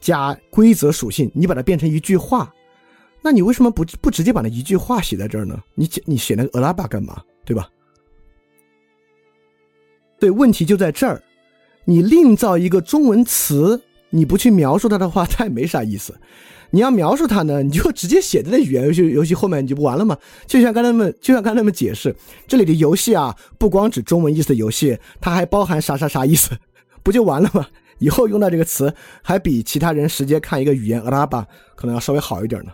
[0.00, 2.52] 加规则属性，你把它变成一句话。
[3.20, 5.60] 那你为什么不不直接把那一句话写在这儿呢？
[5.74, 7.22] 你写你写那个俄拉巴干嘛？
[7.44, 7.68] 对吧？
[10.18, 11.22] 对，问题就在这儿。
[11.84, 16.18] 你另造一个中文词，你不去描述它的话，它也没啥意思。
[16.70, 20.16] 你要描述它呢，你就直接写在那语言游戏游戏后面，你就不完了吗？
[20.46, 22.14] 就像刚才们，就像刚才们解释，
[22.46, 26.50] 这里的游戏啊，不光指中文意思的游戏，它还包含啥啥啥意思，
[27.02, 27.66] 不就完了吗？
[27.98, 32.72] 以后用到这个词，还比其他人直接看一个语言俄拉巴可能要稍微好一点呢。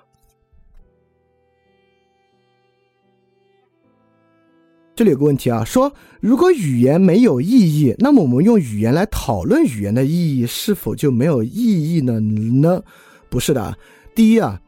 [4.97, 7.49] 这里有个问题啊，说如果语言没有意
[7.81, 12.21] 义，那么我们用语言来讨论语言的意义，是否就没有意义呢？
[12.21, 12.81] 呢？
[13.29, 13.77] 不是的。
[14.15, 14.61] 第一啊，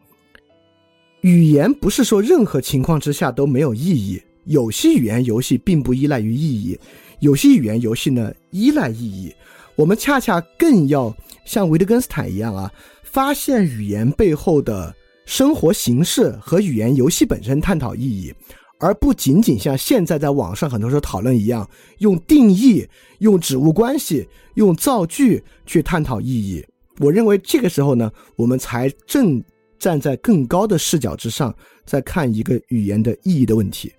[1.21, 4.21] 语言不是说任何情况之下都没有意义。
[4.47, 6.79] 有些语言游戏并不依赖于意义，
[7.21, 9.33] 有些语言游戏呢依赖意义。
[9.77, 12.73] 我们恰恰更要像维特根斯坦一样啊，
[13.05, 14.93] 发现语言背后的
[15.25, 18.35] 生活形式和语言游戏本身探讨意义。
[18.79, 22.87] 而不仅仅像现在在网上很多时候讨论一样，用定义、
[23.19, 26.65] 用指物关系、用造句去探讨意义。
[26.99, 29.43] 我认为这个时候呢，我们才正
[29.79, 31.55] 站在更高的视角之上，
[31.85, 33.93] 在看一个语言的意义的问题。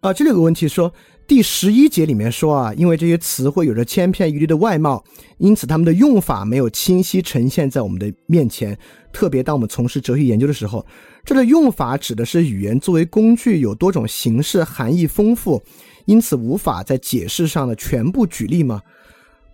[0.00, 0.90] 啊，这里有个问题说，
[1.30, 5.04] 第十一节里面说啊，因为这些词汇有着千篇一律的外貌，
[5.38, 8.76] 因此他们的用法没有清晰呈现在我们的面前。
[9.12, 10.84] 特别当我们从事哲学研究的时候，
[11.24, 15.62] 这个用法指的是语言作为工具有多种形式，含义丰富，
[16.04, 18.82] 因此无法在解释上的全部举例吗？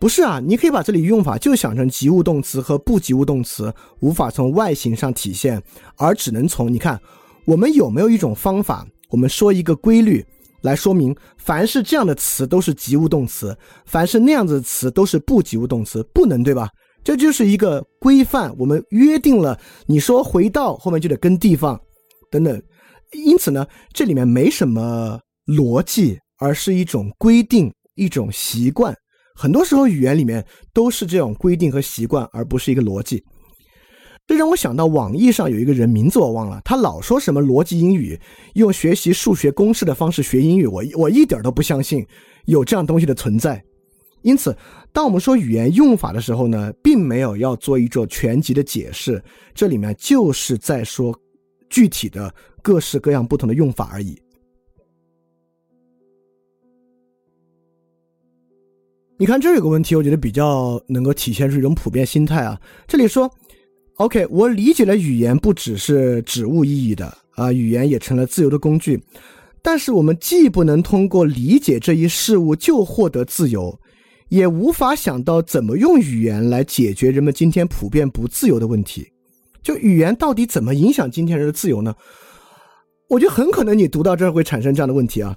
[0.00, 3.70] 不是啊，你可以把这里用法就想成及物动词和不及物动词
[4.00, 5.62] 无法从外形上体现，
[5.96, 6.98] 而只能从你看
[7.44, 10.24] 我们有没有一种方法，我们说一个规律。
[10.62, 16.68] 来说明，凡是这样的词都是及物动词，凡是那样子的词都是不及物动词，不能对吧？
[17.04, 21.80] 这就是一个规范，我们约定了，你说回到后面就得跟地方，
[22.30, 22.60] 等等。
[23.12, 28.92] 因此呢，这里面没什么逻辑，而是一种规定，一种习惯。
[29.36, 33.22] 很多时候语言里面都是这种规定和习惯，而不是一个逻辑。
[34.26, 38.18] 这让我想到网易上有一个人名字我忘了，他老说什么逻辑英语，
[38.54, 42.04] 用学习数学公式的方式学英语，我我一点都不相信
[42.46, 43.62] 有这样东西的存在。
[44.22, 44.56] 因此，
[44.92, 49.22] 当我们说语言用法的时候呢，并没有要做一座全集的解释，
[49.54, 51.16] 这里面就是在说
[51.70, 54.20] 具体的各式各样不同的用法而已。
[59.18, 62.60] 你看这有个问题，我觉得比较能够体现出一种普遍心态啊。
[62.88, 63.32] 这里说。
[63.96, 69.02] OK，我理解了语言不只是指物意义的啊，语言也成了自由的工具。
[69.62, 73.74] 但是我们既不能通过理解这一事物就获得自由，
[74.28, 79.10] 也无法想到怎么用语言来解决人们今天普遍不自由的问题。
[79.62, 81.94] 就语言到底怎么影响今天人的自由呢？
[83.08, 85.34] 我觉得很可能你读到这儿会产生这样的问题啊。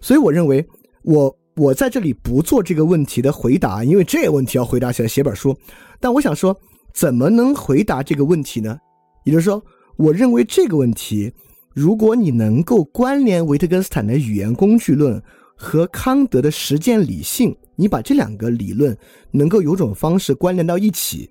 [0.00, 0.66] 所以我认为，
[1.04, 5.56] 我我在这里不做这个问题的回答，因为这个问题要回答起来写本书。
[6.00, 6.60] 但我想说。
[7.00, 8.78] 怎么能回答这个问题呢？
[9.24, 9.64] 也就是说，
[9.96, 11.32] 我认为这个问题，
[11.74, 15.22] 如果你能够关联维特根斯坦的语言工具论
[15.56, 18.94] 和康德的实践理性，你把这两个理论
[19.30, 21.30] 能够有种方式关联到一起，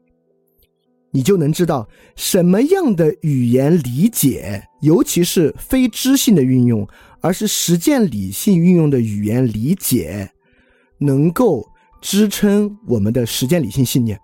[1.11, 6.87] 你就能知道什么样的语言理解，尤其是非知性的运用，
[7.21, 10.31] 而是实践理性运用的语言理解，
[10.97, 11.63] 能够
[12.01, 14.19] 支撑我们的实践理性信念。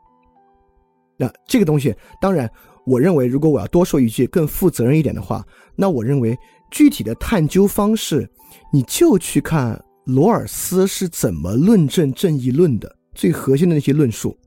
[1.17, 2.49] 那这个东西，当然，
[2.85, 6.37] 我认为，如果我要多说一句更负责任一点的话，那我认为
[6.71, 8.29] 具体的探究方式，
[8.71, 14.37] 你就去看罗尔斯是怎么论证正义论的最核心的那些论述，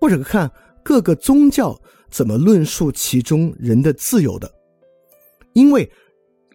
[0.00, 0.50] 或者看
[0.82, 1.80] 各个宗教
[2.10, 4.52] 怎么论述其中人的自由的，
[5.52, 5.88] 因为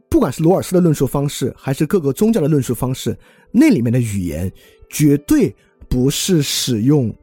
[0.10, 3.18] 不管是罗尔斯的论述方式，还是各个宗教的论述方式，
[3.52, 4.52] 那里面的语言
[4.90, 5.56] 绝对
[5.88, 7.16] 不是使用。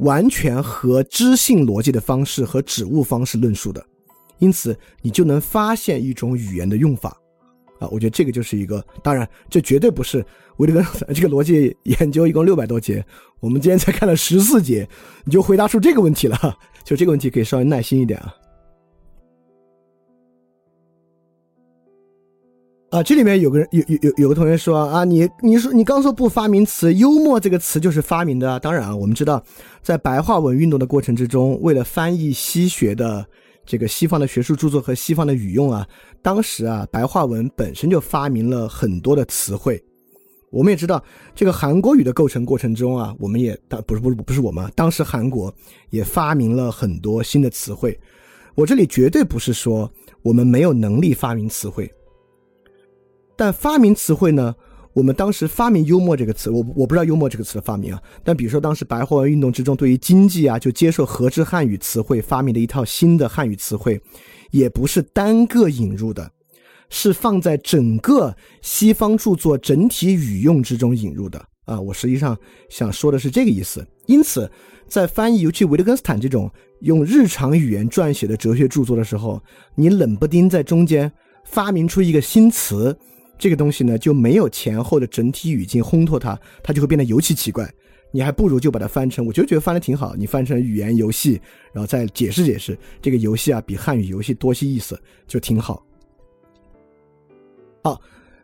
[0.00, 3.84] 完全和知性逻辑的方式和指物方式论述的，
[4.38, 7.16] 因此你就能发现一种语言的用法，
[7.78, 10.24] 啊，我觉得这个就是一个，当然这绝对不是
[10.56, 13.04] 维特根斯坦这个逻辑研究一共六百多节，
[13.40, 14.88] 我们今天才看了十四节，
[15.24, 16.38] 你就回答出这个问题了，
[16.84, 18.34] 就这个问题可以稍微耐心一点啊。
[22.90, 28.58] 啊，这里面有个人有有有有个同学说啊，你你说你刚说不发明词，幽默这个词就是发明的啊。
[28.58, 29.40] 当然啊，我们知道，
[29.80, 33.24] 在白话文运动的过程之中，为了翻译西学的
[33.64, 35.86] 这个西方的学术著作和西方的语用啊，
[36.20, 39.80] 当时啊，白话文本身就发明了很多的词汇。
[40.50, 41.00] 我们也知道，
[41.32, 45.54] 这个韩国语的构成过程中啊，我们也当不是不是不是我们，当时韩国
[45.90, 47.96] 也发明了很多新的词汇。
[48.56, 49.88] 我这里绝对不是说
[50.22, 51.88] 我们没有能力发明词汇。
[53.40, 54.54] 但发明词汇呢？
[54.92, 58.02] 我们当时发明“幽默”这个词，我我不知道“幽默”这个词的发明啊。
[58.22, 63.98] 但比如说，当时白话文运动之中，对于经济啊，就接受合制汉语词汇，发明的一套新的汉语词汇，
[64.50, 66.30] 也不是单个引入的，
[66.90, 71.80] 是放在整个西方著作整体语用之中引入的啊。
[71.80, 72.36] 我实际上
[72.68, 73.82] 想说的是这个意思。
[74.04, 74.50] 因此，
[74.86, 76.50] 在翻译尤其维特根斯坦这种
[76.80, 79.42] 用日常语言撰写的哲学著作的时候，
[79.76, 81.10] 你冷不丁在中间
[81.46, 82.94] 发明出一个新词。
[83.40, 87.68] 这个东西呢，就没有前后的整体语境烘托它，它就会变得尤其奇怪。
[88.12, 90.14] 你还不如就把它翻成，我就觉得翻的挺好。
[90.14, 91.40] 你翻成语言游戏，
[91.72, 95.82] 然后再解释解释这个游戏啊，比汉语游戏多些意思，就挺好。
[97.82, 97.98] 好，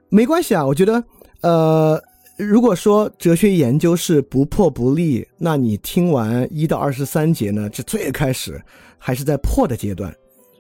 [0.09, 0.65] 没关系啊。
[0.65, 1.05] 我觉得，
[1.43, 2.01] 呃，
[2.39, 8.59] 如果说哲学研究是不破不立，那你听完一到二十三节呢，这最开始
[8.97, 10.15] 还是在破的阶段。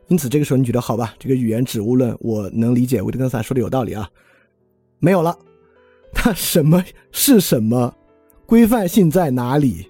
[0.09, 1.15] 因此，这个时候你觉得好吧？
[1.19, 4.11] 这个语言指物论我能理解，维特根斯坦说的有道理啊。
[4.99, 5.37] 没有了，
[6.25, 7.95] 那什么是什么？
[8.47, 9.87] 规范性在哪里？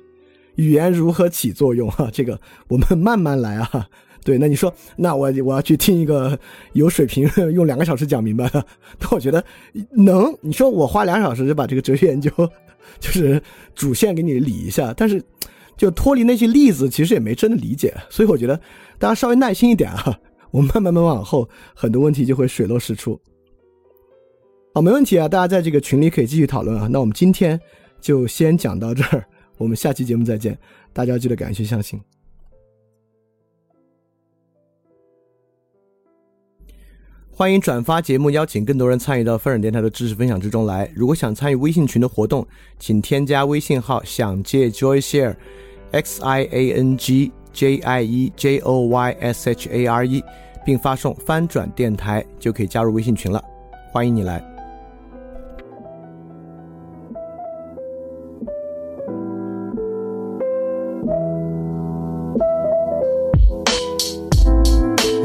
[0.54, 2.08] 语言如何起作用哈？
[2.12, 3.86] 这个我们慢慢来啊。
[4.24, 6.36] 对，那你说，那我我要去听一个
[6.72, 8.66] 有水平用两个小时讲明白的，
[8.98, 9.44] 但我觉得
[9.92, 10.36] 能。
[10.40, 12.28] 你说我花两小时就把这个哲学研究
[12.98, 13.40] 就是
[13.74, 15.22] 主线给你理一下，但是
[15.76, 17.94] 就脱离那些例子，其实也没真的理解。
[18.10, 18.60] 所以我觉得
[18.98, 20.18] 大家稍微耐心一点啊，
[20.50, 23.20] 我们慢慢慢往后，很多问题就会水落石出。
[24.76, 26.86] 好，没问题啊，大家在这个群里可以继续讨论啊。
[26.86, 27.58] 那我们今天
[27.98, 29.24] 就先讲到这儿，
[29.56, 30.54] 我们下期节目再见。
[30.92, 31.98] 大家记得感谢相信。
[37.30, 40.92] 欢迎转发节目，邀请更多人参与到风尔电台的知识分享之中来。
[40.94, 42.46] 如果想参与微信群的活动，
[42.78, 49.86] 请添加微信号“想借 Joy Share”，X I A N G J I E J O Y S H A
[49.86, 50.22] R E，
[50.66, 53.42] 并发送“翻转电台”就可以加入微信群了。
[53.90, 54.55] 欢迎你来。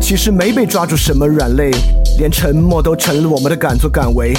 [0.00, 1.70] 其实没被抓住什么软肋。
[2.18, 4.34] 连沉默都成了我们的敢作敢为，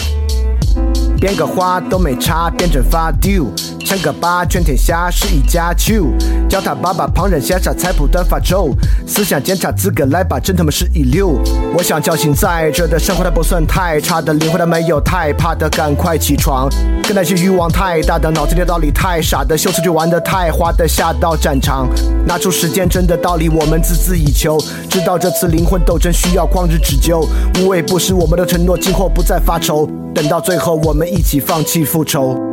[1.19, 3.47] 编个花都没差，编整发丢。
[3.85, 6.05] 称个八，全天下是一家球。
[6.49, 8.71] 叫他爸爸，旁人羡煞，才不断发愁。
[9.07, 11.39] 思想检查资格来吧，真他妈是一流。
[11.75, 16.69] 我想叫醒在这的生活，它不算太差的灵魂，它没有太怕的，赶快起床。
[17.03, 21.89] 跟那些欲望太大的，脑子里的道理太傻的，秀词就玩的太花的，下到战场，
[22.25, 24.57] 拿出时间真的道理，我们孜孜以求。
[24.89, 27.27] 知道这次灵魂斗争需要旷日持久，
[27.59, 29.89] 无畏不实我们的承诺，今后不再发愁。
[30.13, 32.52] 等到最后，我们一起放弃复仇。